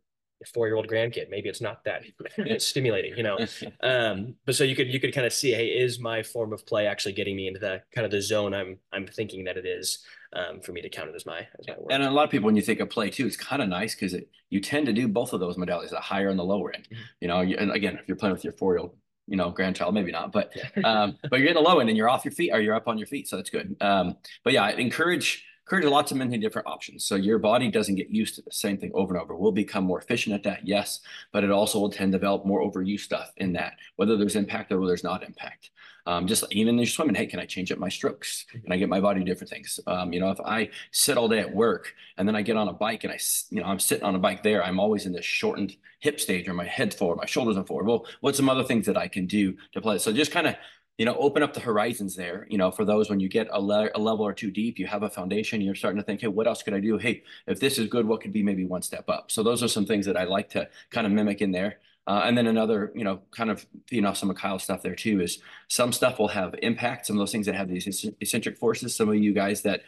four 0.53 0.67
year 0.67 0.77
old 0.77 0.89
grandkid, 0.89 1.31
maybe 1.31 1.49
it's 1.49 1.61
not 1.61 1.85
that 1.85 2.05
stimulating, 2.61 3.17
you 3.17 3.23
know. 3.23 3.39
Um, 3.83 4.37
but 4.47 4.55
so 4.55 4.65
you 4.65 4.75
could 4.75 4.89
you 4.89 4.99
could 4.99 5.15
kind 5.15 5.27
of 5.27 5.33
see, 5.33 5.53
hey, 5.53 5.67
is 5.67 5.99
my 5.99 6.23
form 6.23 6.53
of 6.53 6.65
play 6.67 6.87
actually 6.87 7.13
getting 7.13 7.37
me 7.37 7.49
into 7.49 7.61
the 7.61 7.83
kind 7.95 8.05
of 8.05 8.11
the 8.11 8.23
zone 8.23 8.55
I'm 8.55 8.79
I'm 8.93 9.07
thinking 9.07 9.45
that 9.45 9.57
it 9.57 9.67
is? 9.67 10.05
um, 10.35 10.61
for 10.61 10.73
me 10.73 10.83
to 10.83 10.89
count 10.89 11.09
it 11.09 11.15
as 11.15 11.27
my 11.27 11.47
as 11.59 11.69
my 11.69 11.75
work. 11.79 11.89
And 11.91 12.03
a 12.03 12.11
lot 12.11 12.25
of 12.25 12.31
people, 12.31 12.47
when 12.47 12.57
you 12.57 12.63
think 12.63 12.81
of 12.81 12.91
play 12.91 13.11
too, 13.11 13.27
it's 13.27 13.37
kind 13.37 13.63
of 13.63 13.69
nice 13.69 13.95
because 13.95 14.17
you 14.51 14.61
tend 14.61 14.87
to 14.87 14.93
do 14.93 15.09
both 15.09 15.33
of 15.33 15.41
those 15.41 15.57
modalities, 15.57 15.91
the 15.91 16.01
higher 16.01 16.29
and 16.29 16.39
the 16.39 16.45
lower 16.45 16.73
end. 16.73 16.89
Mm-hmm. 16.91 17.03
You 17.21 17.29
know, 17.29 17.41
you, 17.41 17.57
and 17.57 17.71
again, 17.71 17.99
if 18.01 18.09
you're 18.09 18.17
playing 18.17 18.35
with 18.35 18.45
your 18.45 18.53
four 18.55 18.75
year 18.75 18.81
old, 18.81 18.97
you 19.27 19.37
know, 19.37 19.51
grandchild, 19.51 19.95
maybe 19.95 20.13
not, 20.13 20.33
but 20.33 20.53
um, 20.85 21.19
but 21.31 21.41
you're 21.41 21.49
in 21.49 21.55
the 21.55 21.61
low 21.61 21.79
end 21.79 21.89
and 21.89 21.97
you're 21.97 22.09
off 22.09 22.25
your 22.25 22.33
feet 22.33 22.51
or 22.53 22.61
you're 22.61 22.75
up 22.75 22.89
on 22.89 22.99
your 22.99 23.07
feet, 23.07 23.29
so 23.29 23.37
that's 23.37 23.51
good. 23.51 23.77
Um, 23.81 24.17
but 24.43 24.53
yeah, 24.53 24.65
I 24.65 24.71
encourage 24.73 25.45
encourage 25.67 25.85
lots 25.85 26.11
of 26.11 26.19
many 26.19 26.37
different 26.39 26.69
options. 26.69 27.05
So 27.05 27.15
your 27.15 27.39
body 27.39 27.71
doesn't 27.71 27.95
get 27.95 28.11
used 28.11 28.35
to 28.35 28.43
the 28.43 28.53
same 28.53 28.77
thing 28.77 28.91
over 28.95 29.15
and 29.15 29.23
over. 29.23 29.35
We'll 29.35 29.53
become 29.53 29.85
more 29.85 30.01
efficient 30.01 30.35
at 30.35 30.43
that, 30.43 30.67
yes, 30.67 31.01
but 31.33 31.43
it 31.43 31.51
also 31.51 31.79
will 31.79 31.91
tend 31.91 32.13
to 32.13 32.19
develop 32.19 32.45
more 32.45 32.61
overuse 32.61 33.01
stuff 33.01 33.33
in 33.39 33.55
that, 33.55 33.75
whether 33.97 34.17
there's 34.17 34.37
impact 34.37 34.73
or 34.73 34.79
whether 34.79 34.91
there's 34.91 35.05
not 35.05 35.25
impact. 35.25 35.71
Um, 36.07 36.27
just 36.27 36.45
even 36.51 36.75
in 36.75 36.81
your 36.81 36.87
swimming, 36.87 37.15
hey, 37.15 37.25
can 37.25 37.41
I 37.41 37.47
change 37.47 37.73
up 37.73 37.79
my 37.79 37.89
strokes? 37.89 38.45
Can 38.51 38.71
I 38.71 38.77
get 38.77 38.91
my 38.91 39.01
body 39.01 39.25
different 39.25 39.49
things? 39.49 39.81
Um, 39.87 40.13
you 40.13 40.21
know, 40.21 40.31
if 40.31 40.41
I 40.41 40.69
sit 40.91 41.17
all 41.17 41.29
day 41.29 41.39
at 41.39 41.55
work 41.55 41.95
and 42.19 42.29
then 42.29 42.37
I 42.37 42.43
get 42.43 42.59
on 42.59 42.69
a 42.69 42.75
bike 42.75 43.05
and 43.05 43.13
I, 43.13 43.19
you 43.49 43.63
know, 43.63 43.67
I'm 43.67 43.79
sitting 43.79 44.05
on 44.05 44.15
a 44.15 44.19
bike 44.19 44.43
there, 44.43 44.63
I'm 44.63 44.79
always 44.79 45.07
in 45.07 45.13
this 45.13 45.25
shortened 45.25 45.75
hip 46.01 46.21
stage 46.21 46.47
or 46.47 46.53
my 46.53 46.67
head 46.67 46.93
forward, 46.93 47.17
my 47.17 47.25
shoulders 47.25 47.57
are 47.57 47.65
forward. 47.65 47.87
Well, 47.87 48.07
what's 48.21 48.37
some 48.37 48.51
other 48.51 48.65
things 48.65 48.85
that 48.85 48.99
I 48.99 49.09
can 49.09 49.25
do 49.27 49.55
to 49.73 49.81
play? 49.81 49.97
So 49.97 50.13
just 50.13 50.31
kind 50.31 50.47
of 50.47 50.57
you 50.99 51.05
know, 51.05 51.17
open 51.17 51.43
up 51.43 51.53
the 51.53 51.61
horizons 51.61 52.15
there. 52.15 52.47
You 52.49 52.59
know, 52.59 52.71
for 52.71 52.85
those 52.85 53.11
when 53.11 53.19
you 53.19 53.29
get 53.29 53.49
a, 53.51 53.61
le- 53.61 53.91
a, 53.95 53.99
level 53.99 54.25
or 54.25 54.33
two 54.33 54.51
deep, 54.51 54.79
you 54.79 54.87
have 54.87 55.03
a 55.03 55.11
foundation. 55.11 55.61
You're 55.61 55.75
starting 55.75 56.01
to 56.01 56.05
think, 56.05 56.21
hey, 56.21 56.29
what 56.29 56.47
else 56.47 56.63
could 56.63 56.75
I 56.75 56.81
do? 56.81 56.99
Hey, 56.99 57.25
if 57.47 57.59
this 57.59 57.79
is 57.79 57.89
good, 57.89 58.07
what 58.07 58.21
could 58.21 58.33
be 58.33 58.43
maybe 58.43 58.65
one 58.65 58.83
step 58.83 59.09
up? 59.09 59.31
So 59.31 59.43
those 59.43 59.63
are 59.63 59.69
some 59.69 59.87
things 59.87 60.07
that 60.07 60.17
I 60.17 60.25
like 60.25 60.51
to 60.51 60.69
kind 60.91 61.07
of 61.07 61.13
mimic 61.13 61.41
in 61.41 61.51
there. 61.51 61.79
Uh, 62.07 62.23
and 62.27 62.37
then 62.37 62.47
another, 62.47 62.93
you 62.95 63.03
know, 63.03 63.23
kind 63.31 63.51
of 63.51 63.67
feeding 63.89 64.05
off 64.05 64.17
some 64.17 64.31
of 64.31 64.37
Kyle's 64.37 64.63
stuff 64.63 64.83
there 64.83 64.95
too 64.95 65.21
is 65.23 65.41
some 65.69 65.93
stuff 65.93 66.19
will 66.19 66.29
have 66.29 66.55
impact. 66.63 67.07
Some 67.07 67.17
of 67.17 67.21
those 67.21 67.33
things 67.33 67.47
that 67.47 67.55
have 67.55 67.69
these 67.69 68.13
eccentric 68.21 68.59
forces. 68.59 68.95
Some 68.95 69.09
of 69.09 69.17
you 69.17 69.33
guys 69.33 69.63
that, 69.63 69.81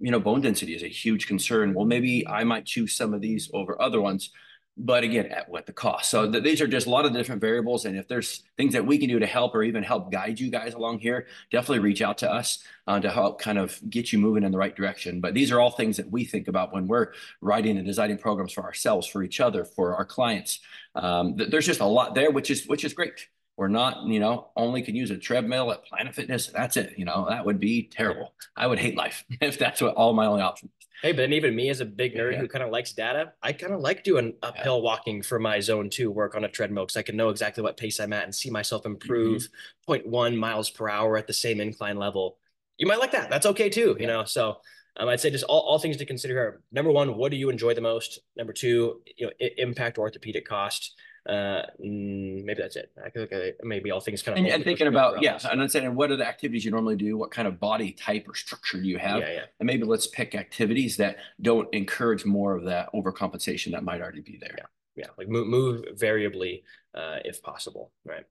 you 0.00 0.10
know, 0.10 0.18
bone 0.18 0.40
density 0.40 0.74
is 0.74 0.82
a 0.82 0.88
huge 0.88 1.26
concern. 1.26 1.74
Well, 1.74 1.84
maybe 1.84 2.26
I 2.26 2.42
might 2.42 2.64
choose 2.64 2.96
some 2.96 3.12
of 3.12 3.20
these 3.20 3.50
over 3.52 3.80
other 3.80 4.00
ones 4.00 4.30
but 4.78 5.02
again, 5.02 5.26
at 5.26 5.48
what 5.48 5.66
the 5.66 5.72
cost. 5.72 6.08
So 6.08 6.30
th- 6.30 6.44
these 6.44 6.60
are 6.60 6.68
just 6.68 6.86
a 6.86 6.90
lot 6.90 7.04
of 7.04 7.12
different 7.12 7.40
variables. 7.40 7.84
And 7.84 7.98
if 7.98 8.06
there's 8.06 8.44
things 8.56 8.72
that 8.74 8.86
we 8.86 8.96
can 8.96 9.08
do 9.08 9.18
to 9.18 9.26
help 9.26 9.54
or 9.54 9.64
even 9.64 9.82
help 9.82 10.12
guide 10.12 10.38
you 10.38 10.50
guys 10.50 10.74
along 10.74 11.00
here, 11.00 11.26
definitely 11.50 11.80
reach 11.80 12.00
out 12.00 12.18
to 12.18 12.32
us 12.32 12.62
uh, 12.86 13.00
to 13.00 13.10
help 13.10 13.40
kind 13.40 13.58
of 13.58 13.78
get 13.90 14.12
you 14.12 14.18
moving 14.18 14.44
in 14.44 14.52
the 14.52 14.58
right 14.58 14.74
direction. 14.74 15.20
But 15.20 15.34
these 15.34 15.50
are 15.50 15.60
all 15.60 15.72
things 15.72 15.96
that 15.96 16.10
we 16.10 16.24
think 16.24 16.46
about 16.46 16.72
when 16.72 16.86
we're 16.86 17.12
writing 17.40 17.76
and 17.76 17.86
designing 17.86 18.18
programs 18.18 18.52
for 18.52 18.62
ourselves, 18.62 19.06
for 19.06 19.24
each 19.24 19.40
other, 19.40 19.64
for 19.64 19.96
our 19.96 20.04
clients. 20.04 20.60
Um, 20.94 21.36
th- 21.36 21.50
there's 21.50 21.66
just 21.66 21.80
a 21.80 21.86
lot 21.86 22.14
there, 22.14 22.30
which 22.30 22.50
is 22.50 22.66
which 22.66 22.84
is 22.84 22.92
great. 22.92 23.28
We're 23.58 23.68
not, 23.68 24.06
you 24.06 24.20
know, 24.20 24.48
only 24.56 24.80
can 24.82 24.94
use 24.94 25.10
a 25.10 25.18
treadmill 25.18 25.70
at 25.72 25.84
Planet 25.84 26.14
Fitness. 26.14 26.46
That's 26.46 26.78
it. 26.78 26.94
You 26.96 27.04
know, 27.04 27.26
that 27.28 27.44
would 27.44 27.60
be 27.60 27.90
terrible. 27.92 28.32
I 28.56 28.66
would 28.66 28.78
hate 28.78 28.96
life 28.96 29.24
if 29.40 29.58
that's 29.58 29.82
what 29.82 29.94
all 29.94 30.14
my 30.14 30.26
only 30.26 30.40
option 30.42 30.70
Hey, 31.02 31.12
but 31.12 31.18
then 31.18 31.32
even 31.32 31.54
me 31.54 31.68
as 31.68 31.80
a 31.80 31.84
big 31.84 32.16
nerd 32.16 32.32
yeah. 32.32 32.38
who 32.38 32.48
kind 32.48 32.64
of 32.64 32.70
likes 32.70 32.92
data, 32.92 33.32
I 33.40 33.52
kind 33.52 33.72
of 33.72 33.80
like 33.80 34.02
doing 34.02 34.34
uphill 34.42 34.78
yeah. 34.78 34.82
walking 34.82 35.22
for 35.22 35.38
my 35.38 35.60
zone 35.60 35.90
two 35.90 36.10
work 36.10 36.34
on 36.34 36.44
a 36.44 36.48
treadmill 36.48 36.86
because 36.86 36.96
I 36.96 37.02
can 37.02 37.16
know 37.16 37.28
exactly 37.28 37.62
what 37.62 37.76
pace 37.76 38.00
I'm 38.00 38.12
at 38.12 38.24
and 38.24 38.34
see 38.34 38.50
myself 38.50 38.84
improve 38.84 39.48
mm-hmm. 39.88 40.10
0.1 40.10 40.36
miles 40.36 40.70
per 40.70 40.88
hour 40.88 41.16
at 41.16 41.28
the 41.28 41.32
same 41.32 41.60
incline 41.60 41.98
level 41.98 42.38
you 42.78 42.86
might 42.86 43.00
like 43.00 43.12
that. 43.12 43.28
That's 43.28 43.46
okay 43.46 43.68
too, 43.68 43.96
you 43.98 44.06
know. 44.06 44.24
So 44.24 44.58
um, 44.96 45.08
I'd 45.08 45.20
say 45.20 45.30
just 45.30 45.44
all, 45.44 45.60
all 45.60 45.78
things 45.78 45.96
to 45.98 46.06
consider 46.06 46.34
here. 46.34 46.60
Number 46.72 46.90
one, 46.90 47.16
what 47.16 47.30
do 47.30 47.36
you 47.36 47.50
enjoy 47.50 47.74
the 47.74 47.80
most? 47.80 48.20
Number 48.36 48.52
two, 48.52 49.02
you 49.16 49.26
know, 49.26 49.32
impact 49.58 49.98
orthopedic 49.98 50.46
cost. 50.46 50.94
Uh, 51.28 51.62
mm, 51.78 52.42
maybe 52.42 52.62
that's 52.62 52.76
it. 52.76 52.90
I 53.04 53.10
think 53.10 53.30
maybe 53.62 53.90
all 53.90 54.00
things 54.00 54.22
kind 54.22 54.38
of. 54.38 54.44
And, 54.44 54.52
and 54.52 54.64
thinking 54.64 54.86
about 54.86 55.22
yeah, 55.22 55.38
and 55.50 55.60
I'm 55.60 55.68
saying 55.68 55.94
what 55.94 56.10
are 56.10 56.16
the 56.16 56.26
activities 56.26 56.64
you 56.64 56.70
normally 56.70 56.96
do? 56.96 57.18
What 57.18 57.30
kind 57.30 57.46
of 57.46 57.60
body 57.60 57.92
type 57.92 58.26
or 58.26 58.34
structure 58.34 58.80
do 58.80 58.88
you 58.88 58.96
have? 58.98 59.20
Yeah, 59.20 59.32
yeah. 59.32 59.44
And 59.60 59.66
maybe 59.66 59.84
let's 59.84 60.06
pick 60.06 60.34
activities 60.34 60.96
that 60.96 61.18
don't 61.42 61.72
encourage 61.74 62.24
more 62.24 62.56
of 62.56 62.64
that 62.64 62.90
overcompensation 62.94 63.72
that 63.72 63.84
might 63.84 64.00
already 64.00 64.22
be 64.22 64.38
there. 64.40 64.54
Yeah, 64.56 64.64
yeah, 64.96 65.06
like 65.18 65.28
move 65.28 65.48
move 65.48 65.84
variably 65.96 66.64
uh, 66.94 67.18
if 67.24 67.42
possible. 67.42 67.92
Right. 68.06 68.24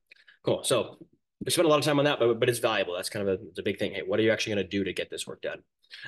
Cool. 0.44 0.64
So 0.64 0.98
we 1.46 1.52
spent 1.52 1.68
a 1.68 1.70
lot 1.70 1.78
of 1.78 1.86
time 1.86 2.00
on 2.00 2.06
that, 2.06 2.18
but 2.18 2.40
but 2.40 2.50
it's 2.50 2.60
valuable. 2.60 2.96
That's 2.96 3.10
kind 3.10 3.28
of 3.28 3.40
a, 3.40 3.44
the 3.56 3.62
big 3.62 3.78
thing. 3.78 3.92
Hey, 3.92 4.02
what 4.06 4.20
are 4.20 4.24
you 4.24 4.32
actually 4.32 4.56
going 4.56 4.66
to 4.66 4.70
do 4.70 4.84
to 4.84 4.94
get 4.94 5.12
this 5.12 5.28
work 5.28 5.42
done? 5.42 5.62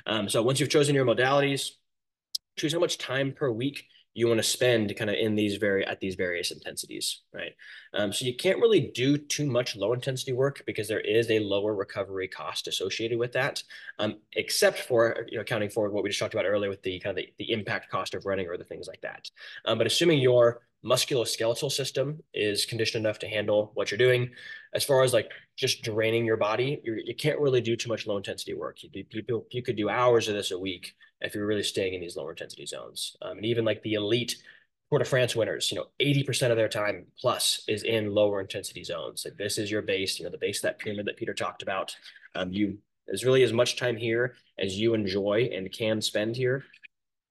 Um, 0.07 0.27
so 0.27 0.41
once 0.41 0.59
you've 0.59 0.69
chosen 0.69 0.95
your 0.95 1.05
modalities, 1.05 1.69
choose 2.57 2.73
how 2.73 2.79
much 2.79 2.97
time 2.97 3.31
per 3.31 3.51
week 3.51 3.85
you 4.19 4.27
want 4.27 4.37
to 4.37 4.43
spend 4.43 4.93
kind 4.97 5.09
of 5.09 5.15
in 5.15 5.33
these 5.33 5.55
very 5.55 5.85
at 5.85 6.01
these 6.01 6.15
various 6.15 6.51
intensities, 6.51 7.21
right? 7.33 7.53
Um, 7.93 8.11
so 8.11 8.25
you 8.25 8.35
can't 8.35 8.59
really 8.59 8.91
do 8.93 9.17
too 9.17 9.45
much 9.45 9.77
low 9.77 9.93
intensity 9.93 10.33
work 10.33 10.61
because 10.65 10.89
there 10.89 10.99
is 10.99 11.31
a 11.31 11.39
lower 11.39 11.73
recovery 11.73 12.27
cost 12.27 12.67
associated 12.67 13.17
with 13.17 13.31
that, 13.31 13.63
um, 13.97 14.17
except 14.33 14.79
for 14.79 15.25
you 15.29 15.37
know 15.37 15.41
accounting 15.41 15.69
for 15.69 15.89
what 15.89 16.03
we 16.03 16.09
just 16.09 16.19
talked 16.19 16.33
about 16.33 16.45
earlier 16.45 16.69
with 16.69 16.83
the 16.83 16.99
kind 16.99 17.17
of 17.17 17.23
the, 17.23 17.33
the 17.37 17.49
impact 17.53 17.89
cost 17.89 18.13
of 18.13 18.25
running 18.25 18.49
or 18.49 18.57
the 18.57 18.65
things 18.65 18.87
like 18.89 18.99
that. 18.99 19.29
Um, 19.63 19.77
but 19.77 19.87
assuming 19.87 20.19
your 20.19 20.59
musculoskeletal 20.85 21.71
system 21.71 22.19
is 22.33 22.65
conditioned 22.65 23.05
enough 23.05 23.19
to 23.19 23.27
handle 23.27 23.71
what 23.73 23.91
you're 23.91 23.97
doing, 23.97 24.29
as 24.73 24.83
far 24.83 25.03
as 25.03 25.13
like 25.13 25.29
just 25.57 25.83
draining 25.83 26.25
your 26.25 26.37
body, 26.37 26.81
you're, 26.83 26.97
you 26.97 27.15
can 27.15 27.31
not 27.31 27.41
really 27.41 27.61
do 27.61 27.75
too 27.75 27.89
much 27.89 28.07
low 28.07 28.17
intensity 28.17 28.53
work. 28.53 28.77
You, 28.81 29.03
you, 29.11 29.45
you 29.51 29.63
could 29.63 29.75
do 29.75 29.89
hours 29.89 30.27
of 30.27 30.35
this 30.35 30.51
a 30.51 30.59
week 30.59 30.93
if 31.21 31.35
you're 31.35 31.45
really 31.45 31.63
staying 31.63 31.93
in 31.93 32.01
these 32.01 32.15
lower 32.15 32.31
intensity 32.31 32.65
zones. 32.65 33.15
Um, 33.21 33.37
and 33.37 33.45
even 33.45 33.65
like 33.65 33.83
the 33.83 33.95
elite 33.95 34.37
Tour 34.89 34.99
de 34.99 35.05
France 35.05 35.35
winners, 35.35 35.71
you 35.71 35.77
know, 35.77 35.85
80% 36.01 36.49
of 36.49 36.57
their 36.57 36.67
time 36.67 37.05
plus 37.19 37.63
is 37.67 37.83
in 37.83 38.11
lower 38.11 38.41
intensity 38.41 38.83
zones. 38.83 39.23
Like 39.23 39.37
this 39.37 39.57
is 39.57 39.69
your 39.69 39.83
base, 39.83 40.17
you 40.17 40.25
know, 40.25 40.31
the 40.31 40.37
base 40.37 40.59
of 40.59 40.63
that 40.63 40.79
pyramid 40.79 41.05
that 41.05 41.17
Peter 41.17 41.33
talked 41.33 41.61
about. 41.61 41.95
Um, 42.35 42.51
you 42.51 42.79
there's 43.09 43.25
really 43.25 43.41
as 43.41 43.53
much 43.53 43.75
time 43.75 43.97
here 43.97 44.35
as 44.59 44.77
you 44.77 44.93
enjoy 44.93 45.49
and 45.51 45.71
can 45.71 45.99
spend 45.99 46.35
here. 46.35 46.63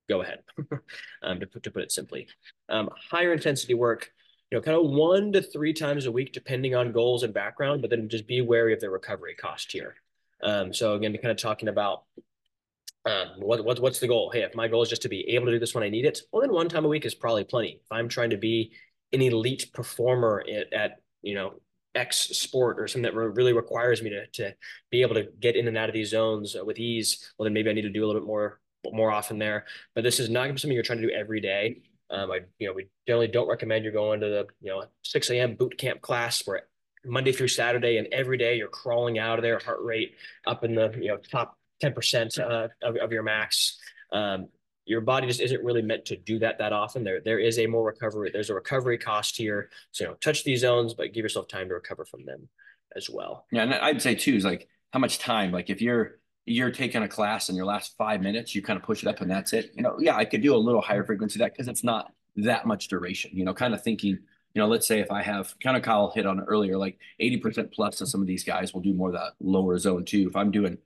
Go 0.08 0.22
ahead, 0.22 0.40
um, 1.22 1.40
to, 1.40 1.46
put, 1.46 1.62
to 1.64 1.70
put 1.70 1.82
it 1.82 1.92
simply. 1.92 2.26
Um, 2.68 2.88
higher 3.10 3.32
intensity 3.32 3.74
work, 3.74 4.10
you 4.50 4.56
know, 4.56 4.62
kind 4.62 4.76
of 4.76 4.90
one 4.90 5.32
to 5.32 5.42
three 5.42 5.72
times 5.72 6.06
a 6.06 6.12
week, 6.12 6.32
depending 6.32 6.74
on 6.74 6.92
goals 6.92 7.22
and 7.22 7.34
background, 7.34 7.82
but 7.82 7.90
then 7.90 8.08
just 8.08 8.26
be 8.26 8.40
wary 8.40 8.72
of 8.72 8.80
the 8.80 8.88
recovery 8.88 9.34
cost 9.34 9.70
here. 9.70 9.96
Um, 10.42 10.72
so 10.72 10.94
again, 10.94 11.12
kind 11.14 11.30
of 11.30 11.36
talking 11.36 11.68
about 11.68 12.04
um, 13.04 13.28
what, 13.38 13.64
what, 13.64 13.80
what's 13.80 14.00
the 14.00 14.08
goal? 14.08 14.30
Hey, 14.30 14.42
if 14.42 14.54
my 14.54 14.68
goal 14.68 14.82
is 14.82 14.88
just 14.88 15.02
to 15.02 15.08
be 15.08 15.28
able 15.30 15.46
to 15.46 15.52
do 15.52 15.58
this 15.58 15.74
when 15.74 15.84
I 15.84 15.88
need 15.88 16.04
it, 16.04 16.20
well, 16.32 16.42
then 16.42 16.52
one 16.52 16.68
time 16.68 16.84
a 16.84 16.88
week 16.88 17.04
is 17.04 17.14
probably 17.14 17.44
plenty. 17.44 17.80
If 17.82 17.90
I'm 17.90 18.08
trying 18.08 18.30
to 18.30 18.36
be 18.36 18.72
an 19.12 19.22
elite 19.22 19.70
performer 19.72 20.44
at, 20.48 20.72
at 20.72 21.00
you 21.22 21.34
know, 21.34 21.54
X 21.94 22.16
sport 22.38 22.78
or 22.78 22.86
something 22.86 23.10
that 23.10 23.14
really 23.14 23.52
requires 23.52 24.02
me 24.02 24.10
to, 24.10 24.26
to 24.26 24.54
be 24.90 25.02
able 25.02 25.14
to 25.14 25.28
get 25.40 25.56
in 25.56 25.68
and 25.68 25.76
out 25.76 25.88
of 25.88 25.94
these 25.94 26.10
zones 26.10 26.54
with 26.62 26.78
ease, 26.78 27.32
well, 27.36 27.44
then 27.44 27.52
maybe 27.52 27.70
I 27.70 27.72
need 27.72 27.82
to 27.82 27.90
do 27.90 28.04
a 28.04 28.06
little 28.06 28.20
bit 28.20 28.26
more, 28.26 28.60
more 28.94 29.10
often 29.10 29.38
there. 29.38 29.66
But 29.94 30.04
this 30.04 30.20
is 30.20 30.30
not 30.30 30.48
something 30.48 30.72
you're 30.72 30.82
trying 30.82 31.00
to 31.00 31.08
do 31.08 31.14
every 31.14 31.40
day. 31.40 31.82
Um, 32.10 32.30
I, 32.30 32.40
you 32.58 32.66
know, 32.66 32.72
we 32.72 32.88
generally 33.06 33.28
don't 33.28 33.48
recommend 33.48 33.84
you're 33.84 33.92
going 33.92 34.20
to 34.20 34.28
the, 34.28 34.46
you 34.60 34.70
know, 34.70 34.84
6 35.04 35.30
a.m. 35.30 35.56
boot 35.56 35.76
camp 35.76 36.00
class 36.00 36.46
where 36.46 36.62
Monday 37.04 37.32
through 37.32 37.48
Saturday 37.48 37.98
and 37.98 38.08
every 38.12 38.38
day 38.38 38.56
you're 38.56 38.68
crawling 38.68 39.18
out 39.18 39.38
of 39.38 39.42
there, 39.42 39.58
heart 39.58 39.82
rate 39.82 40.14
up 40.46 40.64
in 40.64 40.74
the, 40.74 40.92
you 40.98 41.08
know, 41.08 41.18
top 41.18 41.58
10% 41.82 42.38
uh, 42.38 42.68
of, 42.82 42.96
of 42.96 43.12
your 43.12 43.22
max. 43.22 43.78
Um, 44.12 44.48
your 44.84 45.02
body 45.02 45.26
just 45.26 45.40
isn't 45.40 45.62
really 45.62 45.82
meant 45.82 46.06
to 46.06 46.16
do 46.16 46.38
that 46.38 46.58
that 46.58 46.72
often. 46.72 47.04
There, 47.04 47.20
there 47.20 47.38
is 47.38 47.58
a 47.58 47.66
more 47.66 47.84
recovery. 47.84 48.30
There's 48.32 48.48
a 48.48 48.54
recovery 48.54 48.96
cost 48.96 49.36
here. 49.36 49.68
So, 49.92 50.04
you 50.04 50.10
know, 50.10 50.16
touch 50.16 50.44
these 50.44 50.62
zones, 50.62 50.94
but 50.94 51.12
give 51.12 51.22
yourself 51.22 51.46
time 51.46 51.68
to 51.68 51.74
recover 51.74 52.06
from 52.06 52.24
them 52.24 52.48
as 52.96 53.10
well. 53.10 53.44
Yeah, 53.52 53.62
and 53.62 53.74
I'd 53.74 54.00
say 54.00 54.14
too 54.14 54.34
is 54.34 54.44
like 54.44 54.66
how 54.92 54.98
much 54.98 55.18
time. 55.18 55.52
Like 55.52 55.68
if 55.68 55.82
you're 55.82 56.17
you're 56.48 56.70
taking 56.70 57.02
a 57.02 57.08
class 57.08 57.48
in 57.48 57.56
your 57.56 57.66
last 57.66 57.96
five 57.96 58.20
minutes, 58.20 58.54
you 58.54 58.62
kind 58.62 58.78
of 58.78 58.82
push 58.82 59.02
it 59.02 59.08
up 59.08 59.20
and 59.20 59.30
that's 59.30 59.52
it. 59.52 59.72
You 59.74 59.82
know, 59.82 59.96
yeah, 59.98 60.16
I 60.16 60.24
could 60.24 60.42
do 60.42 60.54
a 60.54 60.56
little 60.56 60.80
higher 60.80 61.04
frequency 61.04 61.38
that 61.38 61.52
because 61.52 61.68
it's 61.68 61.84
not 61.84 62.12
that 62.36 62.66
much 62.66 62.88
duration. 62.88 63.30
You 63.34 63.44
know, 63.44 63.54
kind 63.54 63.74
of 63.74 63.82
thinking, 63.82 64.10
you 64.10 64.62
know, 64.62 64.66
let's 64.66 64.86
say 64.86 65.00
if 65.00 65.10
I 65.10 65.22
have 65.22 65.54
kind 65.62 65.76
of 65.76 65.82
Kyle 65.82 66.10
hit 66.14 66.26
on 66.26 66.40
earlier, 66.40 66.76
like 66.76 66.98
80% 67.20 67.72
plus 67.72 68.00
of 68.00 68.08
some 68.08 68.20
of 68.20 68.26
these 68.26 68.44
guys 68.44 68.72
will 68.72 68.80
do 68.80 68.94
more 68.94 69.08
of 69.08 69.14
that 69.14 69.32
lower 69.40 69.78
zone 69.78 70.04
too. 70.04 70.28
If 70.28 70.36
I'm 70.36 70.50
doing, 70.50 70.78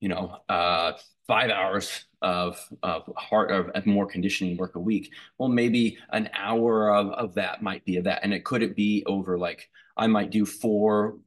you 0.00 0.08
know, 0.08 0.38
uh, 0.48 0.92
five 1.26 1.50
hours 1.50 2.06
of 2.22 2.58
of 2.82 3.08
heart 3.16 3.50
of, 3.50 3.86
more 3.86 4.06
conditioning 4.06 4.56
work 4.56 4.74
a 4.74 4.80
week, 4.80 5.12
well, 5.38 5.48
maybe 5.48 5.98
an 6.10 6.30
hour 6.34 6.92
of, 6.94 7.10
of 7.10 7.34
that 7.34 7.62
might 7.62 7.84
be 7.84 7.96
of 7.96 8.04
that. 8.04 8.20
And 8.22 8.32
it 8.32 8.44
could 8.44 8.62
it 8.62 8.74
be 8.74 9.04
over 9.06 9.38
like 9.38 9.68
I 9.96 10.06
might 10.06 10.30
do 10.30 10.46
four 10.46 11.18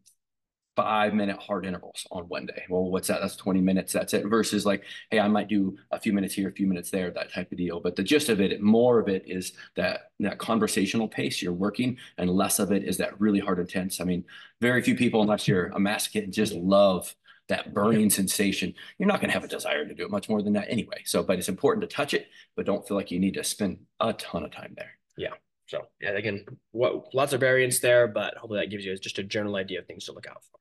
five 0.76 1.14
minute 1.14 1.38
hard 1.38 1.66
intervals 1.66 2.08
on 2.12 2.24
one 2.24 2.46
day. 2.46 2.64
Well, 2.70 2.86
what's 2.86 3.08
that? 3.08 3.22
That's 3.22 3.36
20 3.36 3.62
minutes. 3.62 3.94
That's 3.94 4.14
it. 4.14 4.26
Versus 4.26 4.66
like, 4.66 4.84
hey, 5.10 5.20
I 5.20 5.28
might 5.28 5.48
do 5.48 5.78
a 5.92 6.00
few 6.00 6.14
minutes 6.14 6.34
here, 6.34 6.50
a 6.50 6.54
few 6.54 6.68
minutes 6.68 6.90
there, 6.90 7.12
that 7.12 7.32
type 7.32 7.52
of 7.52 7.58
deal. 7.58 7.80
But 7.80 7.96
the 7.96 8.04
gist 8.04 8.30
of 8.30 8.40
it, 8.40 8.62
more 8.62 9.00
of 9.00 9.10
it 9.10 9.24
is 9.28 9.54
that 9.76 10.12
that 10.20 10.40
conversational 10.40 11.08
pace 11.08 11.42
you're 11.42 11.54
working, 11.54 11.98
and 12.18 12.30
less 12.30 12.60
of 12.60 12.72
it 12.72 12.84
is 12.84 12.98
that 12.98 13.20
really 13.20 13.40
hard 13.40 13.60
intense. 13.60 14.00
I 14.00 14.06
mean, 14.06 14.24
very 14.62 14.82
few 14.82 14.96
people, 14.96 15.22
unless 15.22 15.48
you're 15.48 15.68
a 15.68 15.80
masochist, 15.80 16.32
just 16.32 16.54
love 16.54 17.14
that 17.50 17.74
burning 17.74 18.10
sensation. 18.10 18.74
You're 18.98 19.08
not 19.08 19.20
going 19.20 19.30
to 19.30 19.34
have 19.34 19.44
a 19.44 19.48
desire 19.48 19.86
to 19.86 19.94
do 19.94 20.06
it 20.06 20.12
much 20.12 20.30
more 20.30 20.42
than 20.42 20.54
that 20.54 20.70
anyway. 20.70 21.02
So, 21.06 21.22
but 21.22 21.38
it's 21.38 21.50
important 21.50 21.82
to 21.82 21.94
touch 21.94 22.14
it, 22.14 22.28
but 22.56 22.66
don't 22.66 22.88
feel 22.88 22.96
like 22.96 23.12
you 23.12 23.20
need 23.20 23.34
to 23.34 23.44
spend 23.44 23.80
a 24.00 24.14
ton 24.14 24.46
of 24.46 24.52
time 24.52 24.74
there. 24.78 24.92
Yeah. 25.18 25.34
So 25.68 25.88
yeah, 26.00 26.12
again, 26.12 26.46
what 26.72 27.14
lots 27.14 27.34
of 27.34 27.40
variance 27.40 27.80
there, 27.80 28.08
but 28.08 28.36
hopefully 28.38 28.60
that 28.62 28.70
gives 28.70 28.86
you 28.86 28.98
just 28.98 29.20
a 29.20 29.24
general 29.24 29.56
idea 29.56 29.80
of 29.80 29.86
things 29.86 30.06
to 30.06 30.14
look 30.14 30.28
out 30.28 30.44
for. 30.44 30.61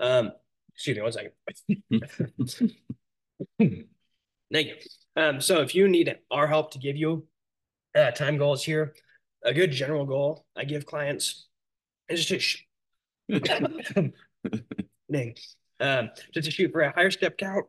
Um, 0.00 0.32
excuse 0.74 0.96
me 0.96 1.02
one 1.02 1.12
second. 1.12 1.32
Thank 4.52 4.68
you. 4.68 4.74
Um, 5.16 5.40
so 5.40 5.60
if 5.60 5.74
you 5.74 5.88
need 5.88 6.14
our 6.30 6.46
help 6.46 6.70
to 6.72 6.78
give 6.78 6.96
you 6.96 7.26
uh, 7.94 8.10
time 8.10 8.36
goals 8.36 8.62
here, 8.62 8.94
a 9.42 9.54
good 9.54 9.72
general 9.72 10.04
goal 10.04 10.44
I 10.56 10.64
give 10.64 10.86
clients 10.86 11.46
is 12.08 12.26
to 12.26 12.38
sh- 12.38 12.64
Dang. 15.10 15.34
Um, 15.78 16.10
just 16.32 16.46
to 16.46 16.50
shoot 16.50 16.72
for 16.72 16.82
a 16.82 16.92
higher 16.92 17.10
step 17.10 17.36
count, 17.36 17.66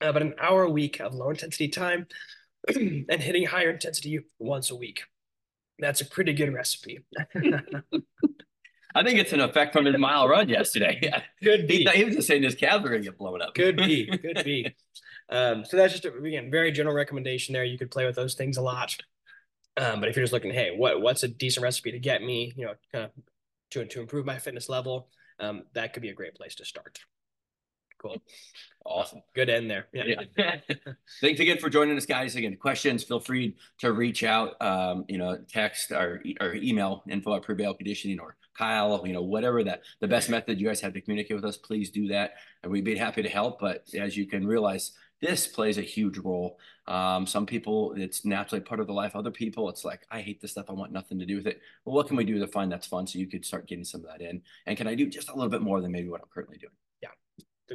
uh, 0.00 0.12
but 0.12 0.22
an 0.22 0.34
hour 0.38 0.64
a 0.64 0.70
week 0.70 1.00
of 1.00 1.14
low 1.14 1.30
intensity 1.30 1.68
time 1.68 2.06
and 2.68 3.20
hitting 3.20 3.46
higher 3.46 3.70
intensity 3.70 4.20
once 4.38 4.70
a 4.70 4.76
week. 4.76 5.02
That's 5.78 6.00
a 6.00 6.06
pretty 6.06 6.32
good 6.32 6.52
recipe. 6.52 7.00
I 8.94 9.02
think 9.02 9.18
it's 9.18 9.32
an 9.32 9.40
effect 9.40 9.72
from 9.72 9.86
his 9.86 9.98
mile 9.98 10.28
run 10.28 10.48
yesterday. 10.48 11.00
Could 11.42 11.66
be. 11.66 11.84
He, 11.84 11.90
he 11.90 12.04
was 12.04 12.14
just 12.14 12.28
saying 12.28 12.42
his 12.42 12.54
calves 12.54 12.84
are 12.84 12.88
going 12.88 13.02
to 13.02 13.08
get 13.08 13.18
blown 13.18 13.42
up. 13.42 13.54
Could 13.54 13.76
be. 13.76 14.06
Could 14.18 14.44
be. 14.44 14.74
Um, 15.28 15.64
so 15.64 15.76
that's 15.76 15.92
just 15.92 16.04
a, 16.04 16.14
again 16.14 16.50
very 16.50 16.70
general 16.70 16.94
recommendation 16.94 17.52
there. 17.52 17.64
You 17.64 17.78
could 17.78 17.90
play 17.90 18.04
with 18.04 18.14
those 18.14 18.34
things 18.34 18.56
a 18.56 18.62
lot. 18.62 18.96
Um, 19.76 20.00
but 20.00 20.08
if 20.08 20.16
you're 20.16 20.22
just 20.22 20.32
looking, 20.32 20.52
hey, 20.52 20.74
what 20.76 21.00
what's 21.00 21.22
a 21.22 21.28
decent 21.28 21.64
recipe 21.64 21.92
to 21.92 21.98
get 21.98 22.22
me, 22.22 22.52
you 22.56 22.66
know, 22.66 22.74
kind 22.92 23.06
of 23.06 23.10
to 23.70 23.84
to 23.84 24.00
improve 24.00 24.26
my 24.26 24.38
fitness 24.38 24.68
level, 24.68 25.08
um, 25.40 25.64
that 25.72 25.92
could 25.92 26.02
be 26.02 26.10
a 26.10 26.14
great 26.14 26.34
place 26.34 26.54
to 26.56 26.64
start. 26.64 27.00
Cool. 28.00 28.18
Awesome. 28.84 29.22
Good 29.34 29.48
end 29.48 29.70
there. 29.70 29.86
Yeah. 29.92 30.20
yeah. 30.36 30.56
Thanks 31.22 31.40
again 31.40 31.56
for 31.56 31.70
joining 31.70 31.96
us, 31.96 32.04
guys. 32.04 32.36
Again, 32.36 32.56
questions, 32.56 33.02
feel 33.02 33.18
free 33.18 33.56
to 33.78 33.92
reach 33.92 34.24
out, 34.24 34.60
um, 34.60 35.06
you 35.08 35.16
know, 35.16 35.38
text 35.48 35.90
or, 35.90 36.22
or 36.38 36.54
email 36.54 37.02
info 37.08 37.34
at 37.34 37.42
prevail 37.42 37.72
conditioning 37.72 38.20
or 38.20 38.36
Kyle, 38.56 39.02
you 39.04 39.12
know, 39.12 39.22
whatever 39.22 39.64
that 39.64 39.82
the 40.00 40.08
best 40.08 40.30
method 40.30 40.60
you 40.60 40.66
guys 40.66 40.80
have 40.80 40.94
to 40.94 41.00
communicate 41.00 41.36
with 41.36 41.44
us, 41.44 41.56
please 41.56 41.90
do 41.90 42.08
that. 42.08 42.34
And 42.62 42.70
we'd 42.70 42.84
be 42.84 42.96
happy 42.96 43.22
to 43.22 43.28
help. 43.28 43.60
But 43.60 43.86
as 43.98 44.16
you 44.16 44.26
can 44.26 44.46
realize, 44.46 44.92
this 45.20 45.46
plays 45.46 45.78
a 45.78 45.82
huge 45.82 46.18
role. 46.18 46.58
Um, 46.86 47.26
some 47.26 47.46
people, 47.46 47.94
it's 47.96 48.24
naturally 48.24 48.60
part 48.60 48.80
of 48.80 48.86
the 48.86 48.92
life. 48.92 49.16
Other 49.16 49.30
people, 49.30 49.68
it's 49.68 49.84
like, 49.84 50.06
I 50.10 50.20
hate 50.20 50.40
this 50.40 50.52
stuff. 50.52 50.66
I 50.68 50.72
want 50.74 50.92
nothing 50.92 51.18
to 51.18 51.26
do 51.26 51.36
with 51.36 51.46
it. 51.46 51.60
Well, 51.84 51.94
what 51.94 52.08
can 52.08 52.16
we 52.16 52.24
do 52.24 52.38
to 52.38 52.46
find 52.46 52.70
that's 52.70 52.86
fun 52.86 53.06
so 53.06 53.18
you 53.18 53.26
could 53.26 53.44
start 53.44 53.66
getting 53.66 53.84
some 53.84 54.02
of 54.04 54.06
that 54.08 54.20
in? 54.20 54.42
And 54.66 54.76
can 54.76 54.86
I 54.86 54.94
do 54.94 55.06
just 55.06 55.30
a 55.30 55.34
little 55.34 55.50
bit 55.50 55.62
more 55.62 55.80
than 55.80 55.92
maybe 55.92 56.08
what 56.08 56.20
I'm 56.20 56.28
currently 56.32 56.58
doing? 56.58 56.72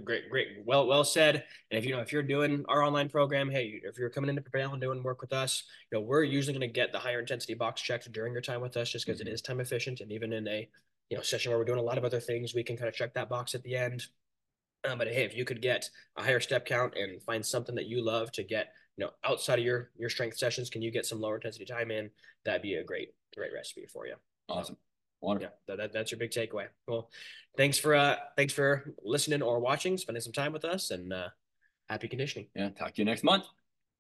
Great, 0.03 0.29
great, 0.29 0.47
well, 0.65 0.87
well 0.87 1.03
said. 1.03 1.43
And 1.71 1.77
if 1.77 1.85
you 1.85 1.91
know 1.95 2.01
if 2.01 2.11
you're 2.11 2.23
doing 2.23 2.63
our 2.69 2.83
online 2.83 3.09
program, 3.09 3.49
hey, 3.49 3.81
if 3.83 3.97
you're 3.97 4.09
coming 4.09 4.29
into 4.29 4.41
Prevail 4.41 4.71
and 4.71 4.81
doing 4.81 5.01
work 5.03 5.21
with 5.21 5.33
us, 5.33 5.63
you 5.91 5.97
know 5.97 6.03
we're 6.03 6.23
usually 6.23 6.53
going 6.53 6.67
to 6.67 6.73
get 6.73 6.91
the 6.91 6.99
higher 6.99 7.19
intensity 7.19 7.53
box 7.53 7.81
checked 7.81 8.11
during 8.11 8.33
your 8.33 8.41
time 8.41 8.61
with 8.61 8.77
us, 8.77 8.89
just 8.89 9.05
because 9.05 9.21
mm-hmm. 9.21 9.35
time 9.35 9.59
efficient. 9.59 10.01
And 10.01 10.11
even 10.11 10.33
in 10.33 10.47
a 10.47 10.69
you 11.09 11.17
know 11.17 11.23
session 11.23 11.51
where 11.51 11.59
we're 11.59 11.65
doing 11.65 11.79
a 11.79 11.83
lot 11.83 11.97
of 11.97 12.05
other 12.05 12.19
things, 12.19 12.53
we 12.53 12.63
can 12.63 12.77
kind 12.77 12.87
of 12.87 12.95
check 12.95 13.13
that 13.15 13.29
box 13.29 13.55
at 13.55 13.63
the 13.63 13.75
end. 13.75 14.05
Um, 14.87 14.97
but 14.97 15.07
hey, 15.07 15.23
if 15.23 15.35
you 15.35 15.43
could 15.43 15.61
get 15.61 15.89
a 16.15 16.23
higher 16.23 16.39
step 16.39 16.65
count 16.65 16.93
and 16.95 17.21
find 17.23 17.45
something 17.45 17.75
that 17.75 17.87
you 17.87 18.03
love 18.03 18.31
to 18.33 18.43
get, 18.43 18.73
you 18.95 19.05
know, 19.05 19.11
outside 19.25 19.59
of 19.59 19.65
your 19.65 19.91
your 19.97 20.09
strength 20.09 20.37
sessions, 20.37 20.69
can 20.69 20.81
you 20.81 20.91
get 20.91 21.05
some 21.05 21.19
lower 21.19 21.35
intensity 21.35 21.65
time 21.65 21.91
in? 21.91 22.09
That'd 22.45 22.61
be 22.61 22.75
a 22.75 22.83
great 22.83 23.09
great 23.35 23.53
recipe 23.53 23.87
for 23.91 24.05
you. 24.05 24.15
Awesome. 24.47 24.77
Wonderful. 25.21 25.53
Yeah, 25.67 25.75
that, 25.75 25.81
that, 25.81 25.93
that's 25.93 26.11
your 26.11 26.19
big 26.19 26.31
takeaway. 26.31 26.67
Well, 26.87 27.09
thanks 27.57 27.77
for 27.77 27.95
uh 27.95 28.15
thanks 28.37 28.53
for 28.53 28.93
listening 29.03 29.41
or 29.41 29.59
watching, 29.59 29.97
spending 29.97 30.21
some 30.21 30.33
time 30.33 30.53
with 30.53 30.65
us, 30.65 30.91
and 30.91 31.11
uh 31.11 31.29
happy 31.89 32.07
conditioning. 32.07 32.47
Yeah. 32.55 32.69
Talk 32.69 32.93
to 32.95 33.01
you 33.01 33.05
next 33.05 33.23
month. 33.23 33.45